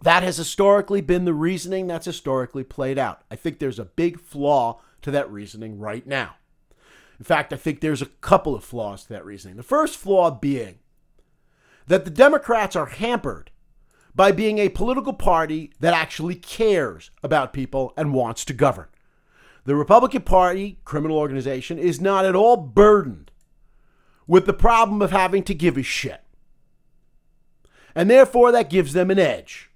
That 0.01 0.23
has 0.23 0.37
historically 0.37 1.01
been 1.01 1.25
the 1.25 1.33
reasoning 1.33 1.87
that's 1.87 2.05
historically 2.05 2.63
played 2.63 2.97
out. 2.97 3.23
I 3.31 3.35
think 3.35 3.59
there's 3.59 3.79
a 3.79 3.85
big 3.85 4.19
flaw 4.19 4.79
to 5.01 5.11
that 5.11 5.31
reasoning 5.31 5.79
right 5.79 6.05
now. 6.05 6.35
In 7.19 7.25
fact, 7.25 7.51
I 7.51 7.55
think 7.55 7.81
there's 7.81 8.01
a 8.01 8.07
couple 8.07 8.53
of 8.53 8.63
flaws 8.63 9.03
to 9.03 9.09
that 9.09 9.25
reasoning. 9.25 9.57
The 9.57 9.63
first 9.63 9.97
flaw 9.97 10.29
being 10.29 10.79
that 11.87 12.05
the 12.05 12.11
Democrats 12.11 12.75
are 12.75 12.85
hampered 12.85 13.49
by 14.13 14.31
being 14.31 14.59
a 14.59 14.69
political 14.69 15.13
party 15.13 15.71
that 15.79 15.93
actually 15.93 16.35
cares 16.35 17.11
about 17.23 17.53
people 17.53 17.93
and 17.97 18.13
wants 18.13 18.45
to 18.45 18.53
govern. 18.53 18.87
The 19.65 19.75
Republican 19.75 20.21
Party 20.21 20.79
criminal 20.85 21.17
organization 21.17 21.77
is 21.77 21.99
not 21.99 22.25
at 22.25 22.35
all 22.35 22.57
burdened 22.57 23.31
with 24.27 24.45
the 24.45 24.53
problem 24.53 25.01
of 25.01 25.11
having 25.11 25.43
to 25.43 25.53
give 25.53 25.77
a 25.77 25.83
shit. 25.83 26.21
And 27.95 28.09
therefore, 28.09 28.51
that 28.51 28.69
gives 28.69 28.93
them 28.93 29.09
an 29.09 29.19
edge. 29.19 29.71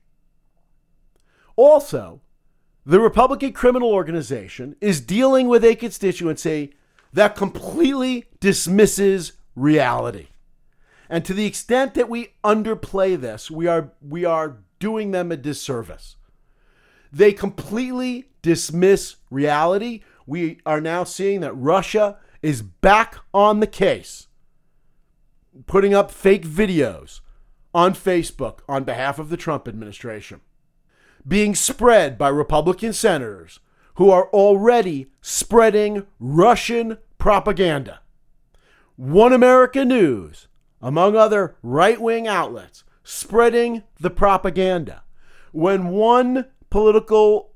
Also, 1.56 2.22
the 2.86 3.00
Republican 3.00 3.54
criminal 3.54 3.92
organization 3.92 4.76
is 4.82 5.02
dealing 5.02 5.48
with 5.48 5.64
a 5.64 5.76
constituency 5.76 6.74
that 7.14 7.36
completely 7.36 8.26
dismisses 8.40 9.34
reality. 9.56 10.28
And 11.10 11.26
to 11.26 11.34
the 11.34 11.46
extent 11.46 11.94
that 11.96 12.10
we 12.10 12.30
underplay 12.44 13.20
this, 13.20 13.52
we 13.52 13.68
are, 13.68 13.92
we 14.02 14.24
are 14.24 14.58
doing 14.80 15.12
them 15.12 15.32
a 15.32 15.38
disservice. 15.38 16.16
They 17.12 17.34
completely 17.34 18.30
dismiss 18.42 19.18
reality. 19.30 20.04
We 20.26 20.60
are 20.66 20.80
now 20.80 21.04
seeing 21.04 21.42
that 21.42 21.54
Russia 21.54 22.18
is 22.42 22.62
back 22.62 23.18
on 23.34 23.60
the 23.60 23.68
case, 23.68 24.28
putting 25.68 25.94
up 25.94 26.12
fake 26.12 26.46
videos 26.46 27.22
on 27.74 27.94
Facebook 27.94 28.60
on 28.68 28.84
behalf 28.84 29.20
of 29.20 29.30
the 29.30 29.38
Trump 29.38 29.68
administration 29.68 30.42
being 31.28 31.56
spread 31.56 32.18
by 32.18 32.30
Republican 32.30 32.94
senators 32.94 33.60
who 33.96 34.10
are 34.10 34.28
already 34.30 35.08
spreading 35.22 36.06
Russian 36.20 36.98
propaganda. 37.18 38.00
One 38.96 39.34
America 39.34 39.86
News, 39.86 40.48
among 40.82 41.16
other 41.16 41.56
right 41.62 42.00
wing 42.00 42.28
outlets, 42.28 42.84
spreading 43.04 43.84
the 44.00 44.10
propaganda. 44.10 45.04
When 45.52 45.90
one 45.90 46.46
political 46.70 47.51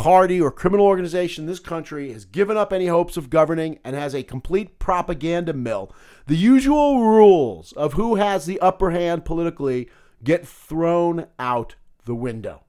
party 0.00 0.40
or 0.40 0.50
criminal 0.50 0.86
organization 0.86 1.44
in 1.44 1.46
this 1.46 1.60
country 1.60 2.10
has 2.10 2.24
given 2.24 2.56
up 2.56 2.72
any 2.72 2.86
hopes 2.86 3.18
of 3.18 3.28
governing 3.28 3.78
and 3.84 3.94
has 3.94 4.14
a 4.14 4.22
complete 4.22 4.78
propaganda 4.78 5.52
mill, 5.52 5.94
the 6.26 6.36
usual 6.36 7.04
rules 7.04 7.72
of 7.72 7.92
who 7.92 8.14
has 8.14 8.46
the 8.46 8.58
upper 8.60 8.92
hand 8.92 9.26
politically 9.26 9.90
get 10.24 10.48
thrown 10.48 11.26
out 11.38 11.74
the 12.06 12.14
window. 12.14 12.64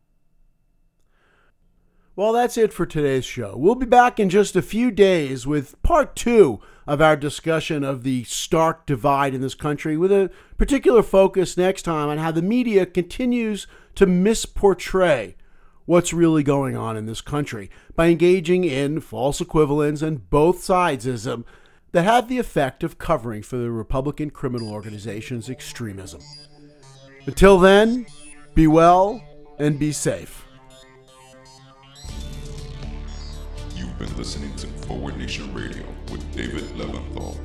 Well, 2.17 2.33
that's 2.33 2.57
it 2.57 2.73
for 2.73 2.85
today's 2.85 3.23
show. 3.23 3.55
We'll 3.55 3.75
be 3.75 3.85
back 3.85 4.19
in 4.19 4.29
just 4.29 4.57
a 4.57 4.61
few 4.61 4.91
days 4.91 5.47
with 5.47 5.81
part 5.83 6.17
two 6.17 6.59
of 6.85 7.01
our 7.01 7.15
discussion 7.15 7.85
of 7.85 8.03
the 8.03 8.25
stark 8.25 8.85
divide 8.85 9.33
in 9.33 9.39
this 9.39 9.55
country, 9.55 9.95
with 9.95 10.11
a 10.11 10.29
particular 10.57 11.01
focus 11.01 11.55
next 11.55 11.83
time 11.83 12.09
on 12.09 12.17
how 12.17 12.31
the 12.31 12.41
media 12.41 12.85
continues 12.85 13.67
to 13.95 14.05
misportray 14.05 15.35
what's 15.85 16.13
really 16.13 16.43
going 16.43 16.75
on 16.75 16.95
in 16.97 17.05
this 17.05 17.21
country 17.21 17.69
by 17.95 18.07
engaging 18.07 18.63
in 18.63 18.99
false 18.99 19.41
equivalents 19.41 20.01
and 20.01 20.29
both 20.29 20.59
sidesism 20.59 21.43
that 21.91 22.03
have 22.03 22.29
the 22.29 22.39
effect 22.39 22.83
of 22.83 22.97
covering 22.97 23.43
for 23.43 23.57
the 23.57 23.71
Republican 23.71 24.29
criminal 24.29 24.71
organization's 24.71 25.49
extremism. 25.49 26.21
Until 27.25 27.59
then, 27.59 28.05
be 28.55 28.67
well 28.67 29.21
and 29.59 29.77
be 29.77 29.91
safe. 29.91 30.45
You've 33.75 33.97
been 33.99 34.15
listening 34.17 34.55
to 34.55 34.67
Forward 34.67 35.17
Nation 35.17 35.53
Radio 35.53 35.83
with 36.11 36.35
David 36.35 36.63
Leventhal. 36.75 37.37